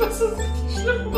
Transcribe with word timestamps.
Das 0.00 0.18
ist 0.18 0.38
richtig 0.38 0.80
schlimm. 0.80 1.12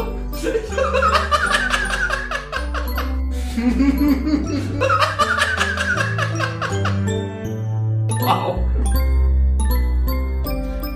wow. 8.20 8.58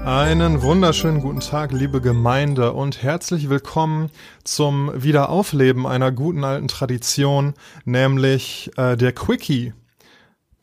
Einen 0.05 0.63
wunderschönen 0.63 1.21
guten 1.21 1.39
Tag, 1.39 1.71
liebe 1.71 2.01
Gemeinde, 2.01 2.73
und 2.73 3.05
herzlich 3.05 3.49
willkommen 3.49 4.11
zum 4.43 4.91
Wiederaufleben 4.93 5.87
einer 5.87 6.11
guten 6.11 6.43
alten 6.43 6.67
Tradition, 6.67 7.55
nämlich 7.85 8.73
äh, 8.77 8.97
der 8.97 9.13
Quickie. 9.13 9.75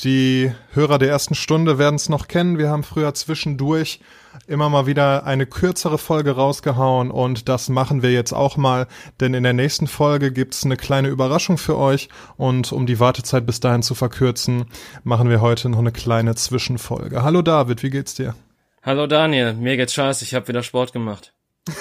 Die 0.01 0.51
Hörer 0.71 0.97
der 0.97 1.09
ersten 1.09 1.35
Stunde 1.35 1.77
werden 1.77 1.95
es 1.95 2.09
noch 2.09 2.27
kennen. 2.27 2.57
Wir 2.57 2.69
haben 2.69 2.83
früher 2.83 3.13
zwischendurch 3.13 3.99
immer 4.47 4.67
mal 4.69 4.87
wieder 4.87 5.25
eine 5.25 5.45
kürzere 5.45 5.97
Folge 5.99 6.31
rausgehauen 6.31 7.11
und 7.11 7.47
das 7.47 7.69
machen 7.69 8.01
wir 8.01 8.11
jetzt 8.11 8.33
auch 8.33 8.57
mal, 8.57 8.87
denn 9.19 9.35
in 9.35 9.43
der 9.43 9.53
nächsten 9.53 9.87
Folge 9.87 10.31
gibt's 10.31 10.65
eine 10.65 10.77
kleine 10.77 11.09
Überraschung 11.09 11.57
für 11.57 11.77
euch 11.77 12.09
und 12.35 12.71
um 12.71 12.87
die 12.87 12.99
Wartezeit 12.99 13.45
bis 13.45 13.59
dahin 13.59 13.83
zu 13.83 13.93
verkürzen, 13.93 14.65
machen 15.03 15.29
wir 15.29 15.41
heute 15.41 15.69
noch 15.69 15.79
eine 15.79 15.91
kleine 15.91 16.33
Zwischenfolge. 16.35 17.21
Hallo 17.21 17.43
David, 17.43 17.83
wie 17.83 17.91
geht's 17.91 18.15
dir? 18.15 18.35
Hallo 18.81 19.05
Daniel, 19.05 19.53
mir 19.53 19.77
geht's 19.77 19.93
scheiße, 19.93 20.25
ich 20.25 20.33
habe 20.33 20.47
wieder 20.47 20.63
Sport 20.63 20.91
gemacht. 20.91 21.33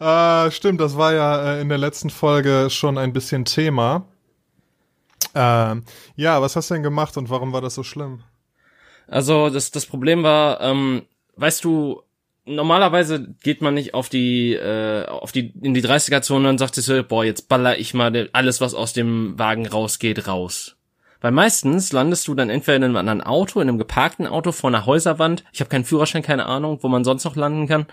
ah, 0.00 0.50
stimmt, 0.50 0.80
das 0.80 0.96
war 0.96 1.14
ja 1.14 1.54
äh, 1.54 1.60
in 1.60 1.68
der 1.68 1.78
letzten 1.78 2.10
Folge 2.10 2.68
schon 2.68 2.98
ein 2.98 3.12
bisschen 3.12 3.44
Thema. 3.44 4.06
Ähm, 5.40 5.84
ja, 6.16 6.42
was 6.42 6.56
hast 6.56 6.68
du 6.68 6.74
denn 6.74 6.82
gemacht 6.82 7.16
und 7.16 7.30
warum 7.30 7.52
war 7.52 7.60
das 7.60 7.76
so 7.76 7.84
schlimm? 7.84 8.24
Also 9.06 9.50
das, 9.50 9.70
das 9.70 9.86
Problem 9.86 10.24
war, 10.24 10.60
ähm, 10.60 11.02
weißt 11.36 11.62
du, 11.62 12.02
normalerweise 12.44 13.34
geht 13.44 13.62
man 13.62 13.74
nicht 13.74 13.94
auf 13.94 14.08
die, 14.08 14.54
äh, 14.54 15.06
auf 15.06 15.30
die, 15.30 15.52
in 15.62 15.74
die 15.74 15.82
30er-Zone 15.82 16.48
und 16.48 16.58
sagt 16.58 16.74
sich 16.74 16.84
so, 16.84 17.00
boah, 17.04 17.24
jetzt 17.24 17.48
baller 17.48 17.78
ich 17.78 17.94
mal 17.94 18.28
alles, 18.32 18.60
was 18.60 18.74
aus 18.74 18.92
dem 18.92 19.38
Wagen 19.38 19.68
rausgeht, 19.68 20.26
raus. 20.26 20.76
Weil 21.20 21.30
meistens 21.30 21.92
landest 21.92 22.26
du 22.26 22.34
dann 22.34 22.50
entweder 22.50 22.76
in 22.76 22.84
einem 22.84 22.96
anderen 22.96 23.20
Auto, 23.20 23.60
in 23.60 23.68
einem 23.68 23.78
geparkten 23.78 24.26
Auto 24.26 24.50
vor 24.50 24.70
einer 24.70 24.86
Häuserwand. 24.86 25.44
Ich 25.52 25.60
habe 25.60 25.70
keinen 25.70 25.84
Führerschein, 25.84 26.22
keine 26.22 26.46
Ahnung, 26.46 26.80
wo 26.82 26.88
man 26.88 27.04
sonst 27.04 27.24
noch 27.24 27.36
landen 27.36 27.68
kann. 27.68 27.86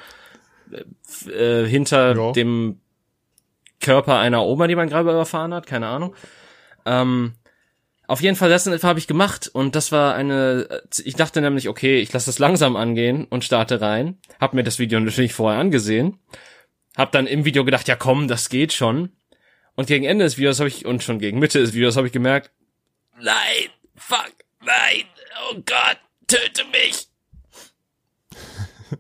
Äh, 1.30 1.64
äh 1.64 1.68
hinter 1.68 2.16
ja. 2.16 2.32
dem 2.32 2.80
Körper 3.82 4.18
einer 4.18 4.44
Oma, 4.44 4.66
die 4.66 4.76
man 4.76 4.90
gerade 4.90 5.12
überfahren 5.12 5.54
hat, 5.54 5.68
keine 5.68 5.88
Ahnung. 5.88 6.16
Ähm, 6.86 7.34
auf 8.08 8.22
jeden 8.22 8.36
Fall, 8.36 8.50
das 8.50 8.68
habe 8.84 9.00
ich 9.00 9.08
gemacht 9.08 9.48
und 9.48 9.76
das 9.76 9.92
war 9.92 10.14
eine, 10.14 10.84
ich 11.04 11.16
dachte 11.16 11.42
nämlich, 11.42 11.68
okay, 11.70 12.00
ich 12.00 12.14
lasse 12.14 12.28
das 12.28 12.38
langsam 12.38 12.76
angehen 12.76 13.26
und 13.26 13.44
starte 13.44 13.82
rein. 13.82 14.20
Hab 14.40 14.54
mir 14.54 14.64
das 14.64 14.78
Video 14.78 15.00
natürlich 15.00 15.34
vorher 15.34 15.60
angesehen. 15.60 16.20
Hab 16.96 17.12
dann 17.12 17.26
im 17.26 17.46
Video 17.46 17.66
gedacht, 17.66 17.88
ja 17.88 17.96
komm, 17.96 18.28
das 18.28 18.50
geht 18.50 18.74
schon. 18.74 19.10
Und 19.76 19.88
gegen 19.88 20.06
Ende 20.06 20.24
des 20.24 20.38
Videos 20.38 20.60
habe 20.60 20.70
ich, 20.70 20.86
und 20.86 21.04
schon 21.04 21.20
gegen 21.20 21.40
Mitte 21.40 21.60
des 21.60 21.74
Videos 21.74 21.98
habe 21.98 22.08
ich 22.08 22.14
gemerkt, 22.14 22.52
nein, 23.20 23.70
fuck, 23.96 24.32
nein, 24.64 25.04
oh 25.50 25.56
Gott, 25.56 25.98
töte 26.28 26.64
mich. 26.72 27.08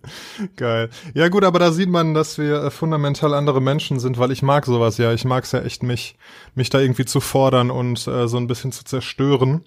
Geil. 0.55 0.89
Ja 1.13 1.29
gut, 1.29 1.43
aber 1.43 1.59
da 1.59 1.71
sieht 1.71 1.89
man, 1.89 2.13
dass 2.13 2.37
wir 2.37 2.63
äh, 2.63 2.71
fundamental 2.71 3.33
andere 3.33 3.61
Menschen 3.61 3.99
sind, 3.99 4.17
weil 4.17 4.31
ich 4.31 4.41
mag 4.41 4.65
sowas 4.65 4.97
ja. 4.97 5.13
Ich 5.13 5.25
mag 5.25 5.43
es 5.43 5.51
ja 5.51 5.61
echt, 5.61 5.83
mich, 5.83 6.15
mich 6.53 6.69
da 6.69 6.79
irgendwie 6.79 7.05
zu 7.05 7.19
fordern 7.19 7.71
und 7.71 8.07
äh, 8.07 8.27
so 8.27 8.37
ein 8.37 8.47
bisschen 8.47 8.71
zu 8.71 8.83
zerstören. 8.83 9.63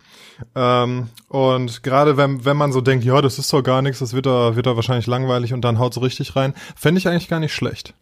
Ähm, 0.54 1.08
und 1.28 1.82
gerade 1.82 2.16
wenn, 2.16 2.44
wenn 2.44 2.56
man 2.56 2.72
so 2.72 2.80
denkt, 2.80 3.04
ja, 3.04 3.20
das 3.20 3.38
ist 3.38 3.52
doch 3.52 3.62
gar 3.62 3.82
nichts, 3.82 3.98
das 3.98 4.12
wird 4.12 4.26
da, 4.26 4.56
wird 4.56 4.66
da 4.66 4.76
wahrscheinlich 4.76 5.06
langweilig 5.06 5.52
und 5.52 5.62
dann 5.62 5.78
haut 5.78 5.94
so 5.94 6.00
richtig 6.00 6.36
rein, 6.36 6.54
fände 6.76 6.98
ich 6.98 7.08
eigentlich 7.08 7.28
gar 7.28 7.40
nicht 7.40 7.54
schlecht. 7.54 7.94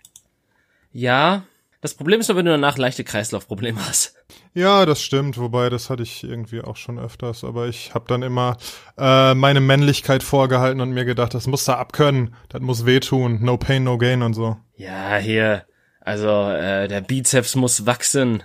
Ja, 0.93 1.45
das 1.81 1.95
Problem 1.95 2.21
ist 2.21 2.29
nur, 2.29 2.37
wenn 2.37 2.47
du 2.47 2.53
danach 2.53 2.79
leichte 2.79 3.05
Kreislaufprobleme 3.05 3.85
hast. 3.87 4.15
Ja, 4.55 4.87
das 4.87 5.03
stimmt, 5.03 5.39
wobei 5.39 5.69
das 5.69 5.91
hatte 5.91 6.03
ich 6.03 6.25
irgendwie 6.25 6.63
auch 6.63 6.77
schon 6.77 6.99
öfters, 6.99 7.45
aber 7.45 7.69
ich 7.69 7.95
habe 7.95 8.07
dann 8.09 8.23
immer 8.23 8.57
äh, 8.99 9.35
meine 9.35 9.61
Männlichkeit 9.61 10.23
vorgehalten 10.23 10.81
und 10.81 10.93
mir 10.93 11.05
gedacht, 11.05 11.35
das 11.35 11.47
muss 11.47 11.65
da 11.65 11.75
abkönnen, 11.75 12.35
das 12.49 12.63
muss 12.63 12.87
wehtun, 12.87 13.43
no 13.43 13.57
pain, 13.57 13.85
no 13.85 13.99
gain 13.99 14.23
und 14.23 14.35
so. 14.35 14.57
Ja, 14.77 15.17
hier, 15.17 15.67
also 16.01 16.29
äh, 16.29 16.89
der 16.89 17.03
Bizeps 17.03 17.55
muss 17.55 17.85
wachsen. 17.85 18.43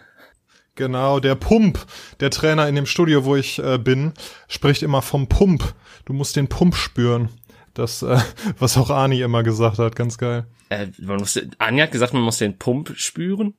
Genau, 0.76 1.20
der 1.20 1.36
Pump, 1.36 1.86
der 2.22 2.30
Trainer 2.30 2.68
in 2.68 2.76
dem 2.76 2.86
Studio, 2.86 3.26
wo 3.26 3.36
ich 3.36 3.60
äh, 3.60 3.78
bin, 3.78 4.14
spricht 4.48 4.84
immer 4.84 5.02
vom 5.02 5.28
Pump. 5.28 5.76
Du 6.06 6.14
musst 6.14 6.36
den 6.36 6.48
Pump 6.48 6.76
spüren. 6.76 7.30
Das, 7.74 8.02
äh, 8.02 8.18
was 8.60 8.78
auch 8.78 8.90
Ani 8.90 9.22
immer 9.22 9.44
gesagt 9.44 9.80
hat, 9.80 9.96
ganz 9.96 10.18
geil. 10.18 10.46
Äh, 10.70 10.88
man 11.00 11.18
muss, 11.18 11.40
Ani 11.58 11.80
hat 11.80 11.92
gesagt, 11.92 12.14
man 12.14 12.24
muss 12.24 12.38
den 12.38 12.58
Pump 12.58 12.94
spüren. 12.96 13.54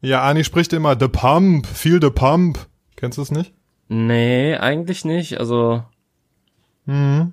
Ja, 0.00 0.22
Ani 0.22 0.42
spricht 0.44 0.72
immer 0.72 0.98
The 0.98 1.08
Pump, 1.08 1.66
feel 1.66 2.00
the 2.00 2.10
Pump. 2.10 2.58
Kennst 2.96 3.18
du 3.18 3.22
es 3.22 3.30
nicht? 3.30 3.52
Nee, 3.88 4.56
eigentlich 4.56 5.04
nicht. 5.04 5.38
Also. 5.38 5.84
Mhm. 6.86 7.32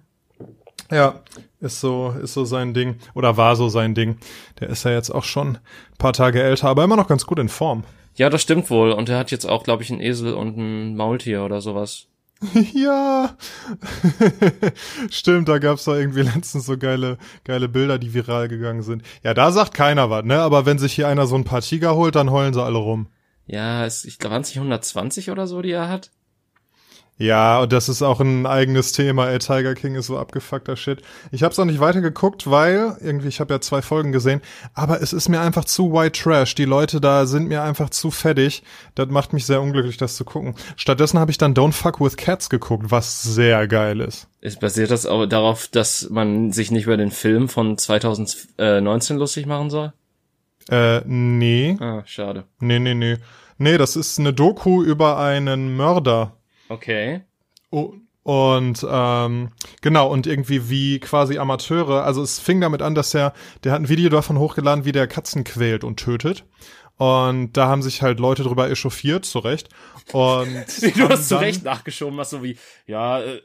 Ja, 0.91 1.21
ist 1.59 1.79
so, 1.79 2.15
ist 2.21 2.33
so 2.33 2.45
sein 2.45 2.73
Ding. 2.73 2.95
Oder 3.13 3.37
war 3.37 3.55
so 3.55 3.69
sein 3.69 3.95
Ding. 3.95 4.17
Der 4.59 4.69
ist 4.69 4.85
ja 4.85 4.91
jetzt 4.91 5.09
auch 5.09 5.23
schon 5.23 5.57
ein 5.57 5.97
paar 5.97 6.13
Tage 6.13 6.41
älter, 6.41 6.69
aber 6.69 6.83
immer 6.83 6.95
noch 6.95 7.07
ganz 7.07 7.25
gut 7.25 7.39
in 7.39 7.49
Form. 7.49 7.83
Ja, 8.15 8.29
das 8.29 8.41
stimmt 8.41 8.69
wohl. 8.69 8.91
Und 8.91 9.09
er 9.09 9.17
hat 9.17 9.31
jetzt 9.31 9.45
auch, 9.45 9.63
glaube 9.63 9.83
ich, 9.83 9.91
einen 9.91 10.01
Esel 10.01 10.33
und 10.33 10.57
ein 10.57 10.95
Maultier 10.95 11.43
oder 11.43 11.61
sowas. 11.61 12.07
ja, 12.73 13.35
stimmt, 15.09 15.49
da 15.49 15.57
gab's 15.57 15.83
doch 15.83 15.95
irgendwie 15.95 16.21
letztens 16.21 16.65
so 16.65 16.77
geile, 16.77 17.17
geile 17.43 17.67
Bilder, 17.67 17.99
die 17.99 18.13
viral 18.13 18.47
gegangen 18.47 18.81
sind. 18.81 19.03
Ja, 19.23 19.33
da 19.33 19.51
sagt 19.51 19.73
keiner 19.73 20.09
was, 20.09 20.23
ne? 20.23 20.39
Aber 20.39 20.65
wenn 20.65 20.79
sich 20.79 20.93
hier 20.93 21.09
einer 21.09 21.27
so 21.27 21.35
ein 21.35 21.43
paar 21.43 21.61
Tiger 21.61 21.95
holt, 21.95 22.15
dann 22.15 22.31
heulen 22.31 22.53
sie 22.53 22.63
alle 22.63 22.77
rum. 22.77 23.07
Ja, 23.45 23.85
es, 23.85 24.05
ich 24.05 24.19
glaube, 24.19 24.35
waren 24.35 24.43
es 24.43 24.49
nicht 24.49 24.57
120 24.57 25.31
oder 25.31 25.47
so, 25.47 25.61
die 25.61 25.71
er 25.71 25.89
hat? 25.89 26.11
Ja, 27.19 27.59
und 27.59 27.73
das 27.73 27.89
ist 27.89 28.01
auch 28.01 28.21
ein 28.21 28.45
eigenes 28.45 28.93
Thema. 28.93 29.27
Ey, 29.27 29.39
Tiger 29.39 29.75
King 29.75 29.95
ist 29.95 30.07
so 30.07 30.17
abgefuckter 30.17 30.77
Shit. 30.77 31.01
Ich 31.33 31.43
habe 31.43 31.51
es 31.51 31.59
auch 31.59 31.65
nicht 31.65 31.81
weitergeguckt, 31.81 32.49
weil 32.49 32.95
irgendwie 33.01 33.27
ich 33.27 33.41
habe 33.41 33.53
ja 33.53 33.59
zwei 33.59 33.81
Folgen 33.81 34.13
gesehen, 34.13 34.41
aber 34.73 35.01
es 35.01 35.11
ist 35.11 35.27
mir 35.27 35.41
einfach 35.41 35.65
zu 35.65 35.91
white 35.91 36.17
trash. 36.17 36.55
Die 36.55 36.63
Leute 36.63 37.01
da 37.01 37.25
sind 37.25 37.49
mir 37.49 37.61
einfach 37.61 37.89
zu 37.89 38.09
fettig. 38.09 38.63
Das 38.95 39.09
macht 39.09 39.33
mich 39.33 39.45
sehr 39.45 39.61
unglücklich, 39.61 39.97
das 39.97 40.15
zu 40.15 40.23
gucken. 40.23 40.55
Stattdessen 40.77 41.19
habe 41.19 41.29
ich 41.29 41.37
dann 41.37 41.53
Don't 41.53 41.73
Fuck 41.73 41.99
with 41.99 42.15
Cats 42.15 42.49
geguckt, 42.49 42.85
was 42.89 43.21
sehr 43.21 43.67
geil 43.67 43.99
ist. 43.99 44.29
Ist 44.39 44.61
basiert 44.61 44.89
das 44.89 45.05
auch 45.05 45.25
darauf, 45.25 45.67
dass 45.67 46.09
man 46.09 46.53
sich 46.53 46.71
nicht 46.71 46.85
über 46.85 46.95
den 46.95 47.11
Film 47.11 47.49
von 47.49 47.77
2019 47.77 49.17
lustig 49.17 49.45
machen 49.45 49.69
soll? 49.69 49.91
Äh, 50.71 51.01
nee. 51.05 51.75
Ah, 51.81 52.01
schade. 52.05 52.45
Nee, 52.61 52.79
nee, 52.79 52.93
nee. 52.93 53.17
Nee, 53.57 53.77
das 53.77 53.97
ist 53.97 54.19
eine 54.19 54.31
Doku 54.31 54.81
über 54.83 55.17
einen 55.17 55.75
Mörder 55.75 56.38
Okay. 56.69 57.21
Oh, 57.71 57.93
und 58.23 58.85
ähm, 58.87 59.49
genau, 59.81 60.11
und 60.11 60.27
irgendwie 60.27 60.69
wie 60.69 60.99
quasi 60.99 61.39
Amateure, 61.39 62.03
also 62.03 62.21
es 62.21 62.39
fing 62.39 62.61
damit 62.61 62.81
an, 62.81 62.93
dass 62.93 63.13
er, 63.15 63.33
der 63.63 63.71
hat 63.71 63.81
ein 63.81 63.89
Video 63.89 64.09
davon 64.09 64.37
hochgeladen, 64.37 64.85
wie 64.85 64.91
der 64.91 65.07
Katzen 65.07 65.43
quält 65.43 65.83
und 65.83 65.97
tötet. 65.97 66.45
Und 66.99 67.53
da 67.53 67.69
haben 67.69 67.81
sich 67.81 68.01
halt 68.01 68.19
Leute 68.19 68.43
drüber 68.43 68.69
echauffiert, 68.69 69.23
zu 69.23 69.39
Recht. 69.39 69.69
Und 70.11 70.65
du 70.97 71.07
hast 71.07 71.29
zu 71.29 71.39
Recht 71.39 71.63
nachgeschoben, 71.63 72.17
was 72.17 72.29
so 72.29 72.43
wie, 72.43 72.57
ja, 72.87 73.21
äh, 73.21 73.41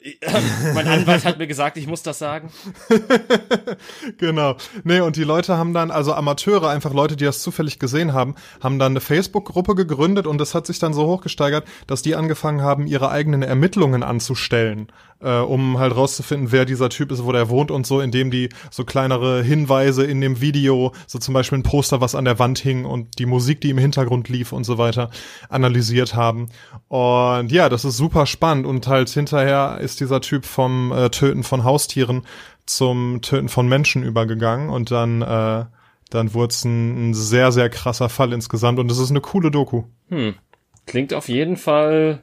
mein 0.74 0.88
Anwalt 0.88 1.24
hat 1.24 1.38
mir 1.38 1.46
gesagt, 1.46 1.76
ich 1.76 1.86
muss 1.86 2.02
das 2.02 2.18
sagen. 2.18 2.50
genau. 4.18 4.56
Nee, 4.82 4.98
und 4.98 5.14
die 5.14 5.22
Leute 5.22 5.56
haben 5.56 5.72
dann, 5.72 5.92
also 5.92 6.14
Amateure, 6.14 6.68
einfach 6.68 6.92
Leute, 6.92 7.14
die 7.14 7.26
das 7.26 7.42
zufällig 7.42 7.78
gesehen 7.78 8.12
haben, 8.12 8.34
haben 8.60 8.80
dann 8.80 8.90
eine 8.90 9.00
Facebook-Gruppe 9.00 9.76
gegründet 9.76 10.26
und 10.26 10.38
das 10.38 10.56
hat 10.56 10.66
sich 10.66 10.80
dann 10.80 10.92
so 10.92 11.06
hochgesteigert, 11.06 11.64
dass 11.86 12.02
die 12.02 12.16
angefangen 12.16 12.60
haben, 12.60 12.88
ihre 12.88 13.10
eigenen 13.10 13.42
Ermittlungen 13.42 14.02
anzustellen 14.02 14.90
äh, 15.20 15.38
um 15.38 15.78
halt 15.78 15.94
rauszufinden, 15.94 16.52
wer 16.52 16.64
dieser 16.64 16.88
Typ 16.88 17.10
ist, 17.12 17.24
wo 17.24 17.32
der 17.32 17.48
wohnt 17.48 17.70
und 17.70 17.86
so, 17.86 18.00
indem 18.00 18.30
die 18.30 18.48
so 18.70 18.84
kleinere 18.84 19.42
Hinweise 19.42 20.04
in 20.04 20.20
dem 20.20 20.40
Video, 20.40 20.92
so 21.06 21.18
zum 21.18 21.34
Beispiel 21.34 21.58
ein 21.58 21.62
Poster, 21.62 22.00
was 22.00 22.14
an 22.14 22.24
der 22.24 22.38
Wand 22.38 22.58
hing 22.58 22.84
und 22.84 23.18
die 23.18 23.26
Musik, 23.26 23.60
die 23.60 23.70
im 23.70 23.78
Hintergrund 23.78 24.28
lief 24.28 24.52
und 24.52 24.64
so 24.64 24.78
weiter, 24.78 25.10
analysiert 25.48 26.14
haben. 26.14 26.48
Und 26.88 27.50
ja, 27.52 27.68
das 27.68 27.84
ist 27.84 27.96
super 27.96 28.26
spannend 28.26 28.66
und 28.66 28.86
halt 28.86 29.08
hinterher 29.10 29.78
ist 29.80 30.00
dieser 30.00 30.20
Typ 30.20 30.44
vom 30.44 30.92
äh, 30.92 31.10
Töten 31.10 31.42
von 31.42 31.64
Haustieren 31.64 32.22
zum 32.66 33.20
Töten 33.20 33.48
von 33.48 33.68
Menschen 33.68 34.02
übergegangen 34.02 34.70
und 34.70 34.90
dann 34.90 35.22
äh, 35.22 35.64
dann 36.10 36.32
wurde 36.32 36.52
es 36.52 36.64
ein, 36.64 37.10
ein 37.10 37.14
sehr, 37.14 37.50
sehr 37.50 37.68
krasser 37.68 38.08
Fall 38.08 38.32
insgesamt 38.32 38.78
und 38.78 38.90
es 38.90 38.98
ist 38.98 39.10
eine 39.10 39.20
coole 39.20 39.50
Doku. 39.50 39.84
Hm. 40.08 40.34
Klingt 40.86 41.12
auf 41.12 41.28
jeden 41.28 41.56
Fall 41.56 42.22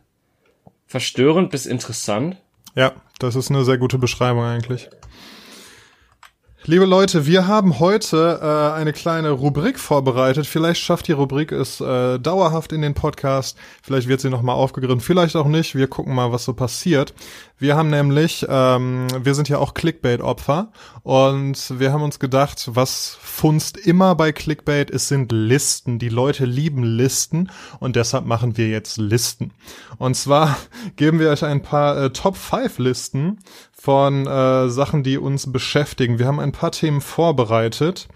verstörend 0.86 1.50
bis 1.50 1.66
interessant. 1.66 2.38
Ja, 2.76 2.94
das 3.20 3.36
ist 3.36 3.50
eine 3.50 3.66
sehr 3.66 3.78
gute 3.78 3.98
Beschreibung 3.98 4.44
eigentlich. 4.44 4.90
Liebe 6.66 6.86
Leute, 6.86 7.26
wir 7.26 7.48
haben 7.48 7.80
heute 7.80 8.40
äh, 8.40 8.80
eine 8.80 8.94
kleine 8.94 9.32
Rubrik 9.32 9.80
vorbereitet. 9.80 10.46
Vielleicht 10.46 10.80
schafft 10.80 11.08
die 11.08 11.12
Rubrik 11.12 11.52
es 11.52 11.82
äh, 11.82 12.20
dauerhaft 12.20 12.72
in 12.72 12.84
den 12.84 12.94
Podcast. 12.94 13.58
Vielleicht 13.82 14.08
wird 14.08 14.22
sie 14.22 14.30
nochmal 14.30 14.58
aufgegriffen, 14.58 15.00
vielleicht 15.00 15.36
auch 15.36 15.48
nicht. 15.48 15.74
Wir 15.74 15.88
gucken 15.88 16.14
mal, 16.14 16.32
was 16.32 16.46
so 16.46 16.54
passiert. 16.54 17.16
Wir 17.58 17.76
haben 17.76 17.90
nämlich, 17.90 18.46
ähm, 18.48 19.08
wir 19.24 19.34
sind 19.34 19.50
ja 19.50 19.58
auch 19.58 19.74
Clickbait-Opfer 19.74 20.72
und 21.02 21.80
wir 21.80 21.94
haben 21.94 22.04
uns 22.04 22.20
gedacht, 22.20 22.70
was 22.72 23.18
funzt 23.22 23.78
immer 23.78 24.14
bei 24.14 24.32
Clickbait, 24.32 24.92
es 24.92 25.08
sind 25.08 25.32
Listen. 25.32 25.98
Die 25.98 26.10
Leute 26.10 26.46
lieben 26.46 26.84
Listen 26.84 27.50
und 27.80 27.96
deshalb 27.96 28.26
machen 28.26 28.58
wir 28.58 28.70
jetzt 28.70 28.98
Listen. 28.98 29.52
Und 29.98 30.16
zwar 30.16 30.58
geben 30.96 31.20
wir 31.20 31.30
euch 31.32 31.44
ein 31.44 31.64
paar 31.64 31.98
äh, 31.98 32.10
Top-5-Listen 32.12 33.40
von 33.82 34.28
äh, 34.28 34.70
Sachen, 34.70 35.02
die 35.02 35.18
uns 35.18 35.52
beschäftigen. 35.52 36.20
Wir 36.20 36.28
haben 36.28 36.40
ein 36.40 36.52
paar 36.52 36.72
Themen 36.72 37.02
vorbereitet 37.02 38.08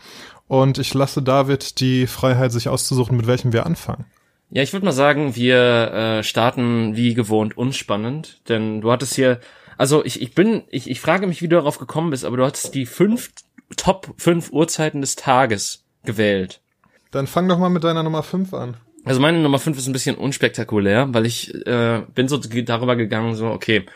und 0.47 0.77
ich 0.77 0.94
lasse 0.94 1.23
David 1.23 1.79
die 1.79 2.06
Freiheit, 2.06 2.51
sich 2.51 2.69
auszusuchen, 2.69 3.17
mit 3.17 3.25
welchem 3.25 3.51
wir 3.51 3.65
anfangen. 3.65 4.06
Ja, 4.51 4.62
ich 4.62 4.73
würde 4.73 4.85
mal 4.85 4.91
sagen, 4.91 5.35
wir 5.35 5.91
äh, 5.91 6.23
starten 6.23 6.95
wie 6.95 7.15
gewohnt 7.15 7.57
unspannend, 7.57 8.47
denn 8.47 8.81
du 8.81 8.91
hattest 8.91 9.15
hier, 9.15 9.39
also 9.75 10.06
ich, 10.06 10.21
ich 10.21 10.35
bin, 10.35 10.62
ich, 10.69 10.88
ich 10.88 11.01
frage 11.01 11.25
mich, 11.25 11.41
wie 11.41 11.47
du 11.47 11.56
darauf 11.56 11.79
gekommen 11.79 12.11
bist, 12.11 12.25
aber 12.25 12.38
du 12.38 12.45
hattest 12.45 12.75
die 12.75 12.85
fünf 12.85 13.31
Top 13.75 14.13
fünf 14.18 14.51
Uhrzeiten 14.51 15.01
des 15.01 15.15
Tages 15.15 15.83
gewählt. 16.03 16.61
Dann 17.09 17.25
fang 17.25 17.50
doch 17.50 17.57
mal 17.57 17.69
mit 17.69 17.83
deiner 17.83 18.03
Nummer 18.03 18.21
fünf 18.21 18.53
an. 18.53 18.77
Also 19.03 19.19
meine 19.19 19.39
Nummer 19.39 19.57
fünf 19.57 19.79
ist 19.79 19.88
ein 19.88 19.94
bisschen 19.94 20.15
unspektakulär, 20.15 21.11
weil 21.11 21.25
ich 21.25 21.56
äh, 21.65 22.03
bin 22.13 22.27
so 22.27 22.38
darüber 22.38 22.95
gegangen, 22.95 23.33
so 23.33 23.47
okay, 23.47 23.88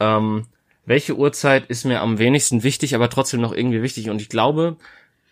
ähm, 0.00 0.44
welche 0.88 1.16
Uhrzeit 1.16 1.66
ist 1.66 1.84
mir 1.84 2.00
am 2.00 2.18
wenigsten 2.18 2.62
wichtig, 2.62 2.94
aber 2.94 3.10
trotzdem 3.10 3.40
noch 3.40 3.52
irgendwie 3.52 3.82
wichtig. 3.82 4.08
Und 4.08 4.22
ich 4.22 4.28
glaube, 4.28 4.76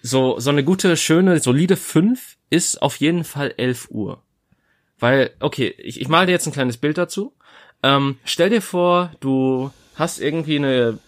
so, 0.03 0.39
so 0.39 0.51
eine 0.51 0.63
gute, 0.63 0.97
schöne, 0.97 1.41
solide 1.41 1.77
5 1.77 2.37
ist 2.51 2.83
auf 2.83 2.97
jeden 2.97 3.25
Fall 3.25 3.55
11 3.57 3.89
Uhr. 3.91 4.23
Weil, 4.99 5.31
okay, 5.41 5.75
ich, 5.79 6.01
ich 6.01 6.09
mal 6.09 6.27
dir 6.27 6.33
jetzt 6.33 6.47
ein 6.47 6.53
kleines 6.53 6.77
Bild 6.77 6.99
dazu. 6.99 7.33
Ähm, 7.83 8.19
stell 8.25 8.51
dir 8.51 8.63
vor, 8.63 9.13
du 9.21 9.71
hast 9.95 10.21
irgendwie 10.21 10.57
eine 10.57 10.99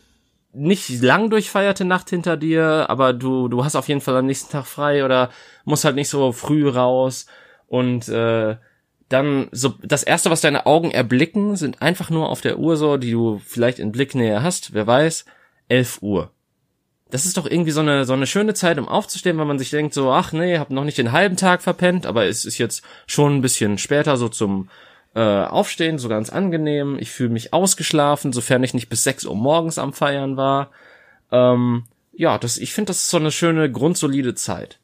nicht 0.55 0.89
lang 1.03 1.29
durchfeierte 1.29 1.85
Nacht 1.85 2.09
hinter 2.09 2.37
dir, 2.37 2.87
aber 2.89 3.13
du, 3.13 3.49
du 3.49 3.65
hast 3.65 3.77
auf 3.77 3.89
jeden 3.89 4.01
Fall 4.01 4.17
am 4.17 4.27
nächsten 4.27 4.51
Tag 4.51 4.67
frei 4.67 5.05
oder 5.05 5.31
musst 5.65 5.85
halt 5.85 5.95
nicht 5.95 6.09
so 6.09 6.33
früh 6.33 6.69
raus 6.69 7.27
und 7.67 8.09
äh, 8.09 8.57
dann 9.09 9.49
so 9.53 9.75
das 9.83 10.03
erste, 10.03 10.31
was 10.31 10.41
deine 10.41 10.67
Augen 10.67 10.91
erblicken, 10.91 11.57
sind 11.57 11.81
einfach 11.81 12.11
nur 12.11 12.29
auf 12.29 12.41
der 12.41 12.59
Uhr 12.59 12.77
so, 12.77 12.97
die 12.97 13.13
du 13.13 13.41
vielleicht 13.45 13.79
in 13.79 13.93
Blicknähe 13.93 14.43
hast, 14.43 14.75
wer 14.75 14.87
weiß, 14.87 15.25
11 15.69 16.03
Uhr. 16.03 16.31
Das 17.11 17.25
ist 17.25 17.39
doch 17.39 17.47
irgendwie 17.47 17.71
so 17.71 17.81
eine 17.81 18.05
so 18.05 18.13
eine 18.13 18.27
schöne 18.27 18.53
Zeit, 18.53 18.79
um 18.79 18.87
aufzustehen, 18.87 19.39
weil 19.39 19.47
man 19.47 19.59
sich 19.59 19.71
denkt 19.71 19.95
so, 19.95 20.13
ach 20.13 20.33
nee, 20.33 20.59
hab 20.59 20.71
noch 20.71 20.85
nicht 20.85 20.99
den 20.99 21.13
halben 21.13 21.37
Tag 21.37 21.63
verpennt, 21.63 22.05
aber 22.05 22.27
es 22.27 22.45
ist 22.45 22.59
jetzt 22.59 22.83
schon 23.07 23.37
ein 23.37 23.41
bisschen 23.41 23.79
später 23.79 24.19
so 24.19 24.29
zum 24.29 24.69
äh, 25.15 25.21
Aufstehen, 25.21 25.99
so 25.99 26.11
ganz 26.11 26.29
angenehm. 26.29 26.99
Ich 27.01 27.11
fühle 27.11 27.31
mich 27.31 27.55
ausgeschlafen, 27.55 28.35
sofern 28.35 28.63
ich 28.63 28.75
nicht 28.75 28.91
bis 28.91 29.05
6 29.05 29.25
Uhr 29.25 29.35
morgens 29.35 29.79
am 29.79 29.95
Feiern 29.95 30.37
war. 30.37 30.71
Ähm, 31.33 31.85
ja, 32.13 32.37
das, 32.37 32.59
ich 32.59 32.75
finde, 32.75 32.89
das 32.89 32.99
ist 32.99 33.11
so 33.11 33.17
eine 33.17 33.31
schöne, 33.31 33.73
grundsolide 33.73 34.35
Zeit. 34.35 34.79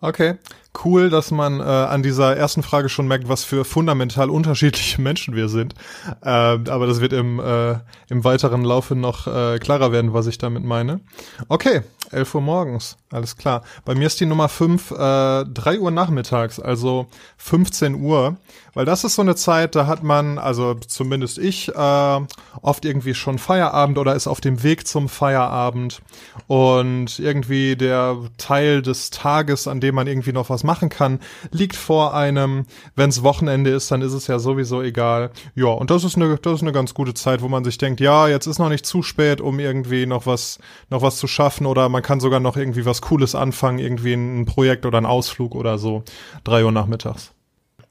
Okay 0.00 0.36
cool, 0.84 1.10
dass 1.10 1.30
man 1.30 1.60
äh, 1.60 1.62
an 1.62 2.02
dieser 2.02 2.36
ersten 2.36 2.62
Frage 2.62 2.88
schon 2.88 3.08
merkt, 3.08 3.28
was 3.28 3.44
für 3.44 3.64
fundamental 3.64 4.30
unterschiedliche 4.30 5.00
Menschen 5.00 5.34
wir 5.34 5.48
sind. 5.48 5.74
Äh, 6.22 6.28
aber 6.28 6.86
das 6.86 7.00
wird 7.00 7.12
im, 7.12 7.40
äh, 7.40 7.76
im 8.08 8.24
weiteren 8.24 8.64
Laufe 8.64 8.94
noch 8.94 9.26
äh, 9.26 9.58
klarer 9.58 9.92
werden, 9.92 10.12
was 10.12 10.26
ich 10.26 10.38
damit 10.38 10.64
meine. 10.64 11.00
Okay, 11.48 11.82
11 12.12 12.34
Uhr 12.34 12.40
morgens, 12.40 12.96
alles 13.10 13.36
klar. 13.36 13.62
Bei 13.84 13.94
mir 13.94 14.06
ist 14.06 14.20
die 14.20 14.26
Nummer 14.26 14.48
5 14.48 14.90
äh, 14.90 15.44
3 15.44 15.78
Uhr 15.80 15.90
nachmittags, 15.90 16.60
also 16.60 17.06
15 17.38 17.94
Uhr. 17.94 18.36
Weil 18.76 18.84
das 18.84 19.04
ist 19.04 19.14
so 19.14 19.22
eine 19.22 19.34
Zeit, 19.36 19.74
da 19.74 19.86
hat 19.86 20.02
man, 20.02 20.36
also 20.36 20.74
zumindest 20.74 21.38
ich, 21.38 21.74
äh, 21.74 22.20
oft 22.60 22.84
irgendwie 22.84 23.14
schon 23.14 23.38
Feierabend 23.38 23.96
oder 23.96 24.14
ist 24.14 24.26
auf 24.26 24.42
dem 24.42 24.62
Weg 24.62 24.86
zum 24.86 25.08
Feierabend. 25.08 26.02
Und 26.46 27.18
irgendwie 27.18 27.74
der 27.74 28.18
Teil 28.36 28.82
des 28.82 29.08
Tages, 29.08 29.66
an 29.66 29.80
dem 29.80 29.94
man 29.94 30.06
irgendwie 30.06 30.32
noch 30.32 30.50
was 30.50 30.62
machen 30.66 30.90
kann, 30.90 31.20
liegt 31.50 31.76
vor 31.76 32.14
einem. 32.14 32.66
Wenns 32.94 33.22
Wochenende 33.22 33.70
ist, 33.70 33.90
dann 33.90 34.02
ist 34.02 34.12
es 34.12 34.26
ja 34.26 34.38
sowieso 34.38 34.82
egal. 34.82 35.30
Ja, 35.54 35.68
und 35.68 35.90
das 35.90 36.04
ist 36.04 36.16
eine, 36.16 36.36
das 36.36 36.54
ist 36.54 36.62
eine 36.62 36.72
ganz 36.72 36.92
gute 36.92 37.14
Zeit, 37.14 37.40
wo 37.40 37.48
man 37.48 37.64
sich 37.64 37.78
denkt, 37.78 38.00
ja, 38.00 38.28
jetzt 38.28 38.46
ist 38.46 38.58
noch 38.58 38.68
nicht 38.68 38.84
zu 38.84 39.02
spät, 39.02 39.40
um 39.40 39.58
irgendwie 39.58 40.06
noch 40.06 40.26
was, 40.26 40.58
noch 40.90 41.00
was 41.00 41.16
zu 41.16 41.26
schaffen 41.26 41.66
oder 41.66 41.88
man 41.88 42.02
kann 42.02 42.20
sogar 42.20 42.40
noch 42.40 42.56
irgendwie 42.56 42.84
was 42.84 43.00
Cooles 43.00 43.34
anfangen, 43.34 43.78
irgendwie 43.78 44.12
ein 44.12 44.44
Projekt 44.44 44.84
oder 44.84 44.98
ein 44.98 45.06
Ausflug 45.06 45.54
oder 45.54 45.78
so. 45.78 46.04
Drei 46.44 46.64
Uhr 46.64 46.72
nachmittags. 46.72 47.32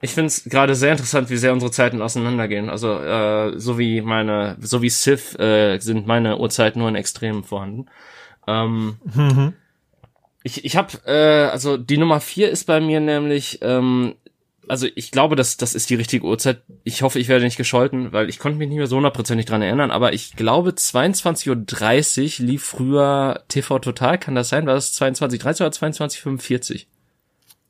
Ich 0.02 0.14
finde 0.14 0.28
es 0.28 0.44
gerade 0.44 0.76
sehr 0.76 0.92
interessant, 0.92 1.30
wie 1.30 1.38
sehr 1.38 1.54
unsere 1.54 1.72
Zeiten 1.72 2.02
auseinandergehen. 2.02 2.70
Also 2.70 3.00
äh, 3.00 3.58
so 3.58 3.80
wie 3.80 4.02
meine, 4.02 4.58
so 4.60 4.82
wie 4.82 4.90
Sith 4.90 5.36
äh, 5.40 5.80
sind 5.80 6.06
meine 6.06 6.38
Uhrzeiten 6.38 6.80
nur 6.80 6.90
in 6.90 6.96
Extremen 6.96 7.44
vorhanden. 7.44 7.88
Ähm, 8.48 8.98
mhm. 9.04 9.54
Ich, 10.46 10.64
ich 10.64 10.78
habe, 10.78 11.00
äh, 11.08 11.50
also 11.50 11.76
die 11.76 11.98
Nummer 11.98 12.20
vier 12.22 12.52
ist 12.52 12.66
bei 12.66 12.80
mir 12.80 13.00
nämlich, 13.00 13.58
ähm, 13.64 14.14
also 14.68 14.86
ich 14.94 15.10
glaube, 15.10 15.36
dass 15.36 15.58
das 15.58 15.74
ist 15.74 15.90
die 15.90 15.96
richtige 15.96 16.24
Uhrzeit. 16.24 16.62
Ich 16.84 17.02
hoffe, 17.02 17.18
ich 17.18 17.30
werde 17.30 17.46
nicht 17.46 17.58
gescholten, 17.58 18.14
weil 18.14 18.30
ich 18.30 18.38
konnte 18.38 18.60
mich 18.60 18.70
nicht 18.70 18.78
mehr 18.78 18.86
so 18.86 18.98
hundertprozentig 18.98 19.48
dran 19.48 19.64
erinnern, 19.64 19.90
aber 19.90 20.14
ich 20.14 20.36
glaube 20.36 20.70
22.30 20.70 22.42
Uhr 22.42 22.46
lief 22.46 22.64
früher 22.64 23.44
TV 23.48 23.80
Total, 23.80 24.20
kann 24.20 24.36
das 24.36 24.50
sein? 24.50 24.68
War 24.68 24.76
das 24.76 24.94
22.30 25.02 25.62
oder 25.62 25.70
22.45? 25.70 26.86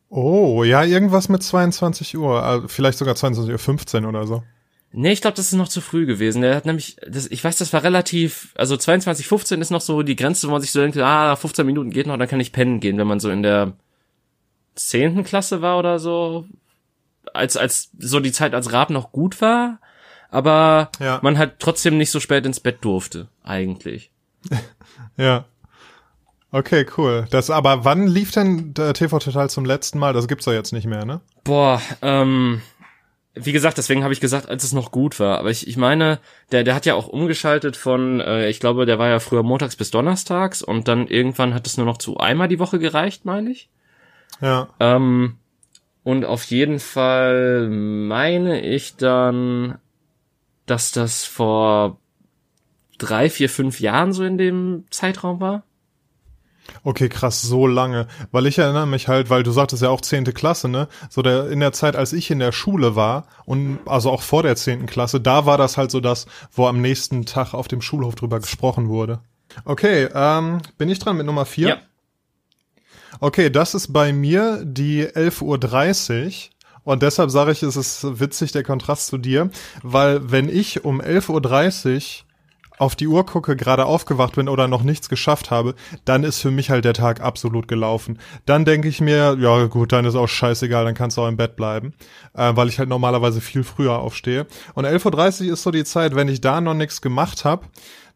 Oh, 0.10 0.66
ja, 0.66 0.84
irgendwas 0.84 1.30
mit 1.30 1.44
22 1.44 2.18
Uhr, 2.18 2.44
also 2.44 2.68
vielleicht 2.68 2.98
sogar 2.98 3.16
22.15 3.16 4.04
Uhr 4.04 4.10
oder 4.10 4.28
so. 4.28 4.44
Nee, 4.98 5.12
ich 5.12 5.20
glaube, 5.20 5.36
das 5.36 5.48
ist 5.48 5.58
noch 5.58 5.68
zu 5.68 5.82
früh 5.82 6.06
gewesen. 6.06 6.42
Der 6.42 6.56
hat 6.56 6.66
nämlich, 6.66 6.96
das, 7.06 7.28
ich 7.28 7.44
weiß, 7.44 7.58
das 7.58 7.74
war 7.74 7.84
relativ, 7.84 8.54
also 8.56 8.76
22.15 8.76 9.60
ist 9.60 9.70
noch 9.70 9.82
so 9.82 10.04
die 10.04 10.16
Grenze, 10.16 10.48
wo 10.48 10.54
man 10.54 10.62
sich 10.62 10.72
so 10.72 10.80
denkt, 10.80 10.98
ah, 10.98 11.36
15 11.36 11.66
Minuten 11.66 11.90
geht 11.90 12.08
noch, 12.08 12.18
dann 12.18 12.30
kann 12.30 12.40
ich 12.40 12.54
pennen 12.54 12.80
gehen, 12.80 12.98
wenn 12.98 13.08
man 13.08 13.20
so 13.20 13.30
in 13.30 13.44
der 13.44 13.74
zehnten 14.74 15.26
Klasse 15.26 15.62
war 15.62 15.78
oder 15.80 16.00
so. 16.00 16.46
Als, 17.34 17.58
als 17.58 17.92
so 18.00 18.22
die 18.22 18.32
Zeit 18.32 18.54
als 18.54 18.72
Rab 18.72 18.90
noch 18.90 19.12
gut 19.12 19.42
war, 19.42 19.80
aber 20.30 20.92
ja. 21.02 21.20
man 21.22 21.38
halt 21.38 21.56
trotzdem 21.60 21.98
nicht 21.98 22.12
so 22.12 22.22
spät 22.22 22.46
ins 22.46 22.62
Bett 22.62 22.78
durfte, 22.80 23.28
eigentlich. 23.44 24.12
ja. 25.18 25.44
Okay, 26.52 26.86
cool. 26.98 27.28
Das, 27.32 27.50
aber 27.50 27.84
wann 27.84 28.08
lief 28.08 28.32
denn 28.32 28.74
der 28.74 28.94
TV 28.94 29.20
Total 29.20 29.50
zum 29.50 29.66
letzten 29.66 30.00
Mal? 30.00 30.14
Das 30.14 30.30
gibt's 30.30 30.46
doch 30.46 30.54
jetzt 30.54 30.72
nicht 30.72 30.88
mehr, 30.88 31.04
ne? 31.04 31.20
Boah, 31.44 31.82
ähm, 32.02 32.62
wie 33.36 33.52
gesagt, 33.52 33.78
deswegen 33.78 34.04
habe 34.04 34.14
ich 34.14 34.22
gesagt, 34.22 34.50
als 34.50 34.64
es 34.64 34.72
noch 34.74 34.92
gut 34.92 35.20
war. 35.20 35.40
Aber 35.40 35.50
ich, 35.52 35.68
ich 35.68 35.78
meine, 35.78 36.20
der, 36.52 36.64
der 36.64 36.74
hat 36.74 36.86
ja 36.86 36.96
auch 36.96 37.08
umgeschaltet 37.08 37.76
von, 37.76 38.22
äh, 38.22 38.50
ich 38.50 38.60
glaube, 38.60 38.86
der 38.86 38.98
war 38.98 39.10
ja 39.10 39.20
früher 39.20 39.44
montags 39.44 39.76
bis 39.76 39.92
donnerstags 39.92 40.62
und 40.62 40.88
dann 40.88 41.08
irgendwann 41.08 41.54
hat 41.54 41.68
es 41.68 41.78
nur 41.78 41.86
noch 41.86 41.98
zu 41.98 42.18
einmal 42.18 42.48
die 42.48 42.60
Woche 42.60 42.80
gereicht, 42.80 43.26
meine 43.26 43.52
ich. 43.52 43.70
Ja. 44.42 44.70
Ähm, 44.80 45.36
und 46.04 46.24
auf 46.24 46.44
jeden 46.46 46.80
Fall 46.80 47.70
meine 47.70 48.62
ich 48.62 48.96
dann, 48.96 49.80
dass 50.66 50.92
das 50.92 51.26
vor 51.26 52.00
drei, 52.98 53.30
vier, 53.30 53.50
fünf 53.50 53.82
Jahren 53.82 54.14
so 54.14 54.24
in 54.24 54.38
dem 54.38 54.86
Zeitraum 54.92 55.42
war. 55.42 55.64
Okay, 56.84 57.10
krass, 57.10 57.42
so 57.42 57.68
lange. 57.68 58.08
Weil 58.32 58.48
ich 58.48 58.58
erinnere 58.58 58.88
mich 58.88 59.08
halt, 59.08 59.30
weil 59.30 59.44
du 59.44 59.52
sagtest 59.52 59.82
ja 59.82 59.90
auch 59.90 60.02
zehnte 60.02 60.34
Klasse, 60.34 60.68
ne? 60.68 60.88
So 61.10 61.22
der, 61.22 61.50
in 61.50 61.60
der 61.60 61.74
Zeit, 61.74 61.96
als 61.96 62.14
ich 62.14 62.32
in 62.32 62.40
der 62.40 62.52
Schule 62.52 62.96
war 62.96 63.28
und 63.46 63.80
also 63.86 64.12
auch 64.12 64.22
vor 64.22 64.44
der 64.44 64.56
zehnten 64.56 64.86
Klasse, 64.86 65.20
da 65.20 65.46
war 65.46 65.58
das 65.58 65.78
halt 65.78 65.92
so 65.92 66.00
das, 66.00 66.26
wo 66.52 66.68
am 66.68 66.82
nächsten 66.82 67.26
Tag 67.26 67.54
auf 67.54 67.68
dem 67.68 67.82
Schulhof 67.82 68.16
drüber 68.16 68.40
gesprochen 68.40 68.90
wurde. 68.90 69.20
Okay, 69.64 70.10
ähm, 70.14 70.62
bin 70.78 70.90
ich 70.90 71.00
dran 71.00 71.18
mit 71.18 71.26
Nummer 71.26 71.46
vier? 71.46 71.68
Ja. 71.68 71.78
Okay, 73.20 73.50
das 73.50 73.74
ist 73.76 73.94
bei 73.94 74.12
mir 74.12 74.62
die 74.66 75.06
11.30 75.06 75.42
Uhr. 75.42 76.56
Und 76.84 77.02
deshalb 77.02 77.32
sage 77.32 77.52
ich, 77.52 77.64
es 77.64 77.76
ist 77.76 78.20
witzig, 78.20 78.52
der 78.52 78.64
Kontrast 78.64 79.08
zu 79.08 79.18
dir, 79.18 79.50
weil 79.82 80.32
wenn 80.32 80.50
ich 80.50 80.86
um 80.86 81.02
11.30 81.02 82.22
Uhr 82.22 82.25
auf 82.78 82.96
die 82.96 83.08
Uhr 83.08 83.26
gucke, 83.26 83.56
gerade 83.56 83.86
aufgewacht 83.86 84.36
bin 84.36 84.50
oder 84.50 84.68
noch 84.68 84.84
nichts 84.84 85.10
geschafft 85.10 85.52
habe, 85.52 85.76
dann 86.04 86.24
ist 86.24 86.40
für 86.40 86.52
mich 86.52 86.70
halt 86.70 86.86
der 86.86 86.94
Tag 86.94 87.22
absolut 87.22 87.68
gelaufen. 87.68 88.20
Dann 88.46 88.66
denke 88.66 88.88
ich 88.88 89.02
mir, 89.02 89.38
ja 89.40 89.66
gut, 89.66 89.92
dann 89.92 90.06
ist 90.06 90.16
auch 90.16 90.28
scheißegal, 90.28 90.86
dann 90.86 90.96
kannst 90.96 91.18
du 91.18 91.22
auch 91.22 91.28
im 91.28 91.38
Bett 91.38 91.56
bleiben, 91.56 91.94
äh, 92.34 92.56
weil 92.56 92.70
ich 92.70 92.80
halt 92.80 92.90
normalerweise 92.90 93.42
viel 93.42 93.64
früher 93.64 94.00
aufstehe. 94.00 94.48
Und 94.74 94.86
11.30 94.86 95.48
Uhr 95.48 95.54
ist 95.54 95.64
so 95.64 95.72
die 95.72 95.84
Zeit, 95.84 96.16
wenn 96.16 96.28
ich 96.28 96.42
da 96.42 96.62
noch 96.62 96.74
nichts 96.74 97.02
gemacht 97.02 97.46
habe, 97.46 97.66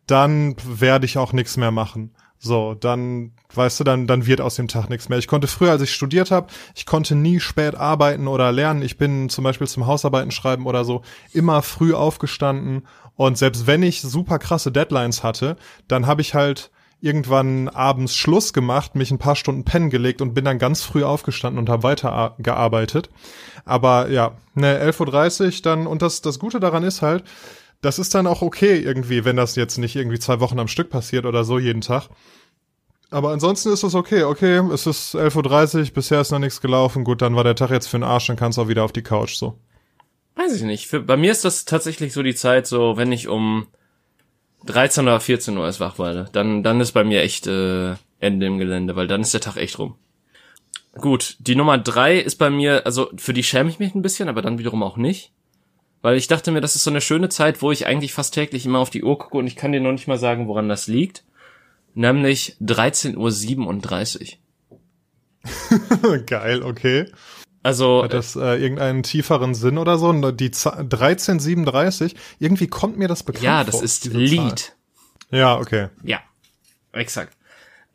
dann 0.07 0.55
werde 0.65 1.05
ich 1.05 1.17
auch 1.17 1.33
nichts 1.33 1.57
mehr 1.57 1.71
machen. 1.71 2.11
So, 2.41 2.73
dann, 2.73 3.33
weißt 3.53 3.81
du, 3.81 3.83
dann, 3.83 4.07
dann 4.07 4.25
wird 4.25 4.39
aus 4.39 4.55
dem 4.55 4.69
Tag 4.69 4.89
nichts 4.89 5.09
mehr. 5.09 5.19
Ich 5.19 5.27
konnte 5.27 5.47
früher, 5.47 5.71
als 5.71 5.81
ich 5.81 5.93
studiert 5.93 6.31
habe, 6.31 6.47
ich 6.73 6.85
konnte 6.85 7.13
nie 7.13 7.41
spät 7.41 7.75
arbeiten 7.75 8.29
oder 8.29 8.53
lernen. 8.53 8.81
Ich 8.81 8.97
bin 8.97 9.27
zum 9.27 9.43
Beispiel 9.43 9.67
zum 9.67 9.87
Hausarbeiten 9.87 10.31
schreiben 10.31 10.65
oder 10.65 10.85
so 10.85 11.01
immer 11.33 11.61
früh 11.61 11.93
aufgestanden 11.93 12.83
und 13.19 13.37
selbst 13.37 13.67
wenn 13.67 13.83
ich 13.83 14.01
super 14.01 14.39
krasse 14.39 14.71
Deadlines 14.71 15.23
hatte, 15.23 15.57
dann 15.89 16.07
habe 16.07 16.21
ich 16.21 16.35
halt 16.35 16.71
irgendwann 17.01 17.67
abends 17.67 18.15
Schluss 18.15 18.53
gemacht, 18.53 18.95
mich 18.95 19.11
ein 19.11 19.17
paar 19.17 19.35
Stunden 19.35 19.65
pennen 19.65 19.89
gelegt 19.89 20.21
und 20.21 20.33
bin 20.33 20.45
dann 20.45 20.57
ganz 20.57 20.83
früh 20.83 21.03
aufgestanden 21.03 21.59
und 21.59 21.67
habe 21.67 21.83
weiter 21.83 22.35
gearbeitet. 22.39 23.09
Aber 23.65 24.07
ja, 24.09 24.37
ne, 24.53 24.81
11.30 24.81 25.45
Uhr 25.45 25.61
dann, 25.63 25.85
und 25.85 26.01
das, 26.01 26.21
das 26.21 26.39
Gute 26.39 26.61
daran 26.61 26.83
ist 26.83 27.01
halt, 27.01 27.25
das 27.81 27.99
ist 27.99 28.15
dann 28.15 28.25
auch 28.25 28.41
okay 28.41 28.79
irgendwie, 28.79 29.25
wenn 29.25 29.35
das 29.35 29.57
jetzt 29.57 29.79
nicht 29.79 29.97
irgendwie 29.97 30.19
zwei 30.19 30.39
Wochen 30.39 30.57
am 30.57 30.69
Stück 30.69 30.89
passiert 30.89 31.25
oder 31.25 31.43
so 31.43 31.59
jeden 31.59 31.81
Tag. 31.81 32.07
Aber 33.11 33.31
ansonsten 33.31 33.73
ist 33.73 33.83
das 33.83 33.95
okay. 33.95 34.23
Okay, 34.23 34.65
es 34.73 34.87
ist 34.87 35.13
11.30 35.13 35.77
Uhr, 35.77 35.85
bisher 35.93 36.21
ist 36.21 36.31
noch 36.31 36.39
nichts 36.39 36.61
gelaufen. 36.61 37.03
Gut, 37.03 37.21
dann 37.21 37.35
war 37.35 37.43
der 37.43 37.55
Tag 37.55 37.71
jetzt 37.71 37.87
für 37.87 37.97
den 37.97 38.03
Arsch, 38.03 38.27
dann 38.27 38.37
kannst 38.37 38.57
du 38.57 38.61
auch 38.61 38.69
wieder 38.69 38.85
auf 38.85 38.93
die 38.93 39.03
Couch, 39.03 39.35
so. 39.35 39.59
Weiß 40.49 40.57
ich 40.57 40.63
nicht. 40.63 40.87
Für, 40.87 41.01
bei 41.01 41.17
mir 41.17 41.31
ist 41.31 41.45
das 41.45 41.65
tatsächlich 41.65 42.13
so 42.13 42.23
die 42.23 42.35
Zeit, 42.35 42.67
so 42.67 42.97
wenn 42.97 43.11
ich 43.11 43.27
um 43.27 43.67
13 44.65 45.03
oder 45.03 45.19
14 45.19 45.57
Uhr 45.57 45.65
erst 45.65 45.79
wach 45.79 45.99
werde, 45.99 46.29
dann, 46.31 46.63
dann 46.63 46.81
ist 46.81 46.91
bei 46.91 47.03
mir 47.03 47.21
echt 47.21 47.47
äh, 47.47 47.95
Ende 48.19 48.47
im 48.47 48.57
Gelände, 48.57 48.95
weil 48.95 49.07
dann 49.07 49.21
ist 49.21 49.33
der 49.33 49.41
Tag 49.41 49.57
echt 49.57 49.79
rum. 49.79 49.95
Gut, 50.95 51.37
die 51.39 51.55
Nummer 51.55 51.77
drei 51.77 52.17
ist 52.17 52.35
bei 52.35 52.49
mir, 52.49 52.85
also 52.85 53.09
für 53.15 53.33
die 53.33 53.43
schäme 53.43 53.69
ich 53.69 53.79
mich 53.79 53.95
ein 53.95 54.01
bisschen, 54.01 54.27
aber 54.27 54.41
dann 54.41 54.57
wiederum 54.57 54.83
auch 54.83 54.97
nicht. 54.97 55.31
Weil 56.01 56.17
ich 56.17 56.27
dachte 56.27 56.51
mir, 56.51 56.61
das 56.61 56.75
ist 56.75 56.83
so 56.83 56.89
eine 56.89 57.01
schöne 57.01 57.29
Zeit, 57.29 57.61
wo 57.61 57.71
ich 57.71 57.85
eigentlich 57.85 58.13
fast 58.13 58.33
täglich 58.33 58.65
immer 58.65 58.79
auf 58.79 58.89
die 58.89 59.03
Uhr 59.03 59.17
gucke 59.17 59.37
und 59.37 59.47
ich 59.47 59.55
kann 59.55 59.71
dir 59.71 59.81
noch 59.81 59.91
nicht 59.91 60.07
mal 60.07 60.17
sagen, 60.17 60.47
woran 60.47 60.67
das 60.67 60.87
liegt 60.87 61.23
nämlich 61.93 62.55
13.37 62.61 64.37
Uhr. 64.71 66.17
Geil, 66.25 66.63
okay. 66.63 67.05
Also 67.61 68.03
hat 68.03 68.13
das 68.13 68.35
äh, 68.35 68.55
irgendeinen 68.55 69.03
tieferen 69.03 69.53
Sinn 69.53 69.77
oder 69.77 69.97
so? 69.97 70.11
Die 70.31 70.45
1337, 70.45 72.15
irgendwie 72.39 72.67
kommt 72.67 72.97
mir 72.97 73.07
das 73.07 73.23
bekannt 73.23 73.43
Ja, 73.43 73.63
das 73.63 73.75
vor, 73.75 73.83
ist 73.83 74.05
Lied. 74.05 74.75
Ja, 75.31 75.57
okay. 75.57 75.89
Ja, 76.03 76.19
exakt. 76.91 77.35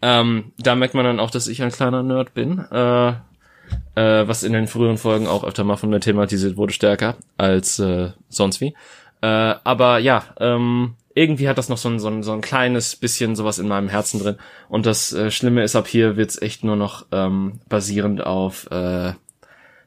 Ähm, 0.03 0.53
da 0.59 0.75
merkt 0.75 0.95
man 0.95 1.05
dann 1.05 1.21
auch, 1.21 1.31
dass 1.31 1.49
ich 1.49 1.63
ein 1.63 1.71
kleiner 1.71 2.03
Nerd 2.03 2.35
bin, 2.35 2.59
äh, 2.59 3.09
äh, 3.09 4.29
was 4.29 4.43
in 4.43 4.53
den 4.53 4.67
früheren 4.67 4.99
Folgen 4.99 5.27
auch 5.27 5.45
öfter 5.45 5.65
mal 5.65 5.77
von 5.77 5.89
mir 5.89 6.01
thematisiert 6.01 6.57
wurde, 6.59 6.75
stärker 6.75 7.17
als 7.39 7.79
äh, 7.79 8.11
sonst 8.29 8.61
wie. 8.61 8.75
Äh, 9.23 9.55
aber 9.65 9.99
ja, 9.99 10.25
ähm, 10.39 10.97
irgendwie 11.15 11.49
hat 11.49 11.57
das 11.57 11.69
noch 11.69 11.79
so 11.79 11.89
ein, 11.89 11.99
so 11.99 12.09
ein, 12.09 12.23
so 12.23 12.33
ein 12.33 12.43
kleines 12.43 12.97
bisschen 12.97 13.37
sowas 13.37 13.59
in 13.59 13.69
meinem 13.69 13.89
Herzen 13.89 14.21
drin. 14.21 14.37
Und 14.69 14.85
das 14.85 15.13
äh, 15.13 15.31
Schlimme 15.31 15.63
ist, 15.63 15.77
ab 15.77 15.87
hier 15.87 16.17
wird's 16.17 16.43
echt 16.43 16.65
nur 16.65 16.77
noch 16.77 17.07
ähm, 17.13 17.61
basierend 17.69 18.27
auf 18.27 18.71
äh, 18.71 19.15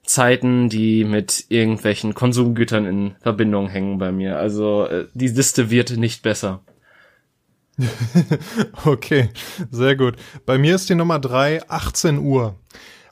Zeiten, 0.07 0.69
die 0.69 1.03
mit 1.03 1.45
irgendwelchen 1.49 2.13
Konsumgütern 2.13 2.85
in 2.85 3.15
Verbindung 3.21 3.69
hängen 3.69 3.97
bei 3.97 4.11
mir. 4.11 4.37
Also 4.39 4.85
äh, 4.85 5.07
die 5.13 5.27
Liste 5.27 5.69
wird 5.69 5.91
nicht 5.91 6.23
besser. 6.23 6.61
okay, 8.85 9.29
sehr 9.69 9.95
gut. 9.95 10.15
Bei 10.45 10.57
mir 10.57 10.75
ist 10.75 10.89
die 10.89 10.95
Nummer 10.95 11.19
drei 11.19 11.61
18 11.69 12.17
Uhr. 12.17 12.55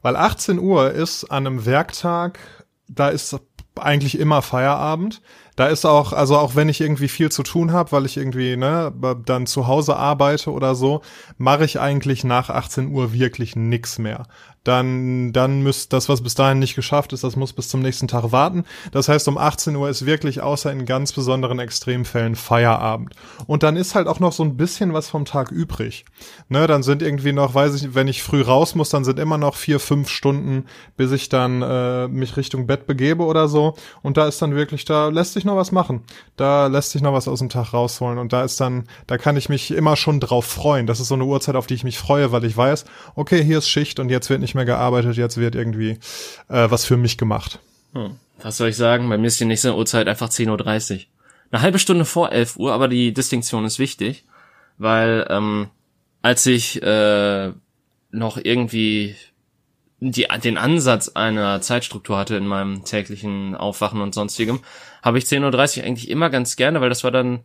Weil 0.02 0.16
18 0.16 0.60
Uhr 0.60 0.92
ist 0.92 1.26
an 1.26 1.48
einem 1.48 1.66
Werktag, 1.66 2.40
da 2.88 3.10
ist 3.10 3.36
eigentlich 3.76 4.20
immer 4.20 4.42
Feierabend. 4.42 5.22
Da 5.56 5.68
ist 5.68 5.86
auch, 5.86 6.14
also 6.14 6.38
auch 6.38 6.56
wenn 6.56 6.70
ich 6.70 6.82
irgendwie 6.82 7.08
viel 7.08 7.32
zu 7.32 7.44
tun 7.44 7.72
habe, 7.72 7.92
weil 7.92 8.06
ich 8.06 8.18
irgendwie 8.18 8.58
ne, 8.58 8.94
dann 9.26 9.46
zu 9.46 9.68
Hause 9.68 9.96
arbeite 9.96 10.52
oder 10.52 10.76
so, 10.76 11.02
mache 11.38 11.66
ich 11.66 11.80
eigentlich 11.80 12.24
nach 12.24 12.50
18 12.50 12.92
Uhr 12.92 13.14
wirklich 13.14 13.56
nix 13.56 13.98
mehr 13.98 14.26
dann, 14.66 15.32
dann 15.32 15.62
müsst 15.62 15.94
das, 15.94 16.10
was 16.10 16.22
bis 16.22 16.34
dahin 16.34 16.60
nicht 16.60 16.76
geschafft 16.76 17.14
ist, 17.14 17.24
das 17.24 17.36
muss 17.36 17.54
bis 17.54 17.70
zum 17.70 17.82
nächsten 17.82 18.08
Tag 18.08 18.32
warten. 18.32 18.66
Das 18.92 19.08
heißt, 19.08 19.28
um 19.28 19.38
18 19.38 19.76
Uhr 19.76 19.90
ist 19.90 20.08
wirklich 20.08 20.42
außer 20.42 20.72
in 20.72 20.86
ganz 20.86 21.14
besonderen 21.14 21.60
Extremfällen 21.60 22.36
Feierabend. 22.36 23.14
Und 23.46 23.62
dann 23.62 23.78
ist 23.78 23.94
halt 23.94 24.08
auch 24.08 24.20
noch 24.20 24.34
so 24.34 24.44
ein 24.44 24.58
bisschen 24.58 24.94
was 24.94 25.08
vom 25.08 25.24
Tag 25.24 25.52
übrig. 25.52 26.06
Ne, 26.50 26.66
dann 26.66 26.82
sind 26.82 27.04
irgendwie 27.04 27.32
noch, 27.32 27.54
weiß 27.54 27.76
ich, 27.76 27.94
wenn 27.94 28.08
ich 28.08 28.24
früh 28.24 28.42
raus 28.42 28.74
muss, 28.74 28.90
dann 28.90 29.06
sind 29.06 29.20
immer 29.20 29.38
noch 29.38 29.56
vier, 29.56 29.80
fünf 29.80 30.10
Stunden, 30.10 30.66
bis 30.98 31.12
ich 31.12 31.30
dann 31.30 31.62
äh, 31.62 32.08
mich 32.08 32.36
Richtung 32.36 32.66
Bett 32.66 32.88
begebe 32.88 33.24
oder 33.24 33.48
so. 33.48 33.76
Und 34.02 34.18
da 34.18 34.28
ist 34.28 34.42
dann 34.42 34.56
wirklich, 34.56 34.84
da 34.84 35.10
lässt 35.10 35.34
sich 35.34 35.45
noch 35.46 35.56
was 35.56 35.72
machen. 35.72 36.04
Da 36.36 36.68
lässt 36.68 36.92
sich 36.92 37.02
noch 37.02 37.14
was 37.14 37.28
aus 37.28 37.40
dem 37.40 37.50
Tag 37.50 37.74
rausholen. 37.74 38.18
Und 38.18 38.34
da 38.34 38.44
ist 38.44 38.60
dann, 38.60 38.88
da 39.08 39.18
kann 39.18 39.38
ich 39.38 39.50
mich 39.50 39.72
immer 39.72 39.96
schon 39.96 40.20
drauf 40.20 40.46
freuen. 40.46 40.88
Das 40.88 41.00
ist 41.00 41.08
so 41.08 41.16
eine 41.16 41.26
Uhrzeit, 41.26 41.56
auf 41.56 41.68
die 41.68 41.76
ich 41.76 41.84
mich 41.84 41.98
freue, 41.98 42.32
weil 42.32 42.44
ich 42.46 42.56
weiß, 42.56 42.86
okay, 43.16 43.44
hier 43.44 43.60
ist 43.60 43.70
Schicht 43.70 44.00
und 44.00 44.10
jetzt 44.10 44.30
wird 44.30 44.42
nicht 44.42 44.56
mehr 44.56 44.66
gearbeitet, 44.66 45.18
jetzt 45.18 45.38
wird 45.38 45.56
irgendwie 45.56 46.00
äh, 46.50 46.70
was 46.70 46.86
für 46.86 46.98
mich 46.98 47.18
gemacht. 47.18 47.60
Hm. 47.94 48.18
Was 48.42 48.58
soll 48.58 48.70
ich 48.70 48.78
sagen? 48.78 49.08
Bei 49.10 49.18
mir 49.18 49.28
ist 49.28 49.40
die 49.40 49.46
nächste 49.46 49.76
Uhrzeit 49.76 50.08
einfach 50.08 50.30
10.30 50.30 50.94
Uhr. 50.94 51.00
Eine 51.52 51.62
halbe 51.62 51.80
Stunde 51.80 52.06
vor 52.06 52.32
11 52.32 52.58
Uhr, 52.58 52.74
aber 52.74 52.88
die 52.88 53.14
Distinktion 53.14 53.66
ist 53.66 53.80
wichtig, 53.80 54.26
weil 54.78 55.26
ähm, 55.30 55.70
als 56.22 56.46
ich 56.46 56.82
äh, 56.82 57.52
noch 58.12 58.38
irgendwie 58.38 59.16
die, 60.12 60.28
den 60.44 60.58
Ansatz 60.58 61.10
einer 61.10 61.62
Zeitstruktur 61.62 62.18
hatte 62.18 62.36
in 62.36 62.48
meinem 62.48 62.84
täglichen 62.84 63.56
Aufwachen 63.56 64.02
und 64.02 64.14
sonstigem, 64.14 64.60
habe 65.02 65.18
ich 65.18 65.26
10.30 65.26 65.80
Uhr 65.80 65.86
eigentlich 65.86 66.10
immer 66.10 66.30
ganz 66.30 66.56
gerne, 66.56 66.82
weil 66.82 66.90
das 66.90 67.04
war 67.04 67.12
dann 67.12 67.42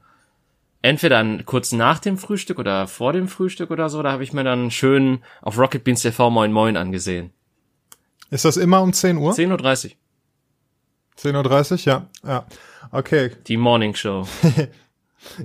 entweder 0.82 1.24
kurz 1.44 1.72
nach 1.72 1.98
dem 1.98 2.18
Frühstück 2.18 2.58
oder 2.58 2.86
vor 2.86 3.12
dem 3.12 3.28
Frühstück 3.28 3.70
oder 3.70 3.88
so, 3.88 4.02
da 4.02 4.12
habe 4.12 4.24
ich 4.24 4.32
mir 4.32 4.44
dann 4.44 4.70
schön 4.70 5.22
auf 5.42 5.58
Rocket 5.58 5.84
Beans 5.84 6.02
TV 6.02 6.30
Moin 6.30 6.52
Moin 6.52 6.76
angesehen. 6.76 7.32
Ist 8.30 8.44
das 8.44 8.56
immer 8.56 8.82
um 8.82 8.92
10 8.92 9.16
Uhr? 9.16 9.32
10.30 9.32 9.86
Uhr. 9.86 11.34
10.30 11.34 11.72
Uhr, 11.72 11.78
ja. 11.84 12.06
Ja. 12.26 12.46
Okay. 12.92 13.32
Die 13.46 13.56
Morning 13.56 13.94
Show. 13.94 14.26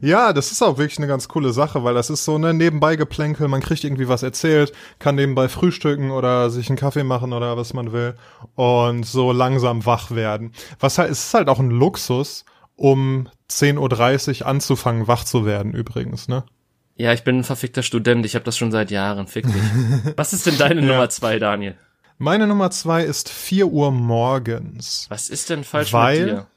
Ja, 0.01 0.33
das 0.33 0.51
ist 0.51 0.61
auch 0.61 0.77
wirklich 0.77 0.97
eine 0.97 1.07
ganz 1.07 1.27
coole 1.27 1.51
Sache, 1.53 1.83
weil 1.83 1.93
das 1.93 2.09
ist 2.09 2.25
so 2.25 2.35
eine 2.35 2.53
nebenbei 2.53 2.95
Geplänkel, 2.95 3.47
man 3.47 3.61
kriegt 3.61 3.83
irgendwie 3.83 4.07
was 4.07 4.23
erzählt, 4.23 4.71
kann 4.99 5.15
nebenbei 5.15 5.49
frühstücken 5.49 6.11
oder 6.11 6.49
sich 6.49 6.69
einen 6.69 6.77
Kaffee 6.77 7.03
machen 7.03 7.33
oder 7.33 7.57
was 7.57 7.73
man 7.73 7.91
will 7.91 8.15
und 8.55 9.05
so 9.05 9.31
langsam 9.31 9.85
wach 9.85 10.11
werden. 10.11 10.53
Was 10.79 10.97
halt, 10.97 11.11
es 11.11 11.25
ist 11.25 11.33
halt 11.33 11.49
auch 11.49 11.59
ein 11.59 11.71
Luxus, 11.71 12.45
um 12.75 13.29
10.30 13.49 14.41
Uhr 14.41 14.47
anzufangen, 14.47 15.07
wach 15.07 15.23
zu 15.23 15.45
werden 15.45 15.73
übrigens, 15.73 16.27
ne? 16.27 16.43
Ja, 16.97 17.11
ich 17.11 17.23
bin 17.23 17.39
ein 17.39 17.43
verfickter 17.43 17.83
Student, 17.83 18.25
ich 18.25 18.35
habe 18.35 18.45
das 18.45 18.57
schon 18.57 18.71
seit 18.71 18.89
Jahren, 18.89 19.27
fick 19.27 19.45
dich. 19.45 19.55
Was 20.15 20.31
ist 20.31 20.45
denn 20.45 20.57
deine 20.57 20.81
ja. 20.81 20.87
Nummer 20.87 21.09
zwei, 21.09 21.39
Daniel? 21.39 21.75
Meine 22.17 22.47
Nummer 22.47 22.71
zwei 22.71 23.03
ist 23.03 23.27
4 23.29 23.67
Uhr 23.67 23.91
morgens. 23.91 25.07
Was 25.09 25.29
ist 25.29 25.49
denn 25.49 25.65
falsch 25.65 25.91
weil, 25.91 26.19
mit 26.19 26.29
dir? 26.29 26.47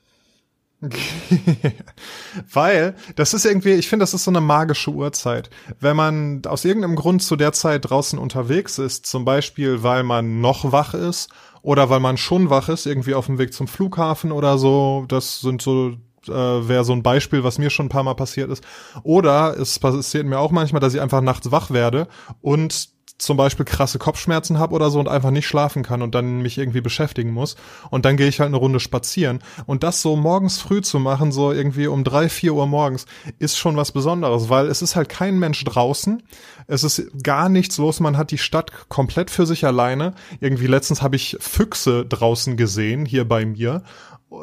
Weil, 2.53 2.95
das 3.17 3.35
ist 3.35 3.45
irgendwie, 3.45 3.73
ich 3.73 3.89
finde, 3.89 4.05
das 4.05 4.15
ist 4.15 4.25
so 4.25 4.31
eine 4.31 4.41
magische 4.41 4.91
Uhrzeit. 4.91 5.51
Wenn 5.81 5.97
man 5.97 6.43
aus 6.47 6.65
irgendeinem 6.65 6.95
Grund 6.95 7.23
zu 7.23 7.35
der 7.37 7.53
Zeit 7.53 7.91
draußen 7.91 8.19
unterwegs 8.19 8.79
ist, 8.79 9.07
zum 9.07 9.25
Beispiel, 9.25 9.83
weil 9.83 10.05
man 10.05 10.41
noch 10.41 10.71
wach 10.71 10.95
ist 10.95 11.31
oder 11.63 11.91
weil 11.91 12.01
man 12.01 12.17
schon 12.17 12.51
wach 12.51 12.69
ist, 12.69 12.87
irgendwie 12.87 13.15
auf 13.15 13.27
dem 13.27 13.39
Weg 13.39 13.53
zum 13.53 13.67
Flughafen 13.67 14.31
oder 14.31 14.57
so, 14.59 15.05
das 15.09 15.41
sind 15.41 15.63
so 15.63 15.95
äh, 16.29 16.69
wäre 16.69 16.85
so 16.85 16.93
ein 16.93 17.03
Beispiel, 17.03 17.43
was 17.43 17.59
mir 17.59 17.71
schon 17.71 17.87
ein 17.87 17.91
paar 17.91 18.03
Mal 18.03 18.15
passiert 18.15 18.51
ist. 18.51 18.63
Oder 19.03 19.57
es 19.59 19.79
passiert 19.79 20.27
mir 20.27 20.39
auch 20.39 20.51
manchmal, 20.51 20.81
dass 20.81 20.95
ich 20.95 21.01
einfach 21.01 21.23
nachts 21.23 21.51
wach 21.51 21.71
werde 21.71 22.07
und 22.41 22.98
zum 23.19 23.37
Beispiel 23.37 23.65
krasse 23.65 23.99
Kopfschmerzen 23.99 24.59
habe 24.59 24.75
oder 24.75 24.91
so 24.91 25.01
und 25.01 25.09
einfach 25.09 25.31
nicht 25.31 25.47
schlafen 25.47 25.83
kann 25.83 26.03
und 26.03 26.15
dann 26.15 26.41
mich 26.41 26.57
irgendwie 26.57 26.81
beschäftigen 26.81 27.33
muss. 27.33 27.57
Und 27.91 28.05
dann 28.05 28.17
gehe 28.17 28.29
ich 28.29 28.39
halt 28.39 28.49
eine 28.49 28.57
Runde 28.57 28.81
spazieren. 28.81 29.41
Und 29.67 29.83
das 29.83 30.03
so 30.03 30.17
morgens 30.17 30.59
früh 30.59 30.81
zu 30.81 31.01
machen, 31.01 31.33
so 31.33 31.53
irgendwie 31.53 31.89
um 31.89 32.05
drei, 32.05 32.29
vier 32.29 32.55
Uhr 32.55 32.67
morgens, 32.67 33.07
ist 33.39 33.59
schon 33.59 33.77
was 33.77 33.93
Besonderes, 33.93 34.49
weil 34.49 34.69
es 34.69 34.83
ist 34.83 34.95
halt 34.95 35.09
kein 35.09 35.39
Mensch 35.39 35.65
draußen. 35.65 36.23
Es 36.69 36.85
ist 36.85 37.25
gar 37.25 37.49
nichts 37.49 37.77
los. 37.79 37.99
Man 37.99 38.17
hat 38.17 38.31
die 38.31 38.39
Stadt 38.39 38.89
komplett 38.89 39.31
für 39.31 39.47
sich 39.47 39.67
alleine. 39.67 40.15
Irgendwie 40.41 40.67
letztens 40.67 41.03
habe 41.03 41.17
ich 41.17 41.37
Füchse 41.41 42.07
draußen 42.07 42.57
gesehen, 42.57 43.05
hier 43.05 43.27
bei 43.27 43.45
mir 43.45 43.83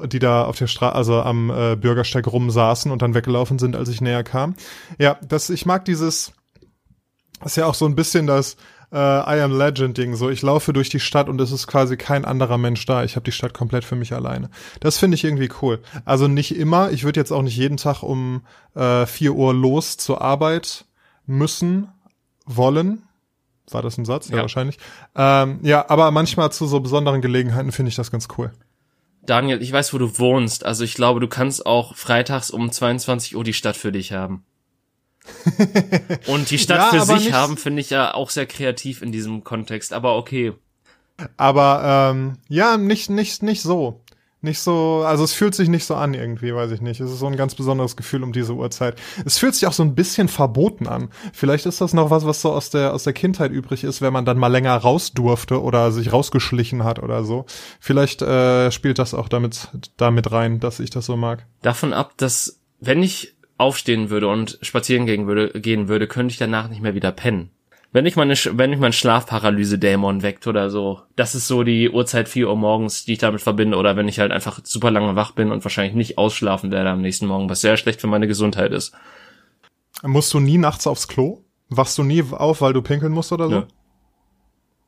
die 0.07 0.17
da 0.17 0.45
auf 0.45 0.57
der 0.57 0.65
Straße, 0.65 0.95
also 0.95 1.21
am 1.21 1.51
äh, 1.51 1.75
Bürgersteig 1.75 2.25
rumsaßen 2.25 2.91
und 2.91 3.03
dann 3.03 3.13
weggelaufen 3.13 3.59
sind, 3.59 3.75
als 3.75 3.87
ich 3.89 4.01
näher 4.01 4.23
kam. 4.23 4.55
Ja, 4.97 5.19
das, 5.27 5.51
ich 5.51 5.67
mag 5.67 5.85
dieses, 5.85 6.33
ist 7.43 7.57
ja 7.57 7.65
auch 7.65 7.73
so 7.73 7.85
ein 7.85 7.95
bisschen 7.95 8.27
das 8.27 8.55
äh, 8.91 8.97
I 8.97 9.41
am 9.41 9.57
Legend 9.57 9.97
Ding. 9.97 10.15
So, 10.15 10.29
ich 10.29 10.41
laufe 10.41 10.73
durch 10.73 10.89
die 10.89 10.99
Stadt 10.99 11.27
und 11.27 11.39
es 11.41 11.51
ist 11.51 11.67
quasi 11.67 11.97
kein 11.97 12.25
anderer 12.25 12.57
Mensch 12.57 12.85
da. 12.85 13.03
Ich 13.03 13.15
habe 13.15 13.25
die 13.25 13.31
Stadt 13.31 13.53
komplett 13.53 13.83
für 13.83 13.95
mich 13.95 14.13
alleine. 14.13 14.49
Das 14.79 14.97
finde 14.97 15.15
ich 15.15 15.23
irgendwie 15.23 15.49
cool. 15.61 15.81
Also 16.05 16.27
nicht 16.27 16.55
immer. 16.55 16.91
Ich 16.91 17.03
würde 17.03 17.19
jetzt 17.19 17.31
auch 17.31 17.41
nicht 17.41 17.57
jeden 17.57 17.77
Tag 17.77 18.03
um 18.03 18.43
äh, 18.75 19.05
4 19.05 19.33
Uhr 19.33 19.53
los 19.53 19.97
zur 19.97 20.21
Arbeit 20.21 20.85
müssen, 21.25 21.89
wollen. 22.45 23.03
War 23.71 23.81
das 23.81 23.97
ein 23.97 24.05
Satz? 24.05 24.29
Ja, 24.29 24.37
ja 24.37 24.41
wahrscheinlich. 24.43 24.77
Ähm, 25.15 25.59
ja, 25.63 25.89
aber 25.89 26.11
manchmal 26.11 26.51
zu 26.51 26.67
so 26.67 26.79
besonderen 26.79 27.21
Gelegenheiten 27.21 27.71
finde 27.71 27.89
ich 27.89 27.95
das 27.95 28.11
ganz 28.11 28.27
cool. 28.37 28.51
Daniel, 29.23 29.61
ich 29.61 29.71
weiß, 29.71 29.91
wo 29.93 29.97
du 29.97 30.19
wohnst. 30.19 30.65
Also 30.65 30.83
ich 30.83 30.93
glaube, 30.93 31.19
du 31.19 31.27
kannst 31.27 31.65
auch 31.65 31.95
freitags 31.95 32.51
um 32.51 32.71
22 32.71 33.35
Uhr 33.35 33.43
die 33.43 33.53
Stadt 33.53 33.75
für 33.75 33.91
dich 33.91 34.11
haben. 34.13 34.45
Und 36.27 36.49
die 36.49 36.57
Stadt 36.57 36.93
ja, 36.93 36.99
für 36.99 37.17
sich 37.17 37.33
haben, 37.33 37.57
finde 37.57 37.81
ich 37.81 37.89
ja 37.89 38.13
auch 38.13 38.29
sehr 38.29 38.45
kreativ 38.45 39.01
in 39.01 39.11
diesem 39.11 39.43
Kontext, 39.43 39.93
aber 39.93 40.15
okay. 40.17 40.53
Aber 41.37 42.11
ähm, 42.13 42.37
ja, 42.49 42.77
nicht, 42.77 43.09
nicht, 43.09 43.41
nicht 43.41 43.61
so. 43.61 44.01
nicht 44.41 44.59
so, 44.59 45.03
also 45.05 45.23
es 45.23 45.33
fühlt 45.33 45.55
sich 45.55 45.69
nicht 45.69 45.85
so 45.85 45.95
an 45.95 46.13
irgendwie, 46.13 46.53
weiß 46.53 46.71
ich 46.71 46.81
nicht. 46.81 47.01
Es 47.01 47.11
ist 47.11 47.19
so 47.19 47.27
ein 47.27 47.35
ganz 47.35 47.55
besonderes 47.55 47.95
Gefühl 47.95 48.23
um 48.23 48.31
diese 48.31 48.53
Uhrzeit. 48.53 48.95
Es 49.25 49.37
fühlt 49.37 49.55
sich 49.55 49.67
auch 49.67 49.73
so 49.73 49.83
ein 49.83 49.95
bisschen 49.95 50.27
verboten 50.27 50.87
an. 50.87 51.09
Vielleicht 51.33 51.65
ist 51.65 51.81
das 51.81 51.93
noch 51.93 52.09
was, 52.09 52.25
was 52.25 52.41
so 52.41 52.51
aus 52.51 52.69
der, 52.69 52.93
aus 52.93 53.03
der 53.03 53.13
Kindheit 53.13 53.51
übrig 53.51 53.83
ist, 53.83 54.01
wenn 54.01 54.13
man 54.13 54.25
dann 54.25 54.37
mal 54.37 54.47
länger 54.47 54.75
raus 54.75 55.13
durfte 55.13 55.61
oder 55.61 55.91
sich 55.91 56.13
rausgeschlichen 56.13 56.83
hat 56.83 56.99
oder 57.01 57.23
so. 57.23 57.45
Vielleicht 57.79 58.21
äh, 58.21 58.71
spielt 58.71 58.99
das 58.99 59.13
auch 59.13 59.27
damit, 59.27 59.69
damit 59.97 60.31
rein, 60.31 60.59
dass 60.59 60.79
ich 60.79 60.89
das 60.89 61.05
so 61.05 61.17
mag. 61.17 61.45
Davon 61.61 61.93
ab, 61.93 62.13
dass 62.17 62.59
wenn 62.79 63.01
ich 63.01 63.34
aufstehen 63.57 64.09
würde 64.09 64.27
und 64.27 64.59
spazieren 64.61 65.05
gehen 65.05 65.27
würde, 65.27 65.59
gehen 65.59 65.87
würde, 65.87 66.07
könnte 66.07 66.31
ich 66.31 66.37
danach 66.37 66.69
nicht 66.69 66.81
mehr 66.81 66.95
wieder 66.95 67.11
pennen. 67.11 67.51
Wenn 67.91 68.05
ich 68.05 68.17
meine, 68.17 68.33
wenn 68.33 68.73
ich 68.73 68.79
meinen 68.79 68.91
Schlafparalyse-Dämon 68.91 70.21
weckt 70.21 70.47
oder 70.47 70.69
so, 70.69 71.03
das 71.15 71.33
ist 71.33 71.47
so 71.47 71.63
die 71.63 71.89
Uhrzeit 71.89 72.27
4 72.27 72.49
Uhr 72.49 72.57
morgens, 72.57 73.05
die 73.05 73.13
ich 73.13 73.19
damit 73.19 73.39
verbinde, 73.39 73.77
oder 73.77 73.95
wenn 73.95 74.09
ich 74.09 74.19
halt 74.19 74.33
einfach 74.33 74.59
super 74.63 74.91
lange 74.91 75.15
wach 75.15 75.31
bin 75.31 75.49
und 75.49 75.63
wahrscheinlich 75.63 75.95
nicht 75.95 76.17
ausschlafen 76.17 76.71
werde 76.71 76.89
am 76.89 77.01
nächsten 77.01 77.25
Morgen, 77.25 77.49
was 77.49 77.61
sehr 77.61 77.77
schlecht 77.77 78.01
für 78.01 78.07
meine 78.07 78.27
Gesundheit 78.27 78.73
ist. 78.73 78.93
Musst 80.03 80.33
du 80.33 80.41
nie 80.41 80.57
nachts 80.57 80.87
aufs 80.87 81.07
Klo? 81.07 81.45
Wachst 81.69 81.97
du 81.97 82.03
nie 82.03 82.21
auf, 82.31 82.59
weil 82.59 82.73
du 82.73 82.81
pinkeln 82.81 83.13
musst 83.13 83.31
oder 83.31 83.47
so? 83.47 83.55
Ja. 83.55 83.67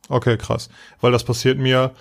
Okay, 0.09 0.37
krass. 0.37 0.69
Weil 0.99 1.13
das 1.13 1.23
passiert 1.23 1.57
mir, 1.57 1.93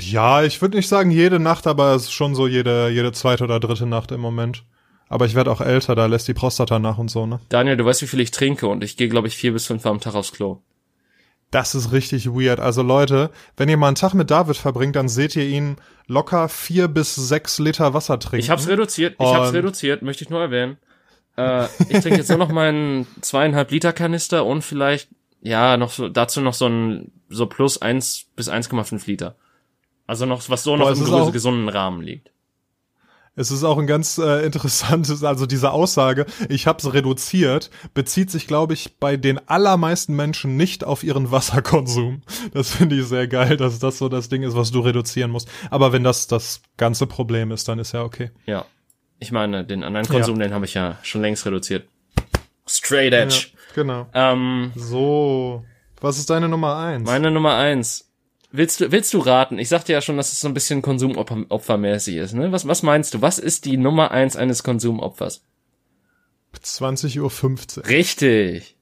ja, 0.00 0.42
ich 0.42 0.62
würde 0.62 0.76
nicht 0.76 0.88
sagen 0.88 1.10
jede 1.10 1.38
Nacht, 1.40 1.66
aber 1.66 1.94
es 1.94 2.04
ist 2.04 2.12
schon 2.12 2.34
so 2.34 2.46
jede, 2.46 2.88
jede 2.88 3.12
zweite 3.12 3.44
oder 3.44 3.60
dritte 3.60 3.86
Nacht 3.86 4.12
im 4.12 4.20
Moment. 4.20 4.64
Aber 5.08 5.26
ich 5.26 5.34
werde 5.34 5.50
auch 5.50 5.60
älter, 5.60 5.94
da 5.94 6.06
lässt 6.06 6.28
die 6.28 6.34
Prostata 6.34 6.78
nach 6.78 6.98
und 6.98 7.10
so, 7.10 7.26
ne? 7.26 7.40
Daniel, 7.48 7.76
du 7.76 7.84
weißt, 7.84 8.02
wie 8.02 8.06
viel 8.06 8.20
ich 8.20 8.30
trinke 8.30 8.66
und 8.66 8.82
ich 8.82 8.96
gehe, 8.96 9.08
glaube 9.08 9.28
ich, 9.28 9.36
vier 9.36 9.52
bis 9.52 9.66
fünf 9.66 9.84
am 9.86 10.00
Tag 10.00 10.14
aufs 10.14 10.32
Klo. 10.32 10.60
Das 11.50 11.76
ist 11.76 11.92
richtig 11.92 12.26
weird. 12.26 12.58
Also 12.58 12.82
Leute, 12.82 13.30
wenn 13.56 13.68
ihr 13.68 13.76
mal 13.76 13.86
einen 13.86 13.94
Tag 13.94 14.12
mit 14.14 14.30
David 14.30 14.56
verbringt, 14.56 14.96
dann 14.96 15.08
seht 15.08 15.36
ihr 15.36 15.44
ihn 15.44 15.76
locker 16.08 16.48
vier 16.48 16.88
bis 16.88 17.14
sechs 17.14 17.60
Liter 17.60 17.94
Wasser 17.94 18.18
trinken. 18.18 18.44
Ich 18.44 18.50
hab's 18.50 18.66
reduziert, 18.66 19.14
ich 19.20 19.26
hab's 19.26 19.52
reduziert, 19.52 20.02
möchte 20.02 20.24
ich 20.24 20.30
nur 20.30 20.40
erwähnen. 20.40 20.78
Äh, 21.36 21.66
ich 21.88 22.00
trinke 22.00 22.16
jetzt 22.16 22.28
nur 22.28 22.38
noch 22.38 22.50
meinen 22.50 23.06
zweieinhalb 23.20 23.70
Liter 23.70 23.92
Kanister 23.92 24.44
und 24.44 24.62
vielleicht, 24.62 25.08
ja, 25.42 25.76
noch 25.76 25.90
so, 25.90 26.08
dazu 26.08 26.40
noch 26.40 26.54
so 26.54 26.66
ein, 26.66 27.12
so 27.28 27.46
plus 27.46 27.80
eins 27.80 28.26
bis 28.34 28.50
1,5 28.50 29.06
Liter. 29.06 29.36
Also 30.08 30.26
noch, 30.26 30.48
was 30.48 30.64
so 30.64 30.76
noch 30.76 30.92
Boah, 30.92 31.26
im 31.26 31.32
gesunden 31.32 31.68
Rahmen 31.68 32.02
liegt. 32.02 32.30
Es 33.36 33.50
ist 33.50 33.64
auch 33.64 33.78
ein 33.78 33.88
ganz 33.88 34.18
äh, 34.18 34.44
interessantes, 34.46 35.24
also 35.24 35.46
diese 35.46 35.72
Aussage, 35.72 36.26
ich 36.48 36.68
habe 36.68 36.78
es 36.78 36.92
reduziert, 36.92 37.70
bezieht 37.92 38.30
sich, 38.30 38.46
glaube 38.46 38.74
ich, 38.74 38.98
bei 38.98 39.16
den 39.16 39.48
allermeisten 39.48 40.14
Menschen 40.14 40.56
nicht 40.56 40.84
auf 40.84 41.02
ihren 41.02 41.32
Wasserkonsum. 41.32 42.22
Das 42.52 42.70
finde 42.70 42.96
ich 42.96 43.06
sehr 43.06 43.26
geil, 43.26 43.56
dass 43.56 43.80
das 43.80 43.98
so 43.98 44.08
das 44.08 44.28
Ding 44.28 44.42
ist, 44.42 44.54
was 44.54 44.70
du 44.70 44.80
reduzieren 44.80 45.30
musst. 45.32 45.48
Aber 45.70 45.92
wenn 45.92 46.04
das 46.04 46.28
das 46.28 46.62
ganze 46.76 47.06
Problem 47.06 47.50
ist, 47.50 47.66
dann 47.66 47.78
ist 47.80 47.92
ja 47.92 48.02
okay. 48.02 48.30
Ja. 48.46 48.66
Ich 49.18 49.32
meine, 49.32 49.64
den 49.64 49.82
anderen 49.82 50.06
Konsum, 50.06 50.36
ja. 50.36 50.46
den 50.46 50.54
habe 50.54 50.66
ich 50.66 50.74
ja 50.74 50.98
schon 51.02 51.22
längst 51.22 51.46
reduziert. 51.46 51.88
Straight 52.66 53.12
Edge. 53.12 53.48
Ja, 53.52 53.74
genau. 53.74 54.06
Ähm, 54.12 54.72
so. 54.76 55.64
Was 56.00 56.18
ist 56.18 56.30
deine 56.30 56.48
Nummer 56.48 56.76
eins? 56.76 57.06
Meine 57.06 57.30
Nummer 57.30 57.56
eins 57.56 58.13
Willst 58.56 58.80
du, 58.80 58.92
willst 58.92 59.12
du 59.12 59.18
raten? 59.18 59.58
Ich 59.58 59.68
sagte 59.68 59.92
ja 59.92 60.00
schon, 60.00 60.16
dass 60.16 60.30
es 60.30 60.40
so 60.40 60.46
ein 60.46 60.54
bisschen 60.54 60.80
konsumopfermäßig 60.80 62.14
ist, 62.14 62.34
ne? 62.34 62.52
Was, 62.52 62.68
was 62.68 62.84
meinst 62.84 63.12
du? 63.12 63.20
Was 63.20 63.40
ist 63.40 63.64
die 63.64 63.76
Nummer 63.76 64.12
eins 64.12 64.36
eines 64.36 64.62
Konsumopfers? 64.62 65.42
20.15 66.62 67.78
Uhr. 67.78 67.86
Richtig. 67.88 68.76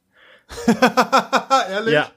Ehrlich? 1.70 1.94
Ja. 1.94 2.10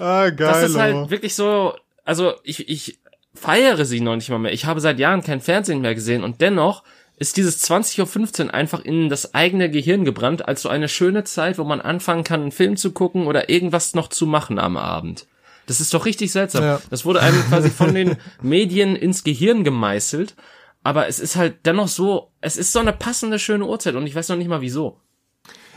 Ah, 0.00 0.30
geil. 0.30 0.48
Das 0.48 0.64
ist 0.64 0.76
halt 0.76 1.10
wirklich 1.10 1.36
so, 1.36 1.74
also 2.04 2.34
ich, 2.42 2.68
ich 2.68 2.98
feiere 3.34 3.84
sie 3.84 4.00
noch 4.00 4.16
nicht 4.16 4.28
mal 4.28 4.40
mehr. 4.40 4.52
Ich 4.52 4.64
habe 4.64 4.80
seit 4.80 4.98
Jahren 4.98 5.22
kein 5.22 5.40
Fernsehen 5.40 5.80
mehr 5.80 5.94
gesehen 5.94 6.24
und 6.24 6.40
dennoch 6.40 6.82
ist 7.18 7.36
dieses 7.36 7.62
20.15 7.70 8.46
Uhr 8.46 8.54
einfach 8.54 8.80
in 8.80 9.08
das 9.08 9.32
eigene 9.32 9.70
Gehirn 9.70 10.04
gebrannt 10.04 10.48
als 10.48 10.62
so 10.62 10.68
eine 10.68 10.88
schöne 10.88 11.22
Zeit, 11.22 11.56
wo 11.56 11.62
man 11.62 11.80
anfangen 11.80 12.24
kann, 12.24 12.40
einen 12.42 12.50
Film 12.50 12.76
zu 12.76 12.90
gucken 12.90 13.28
oder 13.28 13.48
irgendwas 13.48 13.94
noch 13.94 14.08
zu 14.08 14.26
machen 14.26 14.58
am 14.58 14.76
Abend. 14.76 15.28
Das 15.68 15.80
ist 15.80 15.92
doch 15.92 16.06
richtig 16.06 16.32
seltsam. 16.32 16.64
Ja. 16.64 16.82
Das 16.88 17.04
wurde 17.04 17.20
einem 17.20 17.42
quasi 17.42 17.68
von 17.68 17.94
den 17.94 18.16
Medien 18.42 18.96
ins 18.96 19.22
Gehirn 19.22 19.64
gemeißelt. 19.64 20.34
Aber 20.82 21.08
es 21.08 21.18
ist 21.18 21.36
halt 21.36 21.66
dennoch 21.66 21.88
so, 21.88 22.32
es 22.40 22.56
ist 22.56 22.72
so 22.72 22.78
eine 22.78 22.94
passende, 22.94 23.38
schöne 23.38 23.66
Uhrzeit 23.66 23.94
und 23.94 24.06
ich 24.06 24.14
weiß 24.14 24.30
noch 24.30 24.36
nicht 24.36 24.48
mal 24.48 24.62
wieso. 24.62 24.98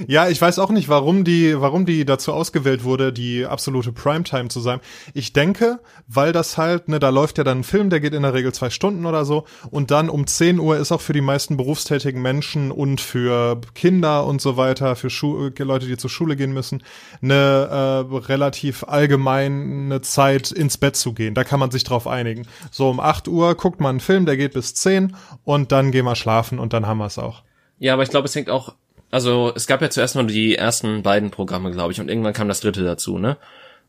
Ja, 0.07 0.29
ich 0.29 0.41
weiß 0.41 0.59
auch 0.59 0.71
nicht, 0.71 0.89
warum 0.89 1.23
die, 1.23 1.59
warum 1.59 1.85
die 1.85 2.05
dazu 2.05 2.33
ausgewählt 2.33 2.83
wurde, 2.83 3.13
die 3.13 3.45
absolute 3.45 3.91
Primetime 3.91 4.49
zu 4.49 4.59
sein. 4.59 4.79
Ich 5.13 5.33
denke, 5.33 5.79
weil 6.07 6.31
das 6.31 6.57
halt, 6.57 6.87
ne, 6.87 6.99
da 6.99 7.09
läuft 7.09 7.37
ja 7.37 7.43
dann 7.43 7.59
ein 7.59 7.63
Film, 7.63 7.89
der 7.89 7.99
geht 7.99 8.13
in 8.13 8.23
der 8.23 8.33
Regel 8.33 8.53
zwei 8.53 8.69
Stunden 8.69 9.05
oder 9.05 9.25
so 9.25 9.45
und 9.69 9.91
dann 9.91 10.09
um 10.09 10.25
10 10.25 10.59
Uhr 10.59 10.77
ist 10.77 10.91
auch 10.91 11.01
für 11.01 11.13
die 11.13 11.21
meisten 11.21 11.57
berufstätigen 11.57 12.21
Menschen 12.21 12.71
und 12.71 13.01
für 13.01 13.59
Kinder 13.75 14.25
und 14.25 14.41
so 14.41 14.57
weiter, 14.57 14.95
für 14.95 15.09
Schu 15.09 15.49
Leute, 15.57 15.85
die 15.85 15.97
zur 15.97 16.09
Schule 16.09 16.35
gehen 16.35 16.53
müssen, 16.53 16.83
eine 17.21 18.07
äh, 18.11 18.15
relativ 18.15 18.83
allgemeine 18.83 20.01
Zeit 20.01 20.51
ins 20.51 20.77
Bett 20.77 20.95
zu 20.95 21.13
gehen. 21.13 21.35
Da 21.35 21.43
kann 21.43 21.59
man 21.59 21.71
sich 21.71 21.83
drauf 21.83 22.07
einigen. 22.07 22.47
So 22.71 22.89
um 22.89 22.99
8 22.99 23.27
Uhr 23.27 23.55
guckt 23.55 23.79
man 23.79 23.91
einen 23.91 23.99
Film, 23.99 24.25
der 24.25 24.37
geht 24.37 24.53
bis 24.53 24.73
10 24.73 25.15
und 25.43 25.71
dann 25.71 25.91
gehen 25.91 26.05
wir 26.05 26.15
schlafen 26.15 26.59
und 26.59 26.73
dann 26.73 26.87
haben 26.87 26.97
wir 26.97 27.05
es 27.05 27.19
auch. 27.19 27.43
Ja, 27.79 27.93
aber 27.93 28.03
ich 28.03 28.09
glaube, 28.09 28.25
es 28.25 28.35
hängt 28.35 28.49
auch 28.49 28.75
also 29.11 29.51
es 29.55 29.67
gab 29.67 29.81
ja 29.81 29.89
zuerst 29.89 30.15
nur 30.15 30.23
die 30.23 30.55
ersten 30.55 31.03
beiden 31.03 31.31
Programme, 31.31 31.71
glaube 31.71 31.91
ich, 31.91 31.99
und 31.99 32.09
irgendwann 32.09 32.33
kam 32.33 32.47
das 32.47 32.61
dritte 32.61 32.83
dazu, 32.83 33.17
ne? 33.17 33.37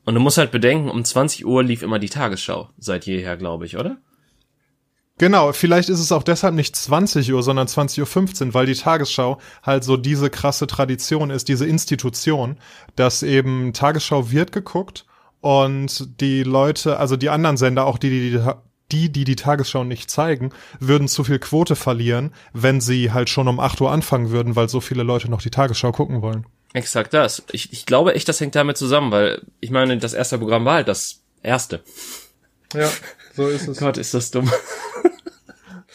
Und 0.04 0.14
du 0.14 0.20
musst 0.20 0.38
halt 0.38 0.50
bedenken, 0.50 0.90
um 0.90 1.04
20 1.04 1.46
Uhr 1.46 1.62
lief 1.62 1.82
immer 1.82 2.00
die 2.00 2.08
Tagesschau, 2.08 2.70
seit 2.76 3.06
jeher, 3.06 3.36
glaube 3.36 3.66
ich, 3.66 3.76
oder? 3.78 3.98
Genau, 5.18 5.52
vielleicht 5.52 5.88
ist 5.88 6.00
es 6.00 6.10
auch 6.10 6.24
deshalb 6.24 6.54
nicht 6.54 6.74
20 6.74 7.32
Uhr, 7.32 7.44
sondern 7.44 7.68
20.15 7.68 8.46
Uhr, 8.46 8.54
weil 8.54 8.66
die 8.66 8.74
Tagesschau 8.74 9.38
halt 9.62 9.84
so 9.84 9.96
diese 9.96 10.30
krasse 10.30 10.66
Tradition 10.66 11.30
ist, 11.30 11.48
diese 11.48 11.66
Institution, 11.66 12.56
dass 12.96 13.22
eben 13.22 13.72
Tagesschau 13.72 14.32
wird 14.32 14.50
geguckt 14.50 15.06
und 15.40 16.20
die 16.20 16.42
Leute, 16.42 16.98
also 16.98 17.16
die 17.16 17.30
anderen 17.30 17.56
Sender, 17.56 17.86
auch 17.86 17.98
die, 17.98 18.30
die 18.30 18.40
die, 18.92 19.10
die 19.10 19.24
die 19.24 19.36
Tagesschau 19.36 19.84
nicht 19.84 20.10
zeigen, 20.10 20.50
würden 20.78 21.08
zu 21.08 21.24
viel 21.24 21.38
Quote 21.38 21.76
verlieren, 21.76 22.32
wenn 22.52 22.80
sie 22.80 23.12
halt 23.12 23.28
schon 23.28 23.48
um 23.48 23.60
8 23.60 23.80
Uhr 23.80 23.90
anfangen 23.90 24.30
würden, 24.30 24.56
weil 24.56 24.68
so 24.68 24.80
viele 24.80 25.02
Leute 25.02 25.30
noch 25.30 25.42
die 25.42 25.50
Tagesschau 25.50 25.92
gucken 25.92 26.22
wollen. 26.22 26.46
Exakt 26.74 27.12
das. 27.12 27.42
Ich, 27.52 27.72
ich 27.72 27.86
glaube 27.86 28.14
echt, 28.14 28.28
das 28.28 28.40
hängt 28.40 28.54
damit 28.54 28.76
zusammen, 28.76 29.10
weil 29.10 29.42
ich 29.60 29.70
meine, 29.70 29.98
das 29.98 30.14
erste 30.14 30.38
Programm 30.38 30.64
war 30.64 30.74
halt 30.74 30.88
das 30.88 31.20
erste. 31.42 31.82
Ja, 32.74 32.90
so 33.34 33.48
ist 33.48 33.68
es. 33.68 33.78
Gott, 33.80 33.98
ist 33.98 34.14
das 34.14 34.30
dumm. 34.30 34.50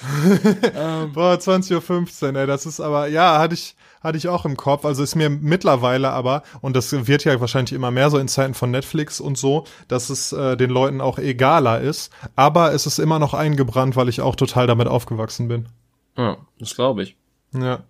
ähm. 0.75 1.11
Boah, 1.13 1.33
20.15 1.33 2.33
Uhr, 2.33 2.35
ey, 2.35 2.47
das 2.47 2.65
ist 2.65 2.79
aber, 2.79 3.07
ja, 3.07 3.39
hatte 3.39 3.55
ich, 3.55 3.75
hatte 4.01 4.17
ich 4.17 4.27
auch 4.27 4.45
im 4.45 4.57
Kopf. 4.57 4.85
Also 4.85 5.03
ist 5.03 5.15
mir 5.15 5.29
mittlerweile 5.29 6.11
aber, 6.11 6.43
und 6.61 6.75
das 6.75 7.07
wird 7.07 7.23
ja 7.23 7.39
wahrscheinlich 7.39 7.73
immer 7.73 7.91
mehr 7.91 8.09
so 8.09 8.17
in 8.17 8.27
Zeiten 8.27 8.53
von 8.53 8.71
Netflix 8.71 9.19
und 9.19 9.37
so, 9.37 9.65
dass 9.87 10.09
es 10.09 10.31
äh, 10.31 10.55
den 10.55 10.69
Leuten 10.69 11.01
auch 11.01 11.17
egaler 11.17 11.81
ist. 11.81 12.11
Aber 12.35 12.73
es 12.73 12.85
ist 12.85 12.99
immer 12.99 13.19
noch 13.19 13.33
eingebrannt, 13.33 13.95
weil 13.95 14.09
ich 14.09 14.21
auch 14.21 14.35
total 14.35 14.67
damit 14.67 14.87
aufgewachsen 14.87 15.47
bin. 15.47 15.69
Ja, 16.15 16.37
das 16.59 16.75
glaube 16.75 17.03
ich. 17.03 17.15
Ja. 17.53 17.83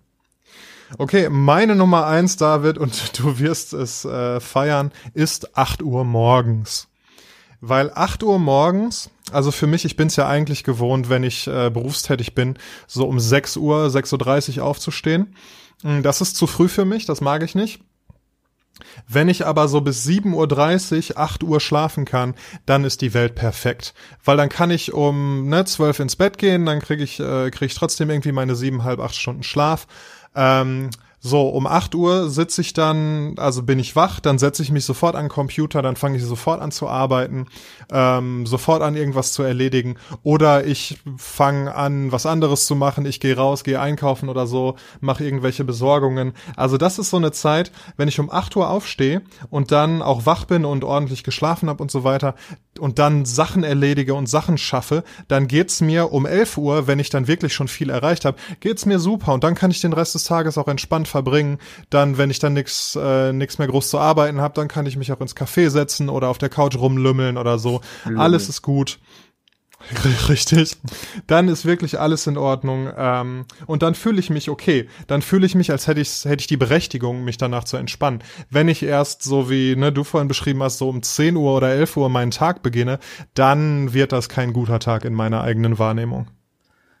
Okay, 0.96 1.28
meine 1.28 1.76
Nummer 1.76 2.06
eins, 2.06 2.36
David, 2.36 2.78
und 2.78 3.18
du 3.18 3.38
wirst 3.38 3.74
es 3.74 4.04
äh, 4.04 4.40
feiern, 4.40 4.92
ist 5.12 5.56
8 5.56 5.82
Uhr 5.82 6.04
morgens. 6.04 6.88
Weil 7.60 7.90
8 7.92 8.22
Uhr 8.22 8.38
morgens, 8.38 9.10
also 9.32 9.50
für 9.50 9.66
mich, 9.66 9.84
ich 9.84 9.96
bin 9.96 10.08
es 10.08 10.16
ja 10.16 10.28
eigentlich 10.28 10.64
gewohnt, 10.64 11.08
wenn 11.08 11.22
ich 11.22 11.46
äh, 11.46 11.70
berufstätig 11.70 12.34
bin, 12.34 12.58
so 12.86 13.06
um 13.06 13.20
6 13.20 13.56
Uhr, 13.56 13.86
6.30 13.86 14.58
Uhr 14.58 14.64
aufzustehen. 14.64 15.34
Hm, 15.82 16.02
das 16.02 16.20
ist 16.20 16.36
zu 16.36 16.46
früh 16.46 16.68
für 16.68 16.84
mich, 16.84 17.06
das 17.06 17.20
mag 17.20 17.42
ich 17.42 17.54
nicht. 17.54 17.80
Wenn 19.08 19.28
ich 19.28 19.46
aber 19.46 19.68
so 19.68 19.80
bis 19.80 20.06
7.30 20.06 21.10
Uhr, 21.10 21.18
8 21.18 21.42
Uhr 21.42 21.60
schlafen 21.60 22.04
kann, 22.04 22.34
dann 22.66 22.84
ist 22.84 23.00
die 23.00 23.14
Welt 23.14 23.34
perfekt. 23.34 23.94
Weil 24.24 24.36
dann 24.36 24.48
kann 24.48 24.70
ich 24.70 24.92
um 24.92 25.48
ne, 25.48 25.64
12 25.64 26.00
ins 26.00 26.16
Bett 26.16 26.38
gehen, 26.38 26.66
dann 26.66 26.80
kriege 26.80 27.02
ich, 27.02 27.18
äh, 27.18 27.50
krieg 27.50 27.70
ich 27.70 27.74
trotzdem 27.74 28.10
irgendwie 28.10 28.32
meine 28.32 28.54
7,5, 28.54 29.02
8 29.02 29.14
Stunden 29.16 29.42
Schlaf. 29.42 29.86
Ähm, 30.34 30.90
so, 31.20 31.48
um 31.48 31.66
8 31.66 31.94
Uhr 31.96 32.30
sitze 32.30 32.60
ich 32.60 32.74
dann, 32.74 33.34
also 33.38 33.62
bin 33.64 33.80
ich 33.80 33.96
wach, 33.96 34.20
dann 34.20 34.38
setze 34.38 34.62
ich 34.62 34.70
mich 34.70 34.84
sofort 34.84 35.16
an 35.16 35.28
Computer, 35.28 35.82
dann 35.82 35.96
fange 35.96 36.16
ich 36.16 36.24
sofort 36.24 36.60
an 36.60 36.70
zu 36.70 36.88
arbeiten, 36.88 37.46
ähm, 37.92 38.46
sofort 38.46 38.82
an 38.82 38.94
irgendwas 38.94 39.32
zu 39.32 39.42
erledigen. 39.42 39.96
Oder 40.22 40.64
ich 40.64 40.98
fange 41.16 41.74
an, 41.74 42.12
was 42.12 42.24
anderes 42.24 42.66
zu 42.66 42.76
machen, 42.76 43.04
ich 43.04 43.18
gehe 43.18 43.36
raus, 43.36 43.64
gehe 43.64 43.80
einkaufen 43.80 44.28
oder 44.28 44.46
so, 44.46 44.76
mache 45.00 45.24
irgendwelche 45.24 45.64
Besorgungen. 45.64 46.34
Also 46.56 46.76
das 46.76 47.00
ist 47.00 47.10
so 47.10 47.16
eine 47.16 47.32
Zeit, 47.32 47.72
wenn 47.96 48.08
ich 48.08 48.20
um 48.20 48.30
8 48.30 48.54
Uhr 48.54 48.70
aufstehe 48.70 49.22
und 49.50 49.72
dann 49.72 50.02
auch 50.02 50.24
wach 50.24 50.44
bin 50.44 50.64
und 50.64 50.84
ordentlich 50.84 51.24
geschlafen 51.24 51.68
habe 51.68 51.82
und 51.82 51.90
so 51.90 52.04
weiter, 52.04 52.34
und 52.78 52.98
dann 52.98 53.24
Sachen 53.24 53.64
erledige 53.64 54.14
und 54.14 54.28
Sachen 54.28 54.56
schaffe, 54.56 55.02
dann 55.26 55.48
geht's 55.48 55.80
mir 55.80 56.12
um 56.12 56.26
11 56.26 56.58
Uhr, 56.58 56.86
wenn 56.86 56.98
ich 56.98 57.10
dann 57.10 57.26
wirklich 57.26 57.52
schon 57.52 57.66
viel 57.68 57.90
erreicht 57.90 58.24
habe, 58.24 58.38
geht's 58.60 58.86
mir 58.86 58.98
super 58.98 59.34
und 59.34 59.44
dann 59.44 59.54
kann 59.54 59.70
ich 59.70 59.80
den 59.80 59.92
Rest 59.92 60.14
des 60.14 60.24
Tages 60.24 60.58
auch 60.58 60.68
entspannt 60.68 61.07
verbringen. 61.08 61.58
Dann, 61.90 62.18
wenn 62.18 62.30
ich 62.30 62.38
dann 62.38 62.54
nichts 62.54 62.96
äh, 63.00 63.32
nix 63.32 63.58
mehr 63.58 63.68
groß 63.68 63.88
zu 63.88 63.98
arbeiten 63.98 64.40
habe, 64.40 64.54
dann 64.54 64.68
kann 64.68 64.86
ich 64.86 64.96
mich 64.96 65.12
auch 65.12 65.20
ins 65.20 65.36
Café 65.36 65.70
setzen 65.70 66.08
oder 66.08 66.28
auf 66.28 66.38
der 66.38 66.48
Couch 66.48 66.76
rumlümmeln 66.76 67.36
oder 67.36 67.58
so. 67.58 67.80
Lümmel. 68.04 68.20
Alles 68.20 68.48
ist 68.48 68.62
gut. 68.62 68.98
Richtig. 70.28 70.76
Dann 71.26 71.48
ist 71.48 71.64
wirklich 71.64 72.00
alles 72.00 72.26
in 72.26 72.36
Ordnung. 72.36 72.90
Ähm, 72.96 73.46
und 73.66 73.82
dann 73.82 73.94
fühle 73.94 74.18
ich 74.18 74.30
mich 74.30 74.50
okay. 74.50 74.88
Dann 75.06 75.22
fühle 75.22 75.46
ich 75.46 75.54
mich, 75.54 75.70
als 75.70 75.86
hätte 75.86 76.00
ich, 76.00 76.24
hätte 76.24 76.40
ich 76.40 76.46
die 76.46 76.56
Berechtigung, 76.56 77.24
mich 77.24 77.38
danach 77.38 77.64
zu 77.64 77.76
entspannen. 77.76 78.22
Wenn 78.50 78.68
ich 78.68 78.82
erst 78.82 79.22
so 79.22 79.48
wie 79.50 79.76
ne, 79.76 79.92
du 79.92 80.04
vorhin 80.04 80.28
beschrieben 80.28 80.62
hast, 80.62 80.78
so 80.78 80.88
um 80.88 81.02
10 81.02 81.36
Uhr 81.36 81.56
oder 81.56 81.70
11 81.70 81.96
Uhr 81.96 82.08
meinen 82.08 82.30
Tag 82.30 82.62
beginne, 82.62 82.98
dann 83.34 83.92
wird 83.92 84.12
das 84.12 84.28
kein 84.28 84.52
guter 84.52 84.80
Tag 84.80 85.04
in 85.04 85.14
meiner 85.14 85.42
eigenen 85.42 85.78
Wahrnehmung. 85.78 86.26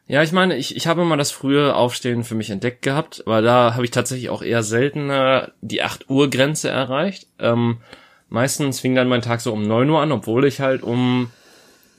Ja, 0.08 0.22
ich 0.22 0.32
meine, 0.32 0.56
ich, 0.56 0.74
ich 0.74 0.86
habe 0.86 1.02
immer 1.02 1.18
das 1.18 1.30
frühe 1.30 1.76
Aufstehen 1.76 2.24
für 2.24 2.34
mich 2.34 2.48
entdeckt 2.48 2.80
gehabt, 2.80 3.22
aber 3.26 3.42
da 3.42 3.74
habe 3.74 3.84
ich 3.84 3.90
tatsächlich 3.90 4.30
auch 4.30 4.40
eher 4.40 4.62
seltener 4.62 5.52
die 5.60 5.82
8 5.82 6.08
Uhr 6.08 6.30
Grenze 6.30 6.70
erreicht. 6.70 7.26
Ähm, 7.38 7.76
meistens 8.30 8.80
fing 8.80 8.94
dann 8.94 9.08
mein 9.08 9.20
Tag 9.20 9.42
so 9.42 9.52
um 9.52 9.62
9 9.62 9.88
Uhr 9.90 10.00
an, 10.00 10.10
obwohl 10.10 10.46
ich 10.46 10.60
halt 10.60 10.82
um 10.82 11.30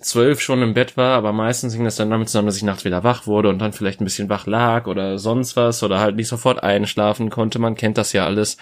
zwölf 0.01 0.41
schon 0.41 0.63
im 0.63 0.73
Bett 0.73 0.97
war, 0.97 1.17
aber 1.17 1.33
meistens 1.33 1.73
hing 1.73 1.83
das 1.83 1.97
dann 1.97 2.09
damit 2.09 2.29
zusammen, 2.29 2.47
dass 2.47 2.57
ich 2.57 2.63
nachts 2.63 2.83
wieder 2.83 3.03
wach 3.03 3.27
wurde 3.27 3.49
und 3.49 3.59
dann 3.59 3.73
vielleicht 3.73 4.01
ein 4.01 4.05
bisschen 4.05 4.29
wach 4.29 4.47
lag 4.47 4.87
oder 4.87 5.19
sonst 5.19 5.55
was 5.55 5.83
oder 5.83 5.99
halt 5.99 6.15
nicht 6.15 6.29
sofort 6.29 6.63
einschlafen 6.63 7.29
konnte. 7.29 7.59
Man 7.59 7.75
kennt 7.75 7.99
das 7.99 8.13
ja 8.13 8.25
alles. 8.25 8.57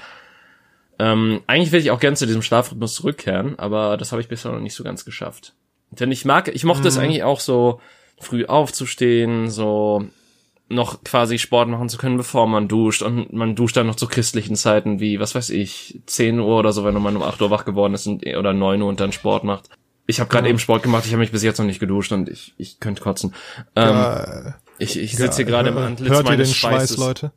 Ähm, 0.99 1.41
eigentlich 1.47 1.71
will 1.71 1.79
ich 1.79 1.91
auch 1.91 2.01
gern 2.01 2.17
zu 2.17 2.25
diesem 2.25 2.41
Schlafrhythmus 2.41 2.95
zurückkehren, 2.95 3.57
aber 3.59 3.95
das 3.95 4.11
habe 4.11 4.21
ich 4.21 4.27
bisher 4.27 4.51
noch 4.51 4.59
nicht 4.59 4.75
so 4.75 4.83
ganz 4.83 5.05
geschafft. 5.05 5.53
Denn 5.91 6.11
ich 6.11 6.25
mag, 6.25 6.49
ich 6.49 6.65
mochte 6.65 6.81
mhm. 6.81 6.87
es 6.87 6.97
eigentlich 6.97 7.23
auch 7.23 7.39
so 7.39 7.79
früh 8.19 8.45
aufzustehen, 8.45 9.49
so 9.49 10.05
noch 10.69 11.03
quasi 11.03 11.39
Sport 11.39 11.69
machen 11.69 11.89
zu 11.89 11.97
können, 11.97 12.17
bevor 12.17 12.47
man 12.47 12.67
duscht. 12.67 13.01
Und 13.01 13.31
man 13.31 13.55
duscht 13.55 13.77
dann 13.77 13.87
noch 13.87 13.95
zu 13.95 14.07
christlichen 14.07 14.55
Zeiten 14.55 14.99
wie, 14.99 15.19
was 15.19 15.35
weiß 15.35 15.49
ich, 15.51 16.01
10 16.05 16.39
Uhr 16.39 16.59
oder 16.59 16.73
so, 16.73 16.83
wenn 16.83 17.01
man 17.01 17.15
um 17.15 17.23
8 17.23 17.41
Uhr 17.41 17.49
wach 17.49 17.65
geworden 17.65 17.93
ist 17.93 18.07
und, 18.07 18.25
oder 18.25 18.53
9 18.53 18.81
Uhr 18.81 18.89
und 18.89 18.99
dann 18.99 19.11
Sport 19.11 19.43
macht. 19.43 19.69
Ich 20.07 20.19
habe 20.19 20.29
gerade 20.29 20.47
ja. 20.47 20.51
eben 20.51 20.59
Sport 20.59 20.83
gemacht, 20.83 21.05
ich 21.05 21.11
habe 21.11 21.19
mich 21.19 21.31
bis 21.31 21.43
jetzt 21.43 21.57
noch 21.57 21.65
nicht 21.65 21.79
geduscht 21.79 22.11
und 22.11 22.29
ich, 22.29 22.53
ich 22.57 22.79
könnte 22.79 23.01
kotzen. 23.01 23.33
Ähm, 23.75 24.53
ich 24.77 24.97
ich 24.97 25.15
sitze 25.15 25.37
hier 25.37 25.45
gerade 25.45 25.69
im 25.69 25.77
Antlitz 25.77 26.09
Hört 26.09 26.29
ihr 26.29 26.37
den 26.37 26.45
Schweiß, 26.45 26.97
Leute? 26.97 27.31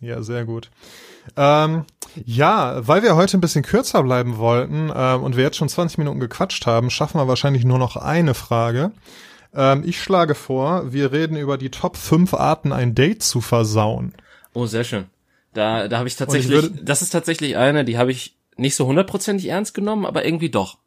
Ja, 0.00 0.22
sehr 0.22 0.44
gut. 0.44 0.70
Ähm, 1.36 1.84
ja, 2.24 2.86
weil 2.86 3.02
wir 3.02 3.16
heute 3.16 3.36
ein 3.36 3.40
bisschen 3.40 3.64
kürzer 3.64 4.02
bleiben 4.02 4.36
wollten 4.36 4.92
ähm, 4.94 5.22
und 5.22 5.36
wir 5.36 5.44
jetzt 5.44 5.56
schon 5.56 5.68
20 5.68 5.98
Minuten 5.98 6.20
gequatscht 6.20 6.66
haben, 6.66 6.90
schaffen 6.90 7.18
wir 7.18 7.26
wahrscheinlich 7.26 7.64
nur 7.64 7.78
noch 7.78 7.96
eine 7.96 8.34
Frage. 8.34 8.92
Ähm, 9.54 9.82
ich 9.86 10.02
schlage 10.02 10.34
vor, 10.34 10.92
wir 10.92 11.12
reden 11.12 11.36
über 11.36 11.58
die 11.58 11.70
Top 11.70 11.96
5 11.96 12.34
Arten, 12.34 12.72
ein 12.72 12.94
Date 12.94 13.22
zu 13.22 13.40
versauen. 13.40 14.14
Oh, 14.52 14.66
sehr 14.66 14.84
schön. 14.84 15.06
Da, 15.52 15.88
da 15.88 15.98
habe 15.98 16.08
ich 16.08 16.16
tatsächlich, 16.16 16.64
ich 16.64 16.84
das 16.84 17.02
ist 17.02 17.10
tatsächlich 17.10 17.56
eine, 17.56 17.84
die 17.84 17.96
habe 17.96 18.10
ich 18.10 18.36
nicht 18.56 18.74
so 18.74 18.86
hundertprozentig 18.86 19.48
ernst 19.48 19.74
genommen, 19.74 20.06
aber 20.06 20.24
irgendwie 20.24 20.50
doch. 20.50 20.78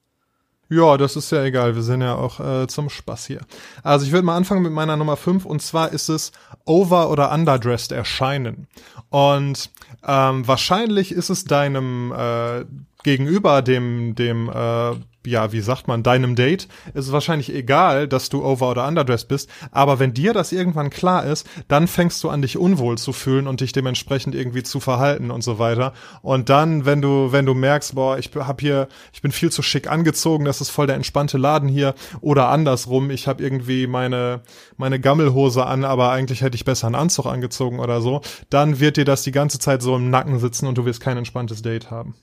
Ja, 0.70 0.98
das 0.98 1.16
ist 1.16 1.32
ja 1.32 1.44
egal. 1.44 1.76
Wir 1.76 1.82
sind 1.82 2.02
ja 2.02 2.16
auch 2.16 2.42
äh, 2.42 2.68
zum 2.68 2.90
Spaß 2.90 3.26
hier. 3.26 3.40
Also 3.84 4.06
ich 4.06 4.12
würde 4.12 4.26
mal 4.26 4.36
anfangen 4.36 4.64
mit 4.64 4.74
meiner 4.74 4.98
Nummer 4.98 5.16
5 5.16 5.46
und 5.46 5.62
zwar 5.62 5.94
ist 5.94 6.10
es 6.10 6.34
over- 6.66 7.10
oder 7.10 7.32
underdressed 7.32 7.94
erscheinen. 7.94 8.68
Und 9.10 9.70
ähm, 10.06 10.46
wahrscheinlich 10.46 11.14
ist 11.14 11.30
es 11.30 11.46
deinem 11.46 12.12
äh, 12.12 12.66
Gegenüber, 13.08 13.62
dem, 13.62 14.16
dem 14.16 14.50
äh, 14.50 14.96
ja, 15.26 15.54
wie 15.54 15.62
sagt 15.62 15.88
man, 15.88 16.04
deinem 16.04 16.36
Date, 16.36 16.68
ist 16.94 17.08
es 17.08 17.14
wahrscheinlich 17.14 17.54
egal, 17.54 18.10
dass 18.10 18.28
du 18.28 18.44
over- 18.44 18.70
oder 18.70 18.86
underdressed 18.86 19.30
bist, 19.30 19.50
aber 19.72 20.00
wenn 20.00 20.14
dir 20.14 20.34
das 20.34 20.52
irgendwann 20.52 20.90
klar 20.90 21.26
ist, 21.26 21.48
dann 21.70 21.88
fängst 21.88 22.22
du 22.22 22.30
an, 22.30 22.42
dich 22.42 22.58
unwohl 22.58 22.98
zu 22.98 23.14
fühlen 23.14 23.48
und 23.48 23.62
dich 23.62 23.72
dementsprechend 23.72 24.36
irgendwie 24.36 24.64
zu 24.64 24.82
verhalten 24.82 25.32
und 25.32 25.42
so 25.42 25.58
weiter. 25.58 25.94
Und 26.22 26.50
dann, 26.50 26.86
wenn 26.86 27.02
du, 27.02 27.32
wenn 27.32 27.46
du 27.46 27.54
merkst, 27.54 27.96
boah, 27.96 28.18
ich 28.18 28.30
hab 28.36 28.60
hier, 28.60 28.90
ich 29.14 29.22
bin 29.22 29.32
viel 29.32 29.54
zu 29.54 29.62
schick 29.62 29.90
angezogen, 29.90 30.44
das 30.44 30.60
ist 30.60 30.70
voll 30.70 30.88
der 30.88 30.98
entspannte 30.98 31.38
Laden 31.38 31.70
hier, 31.70 31.96
oder 32.20 32.50
andersrum, 32.50 33.10
ich 33.10 33.30
habe 33.30 33.42
irgendwie 33.42 33.88
meine, 33.88 34.42
meine 34.76 35.00
Gammelhose 35.00 35.66
an, 35.66 35.86
aber 35.86 36.12
eigentlich 36.12 36.42
hätte 36.42 36.56
ich 36.56 36.66
besser 36.66 36.88
einen 36.88 36.96
Anzug 36.96 37.26
angezogen 37.26 37.80
oder 37.80 38.02
so, 38.02 38.20
dann 38.50 38.82
wird 38.82 38.98
dir 38.98 39.06
das 39.06 39.24
die 39.24 39.32
ganze 39.32 39.60
Zeit 39.60 39.82
so 39.82 39.96
im 39.96 40.10
Nacken 40.10 40.40
sitzen 40.40 40.68
und 40.68 40.78
du 40.78 40.84
wirst 40.84 41.00
kein 41.00 41.16
entspanntes 41.16 41.62
Date 41.62 41.90
haben. 41.90 42.16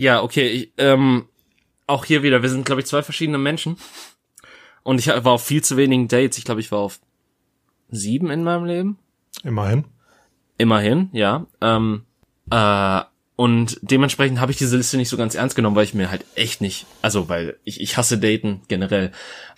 Ja, 0.00 0.22
okay, 0.22 0.48
ich, 0.48 0.72
ähm, 0.78 1.26
auch 1.86 2.06
hier 2.06 2.22
wieder, 2.22 2.40
wir 2.40 2.48
sind, 2.48 2.64
glaube 2.64 2.80
ich, 2.80 2.86
zwei 2.86 3.02
verschiedene 3.02 3.36
Menschen. 3.36 3.76
Und 4.82 4.98
ich 4.98 5.08
war 5.08 5.26
auf 5.26 5.44
viel 5.44 5.62
zu 5.62 5.76
wenigen 5.76 6.08
Dates. 6.08 6.38
Ich 6.38 6.46
glaube, 6.46 6.62
ich 6.62 6.72
war 6.72 6.78
auf 6.78 7.00
sieben 7.90 8.30
in 8.30 8.42
meinem 8.42 8.64
Leben. 8.64 8.98
Immerhin. 9.44 9.84
Immerhin, 10.56 11.10
ja. 11.12 11.44
Ähm, 11.60 12.06
äh, 12.50 13.02
und 13.36 13.78
dementsprechend 13.82 14.40
habe 14.40 14.52
ich 14.52 14.56
diese 14.56 14.78
Liste 14.78 14.96
nicht 14.96 15.10
so 15.10 15.18
ganz 15.18 15.34
ernst 15.34 15.54
genommen, 15.54 15.76
weil 15.76 15.84
ich 15.84 15.92
mir 15.92 16.10
halt 16.10 16.24
echt 16.34 16.62
nicht, 16.62 16.86
also 17.02 17.28
weil 17.28 17.58
ich, 17.64 17.82
ich 17.82 17.98
hasse 17.98 18.16
Daten 18.16 18.62
generell. 18.68 19.12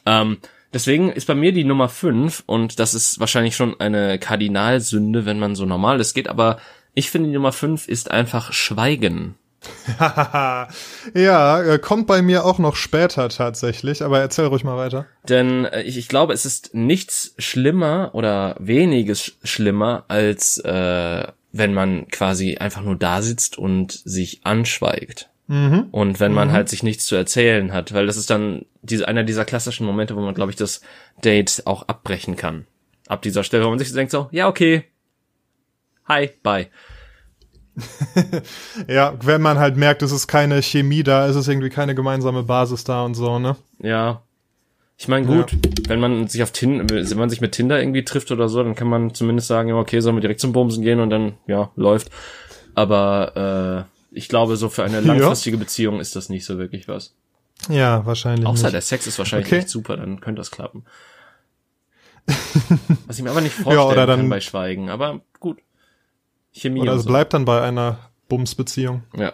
Ähm, 0.06 0.38
deswegen 0.72 1.12
ist 1.12 1.28
bei 1.28 1.36
mir 1.36 1.52
die 1.52 1.62
Nummer 1.62 1.88
fünf 1.88 2.42
und 2.46 2.80
das 2.80 2.94
ist 2.94 3.20
wahrscheinlich 3.20 3.54
schon 3.54 3.78
eine 3.78 4.18
Kardinalsünde, 4.18 5.24
wenn 5.24 5.38
man 5.38 5.54
so 5.54 5.66
normal 5.66 6.00
ist 6.00 6.14
geht, 6.14 6.26
aber 6.26 6.58
ich 6.94 7.12
finde 7.12 7.28
die 7.28 7.36
Nummer 7.36 7.52
fünf 7.52 7.86
ist 7.86 8.10
einfach 8.10 8.52
Schweigen. 8.52 9.36
ja, 11.14 11.62
äh, 11.62 11.78
kommt 11.78 12.06
bei 12.06 12.22
mir 12.22 12.44
auch 12.44 12.58
noch 12.58 12.76
später 12.76 13.28
tatsächlich, 13.28 14.02
aber 14.02 14.20
erzähl 14.20 14.46
ruhig 14.46 14.64
mal 14.64 14.76
weiter. 14.76 15.06
Denn 15.28 15.64
äh, 15.66 15.82
ich, 15.82 15.96
ich 15.96 16.08
glaube, 16.08 16.32
es 16.32 16.44
ist 16.44 16.74
nichts 16.74 17.34
schlimmer 17.38 18.10
oder 18.14 18.56
weniges 18.58 19.38
schlimmer, 19.44 20.04
als 20.08 20.58
äh, 20.58 21.26
wenn 21.52 21.74
man 21.74 22.08
quasi 22.08 22.56
einfach 22.56 22.82
nur 22.82 22.96
da 22.96 23.22
sitzt 23.22 23.58
und 23.58 23.92
sich 23.92 24.40
anschweigt. 24.44 25.28
Mhm. 25.48 25.88
Und 25.90 26.18
wenn 26.18 26.32
man 26.32 26.48
mhm. 26.48 26.52
halt 26.52 26.68
sich 26.68 26.82
nichts 26.82 27.04
zu 27.04 27.14
erzählen 27.14 27.72
hat, 27.72 27.92
weil 27.92 28.06
das 28.06 28.16
ist 28.16 28.30
dann 28.30 28.64
diese, 28.80 29.06
einer 29.06 29.24
dieser 29.24 29.44
klassischen 29.44 29.86
Momente, 29.86 30.16
wo 30.16 30.20
man, 30.20 30.34
glaube 30.34 30.50
ich, 30.50 30.56
das 30.56 30.80
Date 31.22 31.62
auch 31.66 31.88
abbrechen 31.88 32.36
kann. 32.36 32.66
Ab 33.06 33.22
dieser 33.22 33.44
Stelle, 33.44 33.64
wo 33.64 33.70
man 33.70 33.78
sich 33.78 33.92
denkt 33.92 34.12
so, 34.12 34.28
ja, 34.32 34.48
okay, 34.48 34.84
hi, 36.08 36.30
bye. 36.42 36.68
ja, 38.88 39.14
wenn 39.22 39.40
man 39.40 39.58
halt 39.58 39.76
merkt, 39.76 40.02
es 40.02 40.12
ist 40.12 40.26
keine 40.26 40.60
Chemie 40.62 41.02
da, 41.02 41.26
es 41.26 41.36
ist 41.36 41.48
irgendwie 41.48 41.70
keine 41.70 41.94
gemeinsame 41.94 42.42
Basis 42.42 42.84
da 42.84 43.04
und 43.04 43.14
so, 43.14 43.38
ne? 43.38 43.56
Ja. 43.80 44.22
Ich 44.98 45.08
meine, 45.08 45.26
gut, 45.26 45.52
ja. 45.52 45.58
wenn 45.88 46.00
man 46.00 46.28
sich 46.28 46.42
auf 46.42 46.52
Tinder, 46.52 46.94
wenn 46.94 47.18
man 47.18 47.30
sich 47.30 47.40
mit 47.40 47.52
Tinder 47.52 47.80
irgendwie 47.80 48.04
trifft 48.04 48.30
oder 48.30 48.48
so, 48.48 48.62
dann 48.62 48.74
kann 48.74 48.88
man 48.88 49.14
zumindest 49.14 49.48
sagen, 49.48 49.70
ja, 49.70 49.74
okay, 49.74 50.00
sollen 50.00 50.16
wir 50.16 50.20
direkt 50.20 50.40
zum 50.40 50.52
Bumsen 50.52 50.82
gehen 50.82 51.00
und 51.00 51.10
dann, 51.10 51.34
ja, 51.46 51.70
läuft. 51.74 52.10
Aber 52.74 53.86
äh, 54.12 54.16
ich 54.16 54.28
glaube, 54.28 54.56
so 54.56 54.68
für 54.68 54.84
eine 54.84 55.00
langfristige 55.00 55.56
ja. 55.56 55.60
Beziehung 55.60 55.98
ist 55.98 56.14
das 56.14 56.28
nicht 56.28 56.44
so 56.44 56.58
wirklich 56.58 56.88
was. 56.88 57.14
Ja, 57.68 58.04
wahrscheinlich. 58.06 58.46
Außer 58.46 58.64
nicht. 58.64 58.74
der 58.74 58.80
Sex 58.82 59.06
ist 59.06 59.18
wahrscheinlich 59.18 59.48
okay. 59.48 59.58
echt 59.58 59.68
super, 59.68 59.96
dann 59.96 60.20
könnte 60.20 60.40
das 60.40 60.50
klappen. 60.50 60.84
was 63.06 63.18
ich 63.18 63.24
mir 63.24 63.30
aber 63.30 63.40
nicht 63.40 63.54
vorstellen 63.54 63.96
ja, 63.96 64.06
kann 64.06 64.28
bei 64.28 64.40
Schweigen, 64.40 64.90
aber 64.90 65.20
gut. 65.40 65.58
Chemie. 66.52 66.80
Oder 66.80 66.94
es 66.94 67.02
so. 67.02 67.08
bleibt 67.08 67.34
dann 67.34 67.44
bei 67.44 67.62
einer 67.62 67.98
Bumsbeziehung. 68.28 69.02
Ja. 69.16 69.32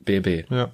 BB. 0.00 0.50
Ja. 0.50 0.70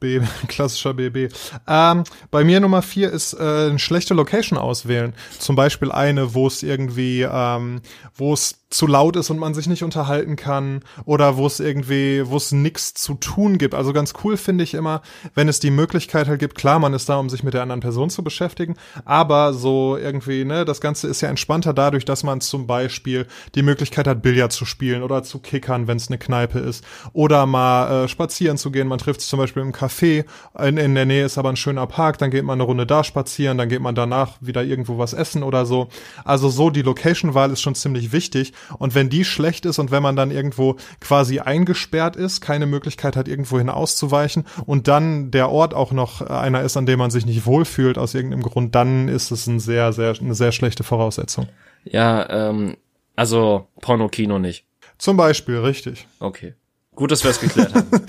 B, 0.00 0.20
klassischer 0.48 0.94
BB. 0.94 1.32
Ähm, 1.66 2.04
bei 2.30 2.44
mir 2.44 2.60
Nummer 2.60 2.82
vier 2.82 3.10
ist 3.10 3.34
äh, 3.34 3.68
eine 3.68 3.78
schlechte 3.78 4.14
Location 4.14 4.58
auswählen. 4.58 5.14
Zum 5.38 5.56
Beispiel 5.56 5.90
eine, 5.90 6.34
wo 6.34 6.46
es 6.46 6.62
irgendwie, 6.62 7.22
ähm, 7.22 7.80
wo 8.14 8.32
es 8.32 8.67
zu 8.70 8.86
laut 8.86 9.16
ist 9.16 9.30
und 9.30 9.38
man 9.38 9.54
sich 9.54 9.66
nicht 9.66 9.82
unterhalten 9.82 10.36
kann 10.36 10.80
oder 11.06 11.38
wo 11.38 11.46
es 11.46 11.58
irgendwie, 11.58 12.28
wo 12.28 12.36
es 12.36 12.52
nichts 12.52 12.92
zu 12.94 13.14
tun 13.14 13.56
gibt. 13.56 13.74
Also 13.74 13.94
ganz 13.94 14.12
cool 14.22 14.36
finde 14.36 14.62
ich 14.62 14.74
immer, 14.74 15.00
wenn 15.34 15.48
es 15.48 15.58
die 15.58 15.70
Möglichkeit 15.70 16.28
halt 16.28 16.38
gibt, 16.38 16.54
klar, 16.54 16.78
man 16.78 16.92
ist 16.92 17.08
da, 17.08 17.16
um 17.16 17.30
sich 17.30 17.42
mit 17.42 17.54
der 17.54 17.62
anderen 17.62 17.80
Person 17.80 18.10
zu 18.10 18.22
beschäftigen, 18.22 18.76
aber 19.06 19.54
so 19.54 19.96
irgendwie, 19.96 20.44
ne, 20.44 20.66
das 20.66 20.82
Ganze 20.82 21.08
ist 21.08 21.22
ja 21.22 21.30
entspannter 21.30 21.72
dadurch, 21.72 22.04
dass 22.04 22.24
man 22.24 22.42
zum 22.42 22.66
Beispiel 22.66 23.26
die 23.54 23.62
Möglichkeit 23.62 24.06
hat, 24.06 24.20
Billard 24.20 24.52
zu 24.52 24.66
spielen 24.66 25.02
oder 25.02 25.22
zu 25.22 25.38
kickern, 25.38 25.86
wenn 25.86 25.96
es 25.96 26.08
eine 26.08 26.18
Kneipe 26.18 26.58
ist 26.58 26.84
oder 27.14 27.46
mal 27.46 28.04
äh, 28.04 28.08
spazieren 28.08 28.58
zu 28.58 28.70
gehen. 28.70 28.86
Man 28.86 28.98
trifft 28.98 29.22
sich 29.22 29.30
zum 29.30 29.38
Beispiel 29.38 29.62
im 29.62 29.72
Café, 29.72 30.26
in, 30.62 30.76
in 30.76 30.94
der 30.94 31.06
Nähe 31.06 31.24
ist 31.24 31.38
aber 31.38 31.48
ein 31.48 31.56
schöner 31.56 31.86
Park, 31.86 32.18
dann 32.18 32.30
geht 32.30 32.44
man 32.44 32.58
eine 32.58 32.64
Runde 32.64 32.84
da 32.84 33.02
spazieren, 33.02 33.56
dann 33.56 33.70
geht 33.70 33.80
man 33.80 33.94
danach 33.94 34.36
wieder 34.40 34.62
irgendwo 34.62 34.98
was 34.98 35.14
essen 35.14 35.42
oder 35.42 35.64
so. 35.64 35.88
Also 36.24 36.50
so 36.50 36.68
die 36.68 36.82
Location-Wahl 36.82 37.50
ist 37.50 37.62
schon 37.62 37.74
ziemlich 37.74 38.12
wichtig 38.12 38.52
und 38.78 38.94
wenn 38.94 39.08
die 39.08 39.24
schlecht 39.24 39.66
ist 39.66 39.78
und 39.78 39.90
wenn 39.90 40.02
man 40.02 40.16
dann 40.16 40.30
irgendwo 40.30 40.76
quasi 41.00 41.40
eingesperrt 41.40 42.16
ist, 42.16 42.40
keine 42.40 42.66
Möglichkeit 42.66 43.16
hat, 43.16 43.28
irgendwo 43.28 43.58
hin 43.58 43.70
auszuweichen 43.70 44.44
und 44.66 44.88
dann 44.88 45.30
der 45.30 45.50
Ort 45.50 45.74
auch 45.74 45.92
noch 45.92 46.20
einer 46.22 46.62
ist, 46.62 46.76
an 46.76 46.86
dem 46.86 46.98
man 46.98 47.10
sich 47.10 47.26
nicht 47.26 47.46
wohlfühlt 47.46 47.98
aus 47.98 48.14
irgendeinem 48.14 48.42
Grund, 48.42 48.74
dann 48.74 49.08
ist 49.08 49.30
es 49.30 49.46
ein 49.46 49.60
sehr, 49.60 49.92
sehr, 49.92 50.14
eine 50.20 50.34
sehr 50.34 50.52
schlechte 50.52 50.84
Voraussetzung. 50.84 51.48
Ja, 51.84 52.28
ähm, 52.50 52.76
also 53.16 53.66
Porno-Kino 53.80 54.38
nicht. 54.38 54.64
Zum 54.98 55.16
Beispiel, 55.16 55.58
richtig. 55.58 56.06
Okay. 56.18 56.54
Gut, 56.94 57.12
dass 57.12 57.22
wir 57.22 57.30
es 57.30 57.40
geklärt 57.40 57.74
haben. 57.74 57.88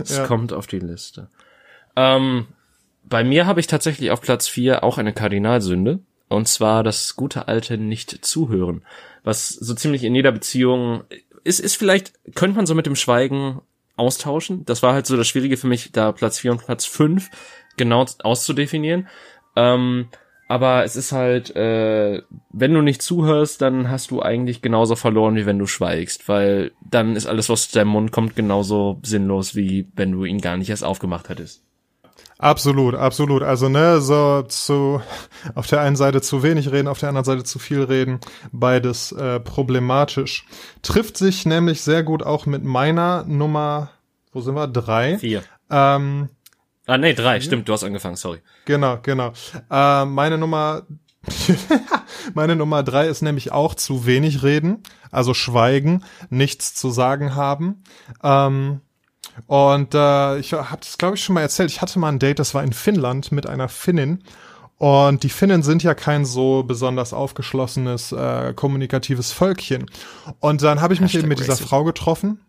Es 0.00 0.16
ja. 0.16 0.26
kommt 0.26 0.52
auf 0.52 0.68
die 0.68 0.78
Liste. 0.78 1.28
Ähm, 1.96 2.46
bei 3.02 3.24
mir 3.24 3.46
habe 3.46 3.58
ich 3.58 3.66
tatsächlich 3.66 4.12
auf 4.12 4.20
Platz 4.20 4.46
vier 4.46 4.84
auch 4.84 4.96
eine 4.96 5.12
Kardinalsünde. 5.12 5.98
Und 6.28 6.48
zwar 6.48 6.82
das 6.82 7.14
gute 7.16 7.48
alte 7.48 7.76
Nicht-Zuhören 7.76 8.84
was 9.24 9.48
so 9.48 9.74
ziemlich 9.74 10.04
in 10.04 10.14
jeder 10.14 10.32
Beziehung 10.32 11.04
ist, 11.44 11.60
ist 11.60 11.76
vielleicht, 11.76 12.12
könnte 12.34 12.56
man 12.56 12.66
so 12.66 12.74
mit 12.74 12.86
dem 12.86 12.96
Schweigen 12.96 13.60
austauschen. 13.96 14.64
Das 14.64 14.82
war 14.82 14.94
halt 14.94 15.06
so 15.06 15.16
das 15.16 15.28
Schwierige 15.28 15.56
für 15.56 15.66
mich, 15.66 15.92
da 15.92 16.12
Platz 16.12 16.38
vier 16.38 16.52
und 16.52 16.64
Platz 16.64 16.84
fünf 16.84 17.30
genau 17.76 18.04
auszudefinieren. 18.22 19.08
Ähm, 19.56 20.08
aber 20.48 20.84
es 20.84 20.96
ist 20.96 21.12
halt, 21.12 21.54
äh, 21.56 22.20
wenn 22.50 22.74
du 22.74 22.82
nicht 22.82 23.00
zuhörst, 23.00 23.62
dann 23.62 23.88
hast 23.88 24.10
du 24.10 24.20
eigentlich 24.20 24.60
genauso 24.60 24.96
verloren, 24.96 25.36
wie 25.36 25.46
wenn 25.46 25.58
du 25.58 25.66
schweigst, 25.66 26.28
weil 26.28 26.72
dann 26.82 27.16
ist 27.16 27.26
alles, 27.26 27.48
was 27.48 27.64
aus 27.64 27.70
deinem 27.70 27.88
Mund 27.88 28.12
kommt, 28.12 28.36
genauso 28.36 29.00
sinnlos, 29.02 29.54
wie 29.54 29.88
wenn 29.94 30.12
du 30.12 30.24
ihn 30.24 30.40
gar 30.40 30.56
nicht 30.56 30.68
erst 30.68 30.84
aufgemacht 30.84 31.28
hättest. 31.28 31.62
Absolut, 32.38 32.94
absolut. 32.94 33.42
Also 33.42 33.68
ne, 33.68 34.00
so 34.00 34.42
zu 34.42 35.00
auf 35.54 35.66
der 35.66 35.80
einen 35.80 35.96
Seite 35.96 36.20
zu 36.20 36.42
wenig 36.42 36.72
reden, 36.72 36.88
auf 36.88 36.98
der 36.98 37.08
anderen 37.08 37.24
Seite 37.24 37.44
zu 37.44 37.58
viel 37.58 37.82
reden, 37.82 38.20
beides 38.50 39.12
äh, 39.12 39.38
problematisch. 39.40 40.46
Trifft 40.82 41.16
sich 41.16 41.46
nämlich 41.46 41.82
sehr 41.82 42.02
gut 42.02 42.22
auch 42.22 42.46
mit 42.46 42.64
meiner 42.64 43.24
Nummer, 43.24 43.90
wo 44.32 44.40
sind 44.40 44.54
wir? 44.54 44.66
Drei. 44.66 45.18
Vier. 45.18 45.44
Ähm, 45.70 46.28
Ah, 46.86 46.98
nee, 46.98 47.14
drei, 47.14 47.40
stimmt, 47.40 47.68
du 47.68 47.72
hast 47.72 47.84
angefangen, 47.84 48.16
sorry. 48.16 48.40
Genau, 48.64 48.98
genau. 49.02 49.32
Äh, 49.70 50.04
meine 50.04 50.36
Nummer, 50.36 50.82
meine 52.34 52.56
Nummer 52.56 52.82
drei 52.82 53.06
ist 53.06 53.22
nämlich 53.22 53.52
auch 53.52 53.74
zu 53.76 54.04
wenig 54.04 54.42
reden, 54.42 54.82
also 55.12 55.32
schweigen, 55.32 56.04
nichts 56.28 56.74
zu 56.74 56.90
sagen 56.90 57.36
haben. 57.36 57.84
Ähm, 58.24 58.80
und 59.46 59.94
äh, 59.94 60.38
ich 60.38 60.52
habe 60.52 60.78
das, 60.80 60.98
glaube 60.98 61.16
ich, 61.16 61.24
schon 61.24 61.34
mal 61.34 61.40
erzählt. 61.40 61.70
Ich 61.70 61.80
hatte 61.80 61.98
mal 61.98 62.08
ein 62.08 62.18
Date, 62.18 62.38
das 62.38 62.54
war 62.54 62.62
in 62.62 62.72
Finnland 62.72 63.32
mit 63.32 63.46
einer 63.46 63.68
Finnin. 63.68 64.22
Und 64.78 65.22
die 65.22 65.28
Finnen 65.28 65.62
sind 65.62 65.84
ja 65.84 65.94
kein 65.94 66.24
so 66.24 66.64
besonders 66.64 67.12
aufgeschlossenes, 67.12 68.12
äh, 68.12 68.52
kommunikatives 68.54 69.30
Völkchen. 69.30 69.86
Und 70.40 70.62
dann 70.62 70.80
habe 70.80 70.92
ich 70.92 71.00
mich 71.00 71.12
Hashtag 71.12 71.20
eben 71.20 71.28
mit 71.28 71.38
dieser 71.38 71.52
racist. 71.52 71.68
Frau 71.68 71.84
getroffen. 71.84 72.40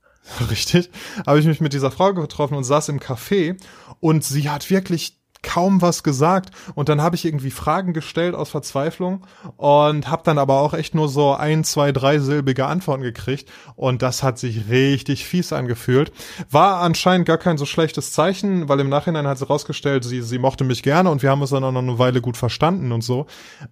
Richtig. 0.50 0.90
Habe 1.26 1.38
ich 1.40 1.46
mich 1.46 1.60
mit 1.60 1.72
dieser 1.72 1.90
Frau 1.90 2.14
getroffen 2.14 2.54
und 2.54 2.64
saß 2.64 2.88
im 2.88 3.00
Café 3.00 3.56
und 4.00 4.24
sie 4.24 4.48
hat 4.48 4.70
wirklich 4.70 5.21
kaum 5.42 5.82
was 5.82 6.02
gesagt 6.02 6.50
und 6.74 6.88
dann 6.88 7.02
habe 7.02 7.16
ich 7.16 7.24
irgendwie 7.24 7.50
Fragen 7.50 7.92
gestellt 7.92 8.34
aus 8.34 8.50
Verzweiflung 8.50 9.26
und 9.56 10.08
habe 10.08 10.22
dann 10.24 10.38
aber 10.38 10.60
auch 10.60 10.74
echt 10.74 10.94
nur 10.94 11.08
so 11.08 11.34
ein, 11.34 11.64
zwei, 11.64 11.92
drei 11.92 12.18
silbige 12.18 12.66
Antworten 12.66 13.02
gekriegt 13.02 13.50
und 13.76 14.02
das 14.02 14.22
hat 14.22 14.38
sich 14.38 14.68
richtig 14.68 15.26
fies 15.26 15.52
angefühlt. 15.52 16.12
War 16.50 16.80
anscheinend 16.80 17.26
gar 17.26 17.38
kein 17.38 17.58
so 17.58 17.66
schlechtes 17.66 18.12
Zeichen, 18.12 18.68
weil 18.68 18.80
im 18.80 18.88
Nachhinein 18.88 19.26
hat 19.26 19.38
sie 19.38 19.46
rausgestellt, 19.46 20.04
sie, 20.04 20.22
sie 20.22 20.38
mochte 20.38 20.64
mich 20.64 20.82
gerne 20.82 21.10
und 21.10 21.22
wir 21.22 21.30
haben 21.30 21.40
uns 21.40 21.50
dann 21.50 21.64
auch 21.64 21.72
noch 21.72 21.82
eine 21.82 21.98
Weile 21.98 22.20
gut 22.20 22.36
verstanden 22.36 22.92
und 22.92 23.02
so. 23.02 23.26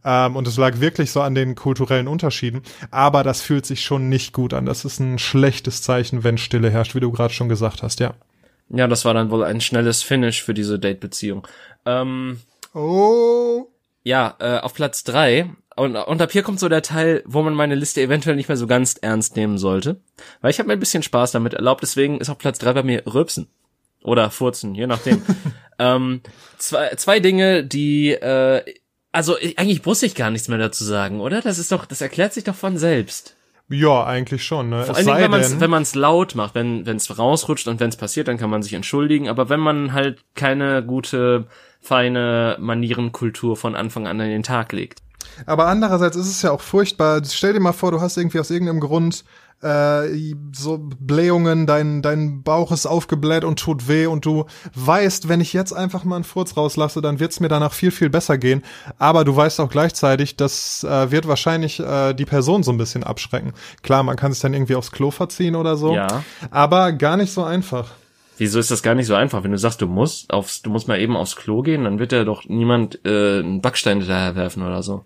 Ähm, 0.05 0.37
und 0.37 0.47
es 0.49 0.57
lag 0.57 0.81
wirklich 0.81 1.13
so 1.13 1.21
an 1.23 1.35
den 1.35 1.55
kulturellen 1.55 2.09
Unterschieden. 2.09 2.63
Aber 2.91 3.23
das 3.23 3.43
fühlt 3.43 3.67
sich 3.67 3.83
schon 3.83 4.09
nicht 4.09 4.33
gut 4.33 4.55
an. 4.55 4.67
Das 4.67 4.85
ist 4.85 5.01
ein 5.01 5.19
schlechtes 5.19 5.83
Zeichen, 5.83 6.25
wenn 6.25 6.39
Stille 6.39 6.71
herrscht, 6.71 6.95
wie 6.95 7.01
du 7.01 7.11
gerade 7.13 7.33
schon 7.33 7.49
gesagt 7.49 7.83
hast, 7.83 8.01
ja. 8.01 8.15
Ja, 8.73 8.87
das 8.87 9.05
war 9.05 9.15
dann 9.15 9.31
wohl 9.31 9.45
ein 9.45 9.61
schnelles 9.61 10.03
Finish 10.03 10.43
für 10.43 10.55
diese 10.55 10.79
Date-Beziehung. 10.79 11.47
Ähm, 11.87 12.41
Oh. 12.73 13.67
ja, 14.05 14.37
äh, 14.39 14.59
auf 14.59 14.75
Platz 14.75 15.03
drei 15.03 15.51
und, 15.77 15.97
und 15.97 16.23
ab 16.23 16.31
hier 16.31 16.43
kommt 16.43 16.61
so 16.61 16.69
der 16.69 16.83
Teil, 16.83 17.23
wo 17.27 17.43
man 17.43 17.55
meine 17.55 17.75
Liste 17.75 18.01
eventuell 18.01 18.37
nicht 18.37 18.49
mehr 18.49 18.57
so 18.57 18.67
ganz 18.69 18.95
ernst 19.01 19.35
nehmen 19.35 19.59
sollte. 19.59 20.01
Weil 20.41 20.51
ich 20.53 20.59
habe 20.61 20.69
mir 20.69 20.75
ein 20.75 20.81
bisschen 20.81 21.03
Spaß 21.03 21.33
damit 21.33 21.55
erlaubt, 21.55 21.83
deswegen 21.83 22.21
ist 22.21 22.29
auf 22.31 22.39
Platz 22.39 22.59
drei 22.59 22.73
bei 22.73 22.83
mir 22.85 23.03
Rülpsen. 23.13 23.49
Oder 24.05 24.31
Furzen, 24.31 24.75
je 24.75 24.87
nachdem. 24.87 25.21
ähm, 25.81 26.21
zwei, 26.59 26.95
zwei 26.97 27.19
Dinge, 27.21 27.65
die, 27.65 28.13
äh, 28.13 28.63
also 29.13 29.37
ich- 29.39 29.59
eigentlich 29.59 29.85
muss 29.85 30.03
ich 30.03 30.15
gar 30.15 30.31
nichts 30.31 30.47
mehr 30.49 30.59
dazu 30.59 30.85
sagen, 30.85 31.21
oder? 31.21 31.41
Das 31.43 31.59
ist 31.59 31.73
doch, 31.73 31.87
das 31.87 32.01
erklärt 32.01 32.33
sich 32.35 32.45
doch 32.45 32.55
von 32.55 32.79
selbst. 32.79 33.37
Ja, 33.73 34.05
eigentlich 34.05 34.45
schon. 34.45 34.69
Ne? 34.69 34.83
Vor 34.85 34.97
Es 34.97 35.07
allen 35.07 35.07
Dingen, 35.07 35.17
sei 35.17 35.23
wenn 35.23 35.31
man 35.31 35.41
es 35.41 35.51
denn- 35.51 35.61
wenn 35.61 35.71
man's 35.71 35.95
laut 35.95 36.35
macht, 36.35 36.55
wenn 36.55 36.87
es 36.87 37.19
rausrutscht 37.19 37.69
und 37.69 37.79
wenn 37.81 37.89
es 37.89 37.97
passiert, 37.97 38.27
dann 38.29 38.37
kann 38.37 38.51
man 38.51 38.63
sich 38.63 38.73
entschuldigen. 38.75 39.29
Aber 39.29 39.49
wenn 39.49 39.61
man 39.61 39.93
halt 39.93 40.25
keine 40.35 40.85
gute, 40.85 41.47
feine 41.81 42.57
Manierenkultur 42.61 43.57
von 43.57 43.75
Anfang 43.75 44.07
an 44.07 44.21
an 44.21 44.29
den 44.29 44.43
Tag 44.43 44.73
legt. 44.73 45.01
Aber 45.47 45.67
andererseits 45.67 46.17
ist 46.17 46.27
es 46.29 46.43
ja 46.43 46.51
auch 46.51 46.61
furchtbar. 46.61 47.23
Stell 47.25 47.53
dir 47.53 47.61
mal 47.61 47.73
vor, 47.73 47.93
du 47.93 48.01
hast 48.01 48.17
irgendwie 48.17 48.41
aus 48.41 48.51
irgendeinem 48.51 48.81
Grund 48.81 49.25
äh, 49.63 50.35
so 50.53 50.79
Blähungen, 50.79 51.67
dein, 51.67 52.03
dein 52.03 52.43
Bauch 52.43 52.73
ist 52.73 52.87
aufgebläht 52.87 53.45
und 53.45 53.59
tut 53.59 53.89
weh 53.89 54.07
und 54.07 54.25
du 54.25 54.47
weißt, 54.75 55.29
wenn 55.29 55.41
ich 55.41 55.53
jetzt 55.53 55.73
einfach 55.73 56.05
mal 56.05 56.17
einen 56.17 56.25
Furz 56.25 56.57
rauslasse, 56.57 57.03
dann 57.03 57.21
wird's 57.21 57.41
mir 57.41 57.49
danach 57.49 57.73
viel, 57.73 57.91
viel 57.91 58.11
besser 58.11 58.39
gehen. 58.39 58.63
Aber 58.99 59.25
du 59.25 59.37
weißt 59.37 59.61
auch 59.61 59.71
gleichzeitig, 59.71 60.37
das 60.37 60.85
äh, 60.85 61.11
wird 61.11 61.29
wahrscheinlich 61.29 61.81
äh, 61.81 62.15
die 62.15 62.25
Person 62.25 62.63
so 62.63 62.73
ein 62.73 62.79
bisschen 62.79 63.05
abschrecken. 63.05 63.53
Klar, 63.83 64.03
man 64.03 64.17
kann 64.17 64.33
sich 64.33 64.41
dann 64.41 64.55
irgendwie 64.55 64.77
aufs 64.77 64.93
Klo 64.93 65.11
verziehen 65.11 65.55
oder 65.55 65.77
so. 65.77 65.95
Ja. 65.95 66.25
Aber 66.51 66.93
gar 66.93 67.17
nicht 67.17 67.33
so 67.33 67.45
einfach. 67.45 67.91
Wieso 68.39 68.59
ist 68.59 68.71
das 68.71 68.83
gar 68.83 68.95
nicht 68.95 69.07
so 69.07 69.15
einfach? 69.15 69.45
Wenn 69.45 69.51
du 69.51 69.59
sagst, 69.59 69.83
du 69.83 69.87
musst 69.87 70.33
aufs, 70.33 70.63
du 70.63 70.71
musst 70.71 70.89
mal 70.89 70.99
eben 70.99 71.15
aufs 71.15 71.37
Klo 71.37 71.61
gehen, 71.61 71.85
dann 71.85 71.99
wird 71.99 72.13
ja 72.13 72.25
doch 72.25 72.45
niemand 72.47 73.05
äh, 73.05 73.41
einen 73.41 73.61
Backstein 73.61 74.01
daher 74.01 74.35
werfen 74.35 74.63
oder 74.63 74.83
so. 74.83 75.05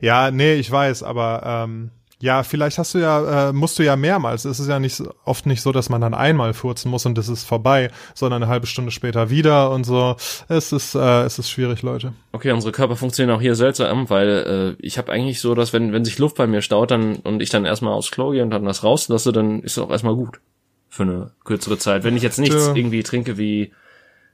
Ja, 0.00 0.30
nee, 0.30 0.54
ich 0.54 0.70
weiß, 0.70 1.02
aber 1.02 1.42
ähm, 1.44 1.90
ja, 2.18 2.42
vielleicht 2.42 2.78
hast 2.78 2.94
du 2.94 2.98
ja, 2.98 3.50
äh, 3.50 3.52
musst 3.52 3.78
du 3.78 3.82
ja 3.82 3.94
mehrmals. 3.94 4.46
Es 4.46 4.58
ist 4.58 4.68
ja 4.68 4.78
nicht 4.78 5.02
oft 5.24 5.44
nicht 5.44 5.60
so, 5.60 5.70
dass 5.70 5.90
man 5.90 6.00
dann 6.00 6.14
einmal 6.14 6.54
furzen 6.54 6.90
muss 6.90 7.04
und 7.04 7.18
das 7.18 7.28
ist 7.28 7.44
vorbei, 7.44 7.90
sondern 8.14 8.42
eine 8.42 8.50
halbe 8.50 8.66
Stunde 8.66 8.90
später 8.90 9.28
wieder 9.28 9.70
und 9.70 9.84
so. 9.84 10.16
Es 10.48 10.72
ist, 10.72 10.94
äh, 10.94 11.24
es 11.24 11.38
ist 11.38 11.50
schwierig, 11.50 11.82
Leute. 11.82 12.14
Okay, 12.32 12.52
unsere 12.52 12.72
Körper 12.72 12.96
funktionieren 12.96 13.36
auch 13.36 13.42
hier 13.42 13.54
seltsam, 13.54 14.08
weil 14.08 14.76
äh, 14.78 14.82
ich 14.82 14.96
habe 14.96 15.12
eigentlich 15.12 15.40
so, 15.40 15.54
dass 15.54 15.74
wenn 15.74 15.92
wenn 15.92 16.06
sich 16.06 16.18
Luft 16.18 16.36
bei 16.36 16.46
mir 16.46 16.62
staut, 16.62 16.90
dann 16.90 17.16
und 17.16 17.42
ich 17.42 17.50
dann 17.50 17.66
erstmal 17.66 17.92
aufs 17.92 18.10
Klo 18.10 18.30
gehe 18.30 18.42
und 18.42 18.50
dann 18.50 18.64
das 18.64 18.82
rauslasse, 18.82 19.32
dann 19.32 19.60
ist 19.60 19.76
es 19.76 19.82
auch 19.82 19.90
erstmal 19.90 20.14
gut 20.14 20.40
für 20.88 21.02
eine 21.02 21.32
kürzere 21.44 21.76
Zeit. 21.76 22.02
Wenn 22.02 22.16
ich 22.16 22.22
jetzt 22.22 22.38
nichts 22.38 22.64
Tja. 22.64 22.74
irgendwie 22.74 23.02
trinke 23.02 23.36
wie 23.36 23.72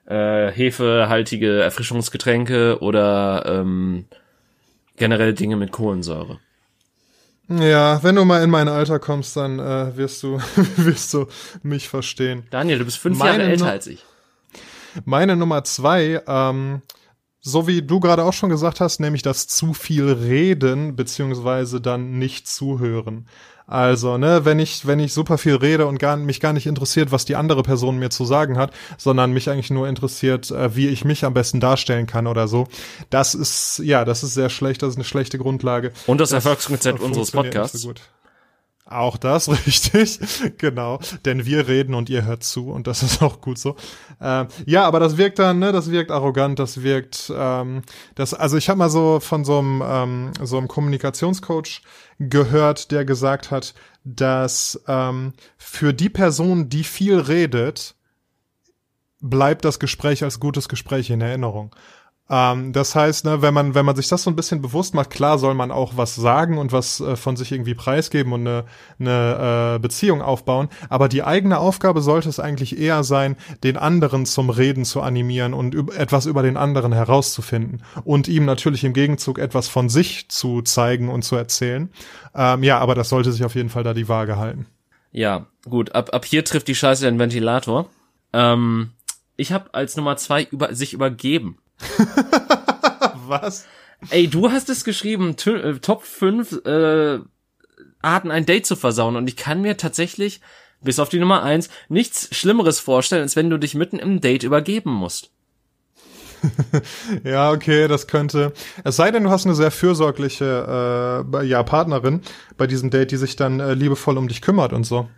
äh, 0.06 0.52
hefehaltige 0.52 1.62
Erfrischungsgetränke 1.62 2.78
oder 2.80 3.44
ähm, 3.46 4.04
generell 4.96 5.34
Dinge 5.34 5.56
mit 5.56 5.72
Kohlensäure. 5.72 6.38
Ja, 7.60 8.02
wenn 8.02 8.14
du 8.16 8.24
mal 8.24 8.42
in 8.42 8.50
mein 8.50 8.68
Alter 8.68 8.98
kommst, 8.98 9.36
dann 9.36 9.58
äh, 9.58 9.96
wirst 9.96 10.22
du, 10.22 10.38
wirst 10.76 11.12
du 11.14 11.26
mich 11.62 11.88
verstehen. 11.88 12.44
Daniel, 12.50 12.78
du 12.78 12.84
bist 12.84 12.98
fünf 12.98 13.18
Meine 13.18 13.38
Jahre 13.38 13.50
älter 13.50 13.64
Nu- 13.64 13.70
als 13.70 13.86
ich. 13.86 14.04
Meine 15.04 15.36
Nummer 15.36 15.64
zwei, 15.64 16.22
ähm, 16.26 16.82
so 17.40 17.66
wie 17.66 17.82
du 17.82 17.98
gerade 17.98 18.24
auch 18.24 18.32
schon 18.34 18.50
gesagt 18.50 18.80
hast, 18.80 19.00
nämlich 19.00 19.22
das 19.22 19.46
zu 19.48 19.72
viel 19.74 20.10
reden 20.12 20.94
beziehungsweise 20.96 21.80
dann 21.80 22.18
nicht 22.18 22.46
zuhören. 22.46 23.26
Also, 23.66 24.18
ne, 24.18 24.44
wenn 24.44 24.58
ich 24.58 24.86
wenn 24.86 24.98
ich 24.98 25.12
super 25.12 25.38
viel 25.38 25.56
rede 25.56 25.86
und 25.86 25.98
gar, 25.98 26.16
mich 26.16 26.40
gar 26.40 26.52
nicht 26.52 26.66
interessiert, 26.66 27.12
was 27.12 27.24
die 27.24 27.36
andere 27.36 27.62
Person 27.62 27.98
mir 27.98 28.10
zu 28.10 28.24
sagen 28.24 28.58
hat, 28.58 28.72
sondern 28.98 29.32
mich 29.32 29.48
eigentlich 29.48 29.70
nur 29.70 29.88
interessiert, 29.88 30.50
äh, 30.50 30.74
wie 30.76 30.88
ich 30.88 31.04
mich 31.04 31.24
am 31.24 31.34
besten 31.34 31.60
darstellen 31.60 32.06
kann 32.06 32.26
oder 32.26 32.48
so, 32.48 32.66
das 33.10 33.34
ist 33.34 33.80
ja, 33.84 34.04
das 34.04 34.22
ist 34.22 34.34
sehr 34.34 34.50
schlecht, 34.50 34.82
das 34.82 34.90
ist 34.90 34.96
eine 34.96 35.04
schlechte 35.04 35.38
Grundlage. 35.38 35.92
Und 36.06 36.20
das 36.20 36.32
Erfolgskonzept 36.32 37.00
unseres 37.00 37.30
Podcasts. 37.30 37.80
So. 37.80 37.94
Auch 38.84 39.16
das, 39.16 39.48
richtig, 39.66 40.18
genau. 40.58 40.98
Denn 41.24 41.46
wir 41.46 41.68
reden 41.68 41.94
und 41.94 42.10
ihr 42.10 42.24
hört 42.24 42.42
zu 42.42 42.70
und 42.70 42.86
das 42.86 43.02
ist 43.02 43.22
auch 43.22 43.40
gut 43.40 43.58
so. 43.58 43.76
Ähm, 44.20 44.48
ja, 44.66 44.84
aber 44.84 45.00
das 45.00 45.16
wirkt 45.16 45.38
dann, 45.38 45.60
ne, 45.60 45.72
das 45.72 45.90
wirkt 45.90 46.10
arrogant, 46.10 46.58
das 46.58 46.82
wirkt, 46.82 47.32
ähm, 47.34 47.82
das, 48.14 48.34
also 48.34 48.56
ich 48.56 48.68
habe 48.68 48.78
mal 48.78 48.90
so 48.90 49.20
von 49.20 49.44
so 49.44 49.58
einem, 49.58 49.82
ähm, 49.84 50.32
so 50.42 50.58
einem 50.58 50.68
Kommunikationscoach 50.68 51.82
gehört, 52.18 52.90
der 52.90 53.04
gesagt 53.04 53.50
hat, 53.50 53.74
dass 54.04 54.82
ähm, 54.88 55.32
für 55.56 55.94
die 55.94 56.10
Person, 56.10 56.68
die 56.68 56.84
viel 56.84 57.18
redet, 57.18 57.94
bleibt 59.20 59.64
das 59.64 59.78
Gespräch 59.78 60.24
als 60.24 60.40
gutes 60.40 60.68
Gespräch 60.68 61.08
in 61.10 61.20
Erinnerung. 61.20 61.74
Ähm, 62.30 62.72
das 62.72 62.94
heißt, 62.94 63.24
ne, 63.24 63.42
wenn 63.42 63.52
man, 63.52 63.74
wenn 63.74 63.84
man 63.84 63.96
sich 63.96 64.08
das 64.08 64.22
so 64.22 64.30
ein 64.30 64.36
bisschen 64.36 64.62
bewusst 64.62 64.94
macht, 64.94 65.10
klar 65.10 65.38
soll 65.38 65.54
man 65.54 65.70
auch 65.70 65.96
was 65.96 66.14
sagen 66.14 66.58
und 66.58 66.72
was 66.72 67.00
äh, 67.00 67.16
von 67.16 67.36
sich 67.36 67.52
irgendwie 67.52 67.74
preisgeben 67.74 68.32
und 68.32 68.46
eine, 68.46 68.64
eine 68.98 69.74
äh, 69.74 69.78
Beziehung 69.78 70.22
aufbauen, 70.22 70.68
aber 70.88 71.08
die 71.08 71.24
eigene 71.24 71.58
Aufgabe 71.58 72.00
sollte 72.00 72.28
es 72.28 72.40
eigentlich 72.40 72.78
eher 72.78 73.04
sein, 73.04 73.36
den 73.64 73.76
anderen 73.76 74.24
zum 74.24 74.50
Reden 74.50 74.84
zu 74.84 75.02
animieren 75.02 75.52
und 75.52 75.74
üb 75.74 75.96
etwas 75.96 76.26
über 76.26 76.42
den 76.42 76.56
anderen 76.56 76.92
herauszufinden 76.92 77.82
und 78.04 78.28
ihm 78.28 78.44
natürlich 78.44 78.84
im 78.84 78.92
Gegenzug 78.92 79.38
etwas 79.38 79.68
von 79.68 79.88
sich 79.88 80.28
zu 80.28 80.62
zeigen 80.62 81.08
und 81.08 81.22
zu 81.22 81.36
erzählen. 81.36 81.90
Ähm, 82.34 82.62
ja, 82.62 82.78
aber 82.78 82.94
das 82.94 83.08
sollte 83.08 83.32
sich 83.32 83.44
auf 83.44 83.56
jeden 83.56 83.68
Fall 83.68 83.82
da 83.82 83.94
die 83.94 84.08
Waage 84.08 84.36
halten. 84.36 84.66
Ja, 85.10 85.46
gut, 85.68 85.94
ab, 85.94 86.14
ab 86.14 86.24
hier 86.24 86.44
trifft 86.44 86.68
die 86.68 86.74
Scheiße 86.74 87.04
den 87.04 87.18
Ventilator. 87.18 87.90
Ähm, 88.32 88.92
ich 89.36 89.52
habe 89.52 89.74
als 89.74 89.96
Nummer 89.96 90.16
zwei 90.16 90.44
über, 90.44 90.74
sich 90.74 90.94
übergeben. 90.94 91.58
Was? 93.26 93.66
Ey, 94.10 94.28
du 94.28 94.50
hast 94.50 94.68
es 94.68 94.84
geschrieben, 94.84 95.32
tü- 95.36 95.60
äh, 95.60 95.78
Top 95.78 96.02
5 96.04 96.64
äh, 96.64 97.18
Arten, 98.02 98.30
ein 98.30 98.46
Date 98.46 98.66
zu 98.66 98.76
versauen. 98.76 99.16
Und 99.16 99.28
ich 99.28 99.36
kann 99.36 99.62
mir 99.62 99.76
tatsächlich, 99.76 100.40
bis 100.80 100.98
auf 100.98 101.08
die 101.08 101.18
Nummer 101.20 101.42
eins 101.42 101.70
nichts 101.88 102.28
Schlimmeres 102.36 102.80
vorstellen, 102.80 103.22
als 103.22 103.36
wenn 103.36 103.50
du 103.50 103.58
dich 103.58 103.74
mitten 103.74 103.98
im 103.98 104.20
Date 104.20 104.42
übergeben 104.42 104.90
musst. 104.92 105.30
Ja, 107.24 107.52
okay, 107.52 107.86
das 107.86 108.08
könnte. 108.08 108.52
Es 108.82 108.96
sei 108.96 109.12
denn, 109.12 109.22
du 109.22 109.30
hast 109.30 109.46
eine 109.46 109.54
sehr 109.54 109.70
fürsorgliche 109.70 111.24
äh, 111.32 111.44
ja, 111.46 111.62
Partnerin 111.62 112.20
bei 112.56 112.66
diesem 112.66 112.90
Date, 112.90 113.12
die 113.12 113.16
sich 113.16 113.36
dann 113.36 113.60
äh, 113.60 113.74
liebevoll 113.74 114.18
um 114.18 114.26
dich 114.26 114.42
kümmert 114.42 114.72
und 114.72 114.84
so. 114.84 115.08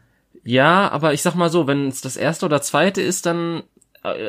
Ja, 0.42 0.90
aber 0.90 1.14
ich 1.14 1.22
sag 1.22 1.34
mal 1.34 1.48
so, 1.48 1.66
wenn 1.66 1.88
es 1.88 2.02
das 2.02 2.18
erste 2.18 2.44
oder 2.44 2.60
zweite 2.60 3.00
ist, 3.00 3.24
dann 3.24 3.62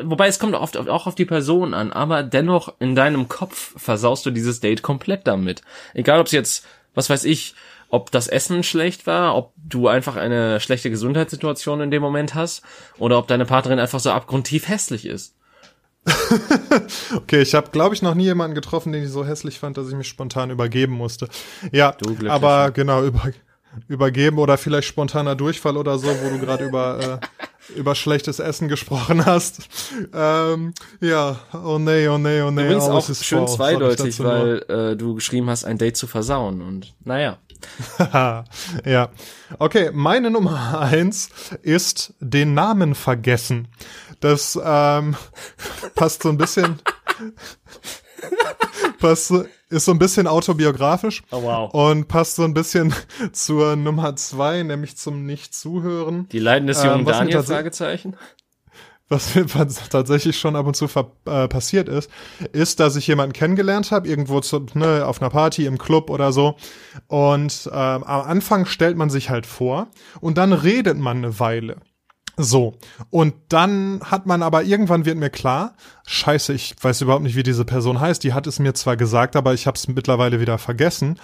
wobei 0.04 0.28
es 0.28 0.40
kommt 0.40 0.56
oft 0.56 0.78
auch 0.78 1.08
auf 1.08 1.16
die 1.16 1.26
Person 1.26 1.74
an, 1.74 1.92
aber 1.92 2.24
dennoch 2.24 2.74
in 2.80 2.96
deinem 2.96 3.28
Kopf 3.28 3.74
versaust 3.78 4.26
du 4.26 4.32
dieses 4.32 4.62
Date 4.62 4.82
komplett 4.82 5.28
damit. 5.28 5.62
Egal 5.94 6.20
ob 6.20 6.28
es 6.28 6.32
jetzt, 6.32 6.66
was 6.94 7.10
weiß 7.10 7.26
ich, 7.26 7.56
ob 7.90 8.12
das 8.12 8.28
Essen 8.28 8.64
schlecht 8.64 9.06
war, 9.06 9.36
ob 9.36 9.54
du 9.58 9.88
einfach 9.88 10.16
eine 10.16 10.60
schlechte 10.60 10.90
Gesundheitssituation 10.90 11.82
in 11.82 11.92
dem 11.92 12.02
Moment 12.02 12.36
hast 12.36 12.64
oder 12.98 13.18
ob 13.18 13.28
deine 13.28 13.46
Partnerin 13.46 13.80
einfach 13.80 14.00
so 14.00 14.12
abgrundtief 14.12 14.68
hässlich 14.68 15.06
ist. 15.06 15.36
okay, 17.16 17.42
ich 17.42 17.56
habe, 17.56 17.72
glaube 17.72 17.96
ich, 17.96 18.02
noch 18.02 18.14
nie 18.14 18.26
jemanden 18.26 18.56
getroffen, 18.56 18.92
den 18.92 19.04
ich 19.04 19.10
so 19.10 19.26
hässlich 19.26 19.60
fand, 19.60 19.78
dass 19.78 19.90
ich 19.90 19.96
mich 19.96 20.08
spontan 20.08 20.52
übergeben 20.52 20.94
musste. 20.94 21.28
Ja, 21.72 21.96
aber 22.28 22.72
genau, 22.72 23.04
über, 23.04 23.32
übergeben 23.88 24.38
oder 24.38 24.58
vielleicht 24.58 24.88
spontaner 24.88 25.36
Durchfall 25.36 25.78
oder 25.78 25.98
so, 25.98 26.08
wo 26.08 26.30
du 26.30 26.40
gerade 26.40 26.66
über, 26.66 27.20
äh, 27.22 27.46
über 27.76 27.96
schlechtes 27.96 28.40
Essen 28.40 28.68
gesprochen 28.68 29.26
hast. 29.26 29.60
Ähm, 30.14 30.74
ja, 31.00 31.40
oh 31.54 31.78
nee, 31.80 32.08
oh 32.08 32.18
nee, 32.18 32.42
oh 32.42 32.52
nee. 32.52 32.64
Übrigens 32.64 32.86
auch 32.86 33.14
schön 33.14 33.48
zweideutig, 33.48 34.20
weil 34.20 34.64
äh, 34.70 34.96
du 34.96 35.16
geschrieben 35.16 35.50
hast, 35.50 35.66
ein 35.66 35.78
Date 35.78 35.98
zu 35.98 36.08
versauen 36.08 36.62
und 36.62 36.94
naja. 37.04 37.38
ja. 38.86 39.10
Okay, 39.58 39.92
meine 39.94 40.30
Nummer 40.30 40.80
eins 40.80 41.30
ist 41.64 42.14
den 42.20 42.54
Namen 42.54 42.96
vergessen. 42.96 43.68
Das 44.20 44.60
ähm, 44.64 45.16
passt 45.96 46.24
so 46.24 46.30
ein 46.30 46.38
bisschen. 46.38 46.80
Passt, 49.00 49.34
ist 49.70 49.86
so 49.86 49.92
ein 49.92 50.00
bisschen 50.00 50.28
autobiografisch. 50.28 51.24
Oh, 51.32 51.42
wow. 51.44 51.74
Und 51.74 52.08
passt 52.08 52.36
so 52.36 52.44
ein 52.44 52.54
bisschen 52.54 52.94
zur 53.32 53.76
Nummer 53.76 54.16
zwei, 54.16 54.64
nämlich 54.64 54.98
zum 54.98 55.26
Nicht-Zuhören. 55.26 56.28
Die 56.30 56.40
Leiden 56.40 56.68
des 56.68 56.84
jungen 56.84 57.00
ähm, 57.00 57.06
Daniel, 57.06 57.44
Fragezeichen 57.44 58.16
was 59.08 59.36
mir 59.36 59.46
tatsächlich 59.46 60.40
schon 60.40 60.56
ab 60.56 60.66
und 60.66 60.76
zu 60.76 60.88
äh, 61.26 61.48
passiert 61.48 61.90
ist, 61.90 62.10
ist, 62.54 62.80
dass 62.80 62.96
ich 62.96 63.06
jemanden 63.06 63.34
kennengelernt 63.34 63.92
habe, 63.92 64.08
irgendwo 64.08 64.40
zu, 64.40 64.66
ne, 64.74 65.06
auf 65.06 65.22
einer 65.22 65.30
Party, 65.30 65.66
im 65.66 65.78
Club 65.78 66.10
oder 66.10 66.32
so. 66.32 66.56
Und 67.08 67.70
ähm, 67.72 68.04
am 68.04 68.22
Anfang 68.22 68.66
stellt 68.66 68.98
man 68.98 69.10
sich 69.10 69.30
halt 69.30 69.46
vor 69.46 69.88
und 70.22 70.38
dann 70.38 70.54
redet 70.54 70.98
man 70.98 71.18
eine 71.18 71.40
Weile. 71.40 71.78
So, 72.38 72.76
und 73.10 73.34
dann 73.50 74.02
hat 74.04 74.26
man 74.26 74.44
aber 74.44 74.64
irgendwann 74.64 75.06
wird 75.06 75.18
mir 75.18 75.30
klar, 75.30 75.76
scheiße, 76.06 76.54
ich 76.54 76.76
weiß 76.82 77.02
überhaupt 77.02 77.24
nicht, 77.24 77.36
wie 77.36 77.44
diese 77.44 77.66
Person 77.66 78.00
heißt. 78.00 78.24
Die 78.24 78.34
hat 78.34 78.46
es 78.48 78.60
mir 78.60 78.74
zwar 78.74 78.98
gesagt, 78.98 79.36
aber 79.36 79.54
ich 79.54 79.68
habe 79.68 79.76
es 79.76 79.88
mittlerweile 79.88 80.40
wieder 80.40 80.58
vergessen. 80.58 81.20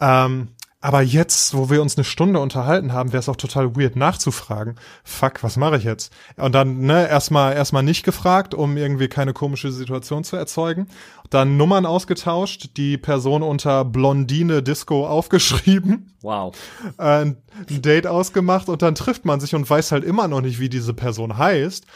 Ähm, 0.00 0.48
aber 0.84 1.00
jetzt, 1.00 1.56
wo 1.56 1.70
wir 1.70 1.80
uns 1.80 1.96
eine 1.96 2.04
Stunde 2.04 2.40
unterhalten 2.40 2.92
haben, 2.92 3.14
wäre 3.14 3.20
es 3.20 3.30
auch 3.30 3.36
total 3.36 3.74
weird 3.74 3.96
nachzufragen. 3.96 4.74
Fuck, 5.02 5.42
was 5.42 5.56
mache 5.56 5.78
ich 5.78 5.84
jetzt? 5.84 6.12
Und 6.36 6.54
dann 6.54 6.80
ne, 6.80 7.08
erstmal 7.08 7.54
erstmal 7.54 7.82
nicht 7.82 8.02
gefragt, 8.02 8.52
um 8.52 8.76
irgendwie 8.76 9.08
keine 9.08 9.32
komische 9.32 9.72
Situation 9.72 10.24
zu 10.24 10.36
erzeugen. 10.36 10.88
Dann 11.30 11.56
Nummern 11.56 11.86
ausgetauscht, 11.86 12.76
die 12.76 12.98
Person 12.98 13.42
unter 13.42 13.86
Blondine 13.86 14.62
Disco 14.62 15.06
aufgeschrieben. 15.06 16.12
Wow. 16.20 16.54
Äh, 16.98 17.04
ein 17.04 17.36
Date 17.70 18.06
ausgemacht 18.06 18.68
und 18.68 18.82
dann 18.82 18.94
trifft 18.94 19.24
man 19.24 19.40
sich 19.40 19.54
und 19.54 19.70
weiß 19.70 19.90
halt 19.90 20.04
immer 20.04 20.28
noch 20.28 20.42
nicht, 20.42 20.60
wie 20.60 20.68
diese 20.68 20.92
Person 20.92 21.38
heißt. 21.38 21.86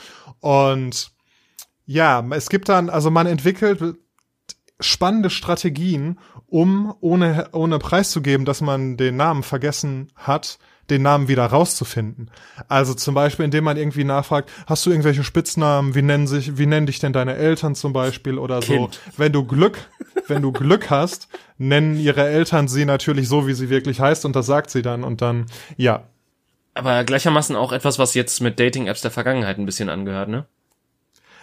Und 0.40 1.12
ja, 1.84 2.24
es 2.30 2.48
gibt 2.48 2.70
dann, 2.70 2.88
also 2.88 3.10
man 3.10 3.26
entwickelt 3.26 3.98
spannende 4.80 5.30
Strategien, 5.30 6.18
um 6.46 6.94
ohne, 7.00 7.48
ohne 7.52 7.78
preiszugeben, 7.78 8.46
dass 8.46 8.60
man 8.60 8.96
den 8.96 9.16
Namen 9.16 9.42
vergessen 9.42 10.08
hat, 10.14 10.58
den 10.90 11.02
Namen 11.02 11.28
wieder 11.28 11.44
rauszufinden. 11.44 12.30
Also 12.68 12.94
zum 12.94 13.14
Beispiel, 13.14 13.44
indem 13.44 13.64
man 13.64 13.76
irgendwie 13.76 14.04
nachfragt, 14.04 14.50
hast 14.66 14.86
du 14.86 14.90
irgendwelche 14.90 15.24
Spitznamen, 15.24 15.94
wie 15.94 16.02
nennen 16.02 16.26
sich, 16.26 16.56
wie 16.56 16.66
nennen 16.66 16.86
dich 16.86 16.98
denn 16.98 17.12
deine 17.12 17.34
Eltern 17.34 17.74
zum 17.74 17.92
Beispiel 17.92 18.38
oder 18.38 18.60
kind. 18.60 18.94
so. 18.94 19.12
Wenn 19.16 19.32
du 19.32 19.44
Glück, 19.44 19.78
wenn 20.28 20.42
du 20.42 20.52
Glück 20.52 20.90
hast, 20.90 21.28
nennen 21.58 21.98
ihre 21.98 22.26
Eltern 22.26 22.68
sie 22.68 22.84
natürlich 22.84 23.28
so, 23.28 23.46
wie 23.46 23.54
sie 23.54 23.68
wirklich 23.68 24.00
heißt 24.00 24.24
und 24.24 24.34
das 24.34 24.46
sagt 24.46 24.70
sie 24.70 24.82
dann 24.82 25.04
und 25.04 25.20
dann, 25.20 25.46
ja. 25.76 26.04
Aber 26.74 27.04
gleichermaßen 27.04 27.56
auch 27.56 27.72
etwas, 27.72 27.98
was 27.98 28.14
jetzt 28.14 28.40
mit 28.40 28.58
Dating-Apps 28.58 29.02
der 29.02 29.10
Vergangenheit 29.10 29.58
ein 29.58 29.66
bisschen 29.66 29.88
angehört, 29.88 30.28
ne? 30.28 30.46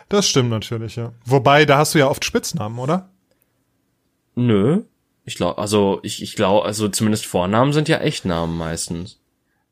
Das 0.10 0.28
stimmt 0.28 0.50
natürlich, 0.50 0.96
ja. 0.96 1.14
Wobei, 1.26 1.66
da 1.66 1.78
hast 1.78 1.94
du 1.94 2.00
ja 2.00 2.08
oft 2.08 2.24
Spitznamen, 2.24 2.80
oder? 2.80 3.10
Nö. 4.36 4.82
Ich 5.24 5.36
glaube, 5.36 5.58
also 5.58 6.00
ich, 6.04 6.22
ich 6.22 6.36
glaube, 6.36 6.66
also 6.66 6.88
zumindest 6.88 7.26
Vornamen 7.26 7.74
sind 7.74 7.90
ja 7.90 7.98
Echtnamen 7.98 8.56
meistens. 8.58 9.20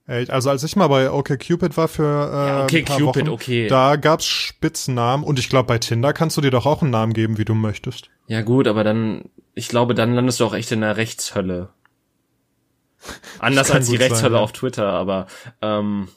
Also 0.06 0.50
als 0.50 0.64
ich 0.64 0.76
mal 0.76 0.88
bei 0.88 1.10
OkCupid 1.10 1.78
war 1.78 1.88
für 1.88 2.04
äh, 2.04 2.48
ja, 2.48 2.64
okay, 2.64 2.84
Cupid, 2.84 3.06
Wochen, 3.06 3.30
okay. 3.30 3.68
da 3.68 3.96
gab's 3.96 4.26
Spitznamen 4.26 5.24
und 5.24 5.40
ich 5.40 5.48
glaube 5.48 5.68
bei 5.68 5.78
Tinder 5.78 6.12
kannst 6.12 6.36
du 6.36 6.42
dir 6.42 6.52
doch 6.52 6.66
auch 6.66 6.82
einen 6.82 6.92
Namen 6.92 7.14
geben, 7.14 7.38
wie 7.38 7.46
du 7.46 7.54
möchtest. 7.54 8.10
Ja 8.28 8.42
gut, 8.42 8.68
aber 8.68 8.84
dann, 8.84 9.30
ich 9.54 9.70
glaube, 9.70 9.94
dann 9.94 10.14
landest 10.14 10.42
du 10.42 10.46
auch 10.46 10.54
echt 10.54 10.74
in 10.74 10.82
der 10.82 10.98
Rechtshölle. 10.98 11.70
Anders 13.40 13.72
als 13.72 13.88
die 13.88 13.96
Rechtshölle 13.96 14.22
sein, 14.22 14.34
ja. 14.34 14.40
auf 14.40 14.52
Twitter, 14.52 14.88
aber 14.88 15.28
ähm, 15.62 16.10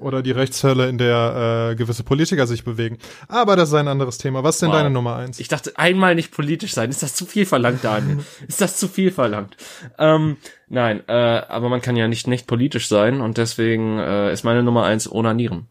oder 0.00 0.22
die 0.22 0.30
Rechtshölle, 0.30 0.88
in 0.88 0.98
der 0.98 1.70
äh, 1.70 1.76
gewisse 1.76 2.04
Politiker 2.04 2.46
sich 2.46 2.64
bewegen. 2.64 2.98
Aber 3.28 3.56
das 3.56 3.68
ist 3.70 3.74
ein 3.74 3.88
anderes 3.88 4.18
Thema. 4.18 4.44
Was 4.44 4.56
ist 4.56 4.62
denn 4.62 4.70
wow. 4.70 4.76
deine 4.76 4.90
Nummer 4.90 5.16
eins? 5.16 5.40
Ich 5.40 5.48
dachte, 5.48 5.72
einmal 5.76 6.14
nicht 6.14 6.30
politisch 6.32 6.72
sein. 6.74 6.90
Ist 6.90 7.02
das 7.02 7.14
zu 7.14 7.26
viel 7.26 7.46
verlangt, 7.46 7.84
Daniel? 7.84 8.24
ist 8.48 8.60
das 8.60 8.76
zu 8.76 8.88
viel 8.88 9.10
verlangt? 9.10 9.56
Ähm, 9.98 10.36
nein, 10.68 11.02
äh, 11.08 11.12
aber 11.12 11.68
man 11.68 11.80
kann 11.80 11.96
ja 11.96 12.08
nicht 12.08 12.26
nicht 12.26 12.46
politisch 12.46 12.88
sein 12.88 13.20
und 13.20 13.38
deswegen 13.38 13.98
äh, 13.98 14.32
ist 14.32 14.44
meine 14.44 14.62
Nummer 14.62 14.84
eins 14.84 15.10
Onanieren. 15.10 15.66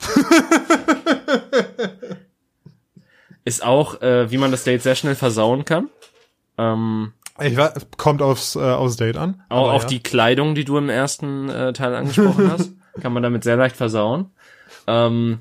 ist 3.44 3.64
auch, 3.64 4.00
äh, 4.02 4.30
wie 4.30 4.38
man 4.38 4.50
das 4.50 4.64
Date 4.64 4.82
sehr 4.82 4.94
schnell 4.94 5.14
versauen 5.14 5.64
kann. 5.64 5.88
Ähm, 6.56 7.12
ich 7.40 7.56
weiß, 7.56 7.86
kommt 7.96 8.20
aufs, 8.20 8.56
äh, 8.56 8.60
aufs 8.60 8.96
Date 8.96 9.16
an. 9.16 9.42
Auch 9.48 9.72
auf 9.72 9.82
ja. 9.82 9.88
die 9.88 10.02
Kleidung, 10.02 10.54
die 10.54 10.64
du 10.64 10.76
im 10.76 10.88
ersten 10.88 11.48
äh, 11.48 11.72
Teil 11.72 11.94
angesprochen 11.94 12.50
hast. 12.50 12.72
kann 13.00 13.12
man 13.12 13.22
damit 13.22 13.44
sehr 13.44 13.56
leicht 13.56 13.76
versauen. 13.76 14.30
Ähm, 14.86 15.40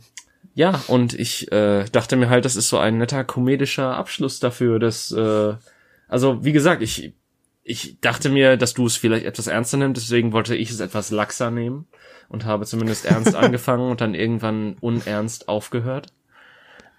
ja, 0.54 0.82
und 0.88 1.14
ich 1.14 1.52
äh, 1.52 1.86
dachte 1.92 2.16
mir 2.16 2.30
halt, 2.30 2.44
das 2.44 2.56
ist 2.56 2.70
so 2.70 2.80
ein 2.80 2.98
netter 2.98 3.24
komedischer 3.24 3.96
Abschluss 3.96 4.40
dafür, 4.40 4.80
dass, 4.80 5.12
äh, 5.12 5.54
also 6.08 6.44
wie 6.44 6.52
gesagt, 6.52 6.82
ich, 6.82 7.14
ich 7.64 8.00
dachte 8.02 8.30
mir, 8.30 8.58
dass 8.58 8.74
du 8.74 8.88
es 8.88 8.96
vielleicht 8.96 9.26
etwas 9.26 9.48
ernster 9.48 9.78
nimmst, 9.78 10.02
deswegen 10.02 10.32
wollte 10.34 10.56
ich 10.56 10.72
es 10.72 10.80
etwas 10.80 11.12
laxer 11.12 11.52
nehmen 11.52 11.86
und 12.28 12.46
habe 12.46 12.66
zumindest 12.66 13.06
ernst 13.06 13.36
angefangen 13.36 13.92
und 13.92 14.02
dann 14.02 14.16
irgendwann 14.16 14.78
unernst 14.82 15.48
aufgehört. 15.48 16.08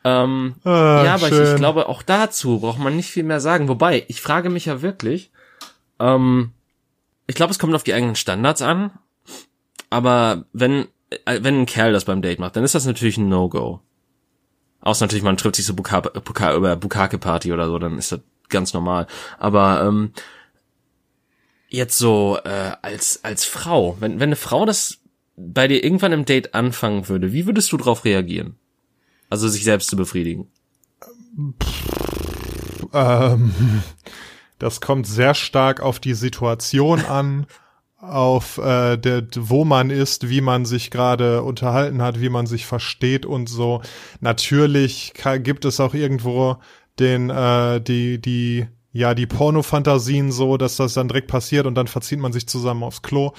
Ähm, 0.05 0.55
ah, 0.65 1.03
ja, 1.05 1.15
aber 1.15 1.29
ich, 1.29 1.51
ich, 1.51 1.57
glaube, 1.57 1.89
auch 1.89 2.03
dazu 2.03 2.61
braucht 2.61 2.79
man 2.79 2.95
nicht 2.95 3.11
viel 3.11 3.25
mehr 3.25 3.41
sagen. 3.41 3.69
Wobei, 3.69 4.05
ich 4.07 4.21
frage 4.21 4.51
mich 4.51 4.67
ja 4.67 4.83
wirklich, 4.83 5.33
ähm, 5.99 6.53
ich 7.27 7.35
glaube, 7.35 7.51
es 7.51 7.59
kommt 7.59 7.75
auf 7.75 7.83
die 7.83 7.93
eigenen 7.93 8.15
Standards 8.15 8.63
an 8.63 8.93
aber 9.91 10.45
wenn, 10.53 10.87
äh, 11.25 11.41
wenn 11.43 11.61
ein 11.61 11.67
Kerl 11.67 11.93
das 11.93 12.05
beim 12.05 12.23
Date 12.23 12.39
macht, 12.39 12.57
dann 12.57 12.65
ist 12.65 12.75
das 12.75 12.87
natürlich 12.87 13.19
ein 13.19 13.29
No-Go. 13.29 13.81
Außer 14.81 15.05
natürlich, 15.05 15.25
man 15.25 15.37
trifft 15.37 15.57
sich 15.57 15.67
so 15.67 15.75
Buka, 15.75 16.01
Buka, 16.01 16.55
über 16.55 16.77
Bukake-Party 16.77 17.53
oder 17.53 17.67
so, 17.67 17.79
dann 17.79 17.99
ist 17.99 18.13
das 18.13 18.21
ganz 18.49 18.73
normal. 18.73 19.07
Aber 19.39 19.83
ähm, 19.83 20.13
jetzt 21.69 21.99
so 21.99 22.39
äh, 22.45 22.73
als 22.83 23.25
als 23.25 23.45
Frau, 23.45 23.97
wenn 24.01 24.21
wenn 24.21 24.29
eine 24.29 24.37
Frau 24.37 24.65
das 24.65 24.99
bei 25.37 25.69
dir 25.69 25.83
irgendwann 25.85 26.13
im 26.13 26.25
Date 26.25 26.55
anfangen 26.55 27.09
würde, 27.09 27.33
wie 27.33 27.47
würdest 27.47 27.71
du 27.73 27.77
darauf 27.77 28.05
reagieren? 28.05 28.57
Also 29.31 29.49
sich 29.49 29.65
selbst 29.65 29.89
zu 29.89 29.97
befriedigen. 29.97 30.49
Ähm, 32.93 33.55
das 34.59 34.81
kommt 34.81 35.07
sehr 35.07 35.35
stark 35.35 35.81
auf 35.81 36.01
die 36.01 36.15
Situation 36.15 37.05
an 37.05 37.47
auf 38.01 38.59
äh, 38.59 38.97
der, 38.97 39.27
wo 39.37 39.65
man 39.65 39.91
ist, 39.91 40.29
wie 40.29 40.41
man 40.41 40.65
sich 40.65 40.91
gerade 40.91 41.43
unterhalten 41.43 42.01
hat, 42.01 42.21
wie 42.21 42.29
man 42.29 42.47
sich 42.47 42.65
versteht 42.65 43.27
und 43.27 43.49
so. 43.49 43.83
Natürlich 44.21 45.15
gibt 45.43 45.65
es 45.65 45.81
auch 45.81 45.95
irgendwo 45.95 46.59
den 47.01 47.31
äh, 47.31 47.81
die 47.81 48.21
die 48.21 48.67
ja 48.93 49.15
die 49.15 49.27
Pornofantasien 49.27 50.31
so, 50.31 50.57
dass 50.57 50.77
das 50.77 50.95
dann 50.95 51.09
direkt 51.09 51.29
passiert 51.29 51.67
und 51.67 51.75
dann 51.75 51.89
verzieht 51.89 52.21
man 52.21 52.33
sich 52.33 52.47
zusammen 52.47 52.85
aufs 52.85 53.03
Klo. 53.03 53.33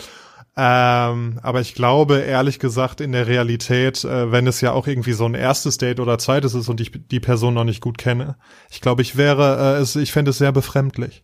Ähm, 0.58 1.40
aber 1.42 1.62
ich 1.62 1.74
glaube, 1.74 2.18
ehrlich 2.18 2.60
gesagt, 2.60 3.00
in 3.00 3.14
der 3.14 3.28
Realität, 3.28 4.04
äh, 4.04 4.30
wenn 4.30 4.46
es 4.46 4.60
ja 4.60 4.74
auch 4.74 4.88
irgendwie 4.88 5.14
so 5.14 5.24
ein 5.24 5.36
erstes 5.36 5.78
Date 5.78 6.02
oder 6.02 6.18
zweites 6.18 6.54
ist 6.54 6.68
und 6.68 6.82
ich 6.82 6.92
die 7.08 7.22
Person 7.22 7.54
noch 7.54 7.64
nicht 7.64 7.80
gut 7.80 7.98
kenne, 7.98 8.36
ich 8.70 8.82
glaube, 8.82 9.02
ich 9.02 9.16
wäre, 9.16 9.78
äh, 9.78 9.82
es, 9.82 9.96
ich 9.96 10.12
fände 10.12 10.32
es 10.32 10.38
sehr 10.38 10.52
befremdlich. 10.52 11.24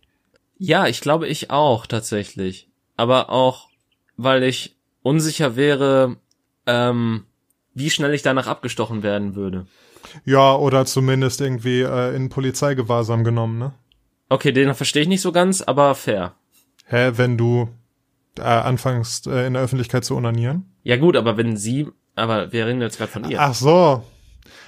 Ja, 0.56 0.86
ich 0.86 1.02
glaube, 1.02 1.28
ich 1.28 1.50
auch 1.50 1.86
tatsächlich 1.86 2.70
aber 2.96 3.30
auch, 3.30 3.68
weil 4.16 4.42
ich 4.42 4.76
unsicher 5.02 5.56
wäre, 5.56 6.16
ähm, 6.66 7.24
wie 7.74 7.90
schnell 7.90 8.14
ich 8.14 8.22
danach 8.22 8.46
abgestochen 8.46 9.02
werden 9.02 9.34
würde. 9.34 9.66
Ja, 10.24 10.54
oder 10.56 10.86
zumindest 10.86 11.40
irgendwie 11.40 11.82
äh, 11.82 12.14
in 12.14 12.28
Polizeigewahrsam 12.28 13.24
genommen, 13.24 13.58
ne? 13.58 13.74
Okay, 14.28 14.52
den 14.52 14.74
verstehe 14.74 15.02
ich 15.02 15.08
nicht 15.08 15.20
so 15.20 15.32
ganz, 15.32 15.62
aber 15.62 15.94
fair. 15.94 16.34
Hä, 16.86 17.12
wenn 17.14 17.36
du 17.36 17.68
äh, 18.38 18.42
anfängst, 18.42 19.26
äh, 19.26 19.46
in 19.46 19.54
der 19.54 19.62
Öffentlichkeit 19.62 20.04
zu 20.04 20.16
onanieren? 20.16 20.72
Ja 20.82 20.96
gut, 20.96 21.16
aber 21.16 21.36
wenn 21.36 21.56
sie 21.56 21.88
Aber 22.16 22.50
wir 22.52 22.66
reden 22.66 22.80
jetzt 22.80 22.96
gerade 22.98 23.12
von 23.12 23.30
ihr. 23.30 23.40
Ach 23.40 23.54
so. 23.54 24.02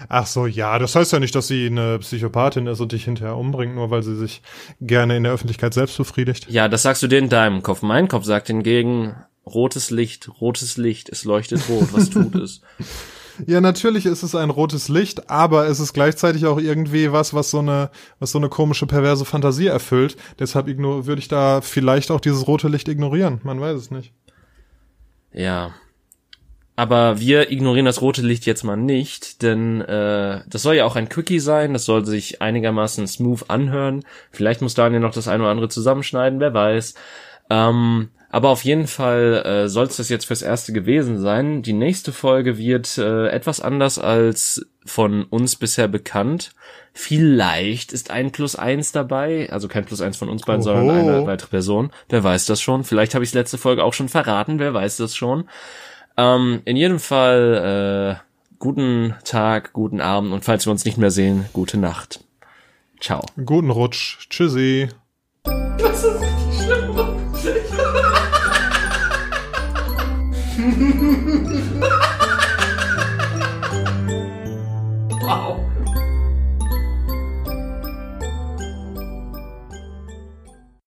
Ach 0.09 0.27
so, 0.27 0.47
ja, 0.47 0.79
das 0.79 0.95
heißt 0.95 1.13
ja 1.13 1.19
nicht, 1.19 1.35
dass 1.35 1.49
sie 1.49 1.67
eine 1.67 1.99
Psychopathin 1.99 2.67
ist 2.67 2.81
und 2.81 2.93
dich 2.93 3.05
hinterher 3.05 3.37
umbringt, 3.37 3.75
nur 3.75 3.91
weil 3.91 4.03
sie 4.03 4.17
sich 4.17 4.43
gerne 4.81 5.17
in 5.17 5.25
der 5.25 5.33
Öffentlichkeit 5.33 5.75
selbst 5.75 5.97
befriedigt. 5.97 6.47
Ja, 6.49 6.69
das 6.69 6.83
sagst 6.83 7.03
du 7.03 7.09
dir 7.09 7.19
in 7.19 7.29
deinem 7.29 7.63
Kopf. 7.63 7.83
Mein 7.83 8.09
Kopf 8.09 8.25
sagt 8.25 8.47
hingegen, 8.47 9.17
rotes 9.45 9.91
Licht, 9.91 10.31
rotes 10.41 10.77
Licht, 10.77 11.09
es 11.09 11.25
leuchtet 11.25 11.69
rot, 11.69 11.93
was 11.93 12.11
tut 12.11 12.35
es? 12.35 12.63
Ja, 13.47 13.61
natürlich 13.61 14.07
ist 14.07 14.23
es 14.23 14.35
ein 14.35 14.51
rotes 14.51 14.89
Licht, 14.89 15.31
aber 15.31 15.69
es 15.69 15.79
ist 15.79 15.93
gleichzeitig 15.93 16.47
auch 16.47 16.59
irgendwie 16.59 17.13
was, 17.13 17.35
was 17.35 17.51
so 17.51 17.61
eine, 17.61 17.91
was 18.19 18.33
so 18.33 18.39
eine 18.39 18.49
komische, 18.49 18.87
perverse 18.87 19.25
Fantasie 19.25 19.69
erfüllt. 19.69 20.17
Deshalb 20.39 20.67
würde 20.67 21.21
ich 21.21 21.29
da 21.29 21.61
vielleicht 21.61 22.11
auch 22.11 22.21
dieses 22.21 22.49
rote 22.49 22.69
Licht 22.69 22.89
ignorieren. 22.89 23.41
Man 23.45 23.61
weiß 23.61 23.77
es 23.79 23.91
nicht. 23.91 24.13
Ja. 25.33 25.73
Aber 26.79 27.19
wir 27.19 27.51
ignorieren 27.51 27.87
das 27.87 28.03
rote 28.03 28.23
Licht 28.23 28.47
jetzt 28.47 28.63
mal 28.63 28.77
nicht, 28.77 29.43
denn 29.43 29.81
äh, 29.81 30.43
das 30.47 30.63
soll 30.63 30.77
ja 30.77 30.85
auch 30.85 30.95
ein 30.95 31.09
Quickie 31.09 31.41
sein, 31.41 31.73
das 31.73 31.85
soll 31.85 32.05
sich 32.05 32.41
einigermaßen 32.41 33.05
smooth 33.09 33.47
anhören. 33.49 34.05
Vielleicht 34.31 34.63
muss 34.63 34.75
Daniel 34.75 35.01
noch 35.01 35.13
das 35.13 35.27
eine 35.27 35.43
oder 35.43 35.51
andere 35.51 35.69
zusammenschneiden, 35.69 36.39
wer 36.39 36.55
weiß. 36.55 36.95
Ähm, 37.51 38.11
aber 38.31 38.51
auf 38.51 38.63
jeden 38.63 38.87
Fall 38.87 39.43
äh, 39.45 39.69
soll 39.69 39.87
es 39.87 39.97
das 39.97 40.09
jetzt 40.09 40.27
fürs 40.27 40.43
Erste 40.43 40.73
gewesen 40.73 41.19
sein. 41.19 41.63
Die 41.63 41.73
nächste 41.73 42.13
Folge 42.13 42.59
wird 42.59 42.97
äh, 42.97 43.27
etwas 43.27 43.61
anders 43.61 43.99
als 43.99 44.65
von 44.87 45.25
uns 45.25 45.57
bisher 45.57 45.89
bekannt. 45.89 46.53
Vielleicht 46.93 47.93
ist 47.93 48.13
ein 48.13 48.31
Plus 48.31 48.55
eins 48.55 48.93
dabei, 48.93 49.51
also 49.51 49.67
kein 49.67 49.85
Plus 49.85 50.01
eins 50.01 50.17
von 50.17 50.29
uns 50.29 50.43
beiden, 50.43 50.63
Oho. 50.63 50.77
sondern 50.77 50.97
eine 50.97 51.27
weitere 51.27 51.49
Person. 51.49 51.91
Wer 52.09 52.23
weiß 52.23 52.47
das 52.47 52.61
schon? 52.61 52.85
Vielleicht 52.85 53.17
habe 53.17 53.25
ich 53.25 53.35
letzte 53.35 53.59
Folge 53.59 53.83
auch 53.83 53.95
schon 53.95 54.09
verraten, 54.09 54.61
wer 54.61 54.75
weiß 54.75 54.99
das 54.99 55.17
schon. 55.17 55.49
Ähm, 56.19 56.63
in 56.65 56.77
jedem 56.77 56.99
Fall 56.99 58.19
äh, 58.19 58.57
guten 58.59 59.15
Tag, 59.25 59.73
guten 59.73 60.01
Abend 60.01 60.33
und 60.33 60.45
falls 60.45 60.67
wir 60.67 60.73
uns 60.73 60.85
nicht 60.85 60.99
mehr 60.99 61.13
sehen, 61.13 61.47
gute 61.53 61.79
Nacht. 61.79 62.25
Ciao. 63.01 63.25
Guten 63.47 63.71
Rutsch. 63.71 64.29
Tschüssi. 64.29 64.89
Was 65.45 66.03
ist 66.03 66.38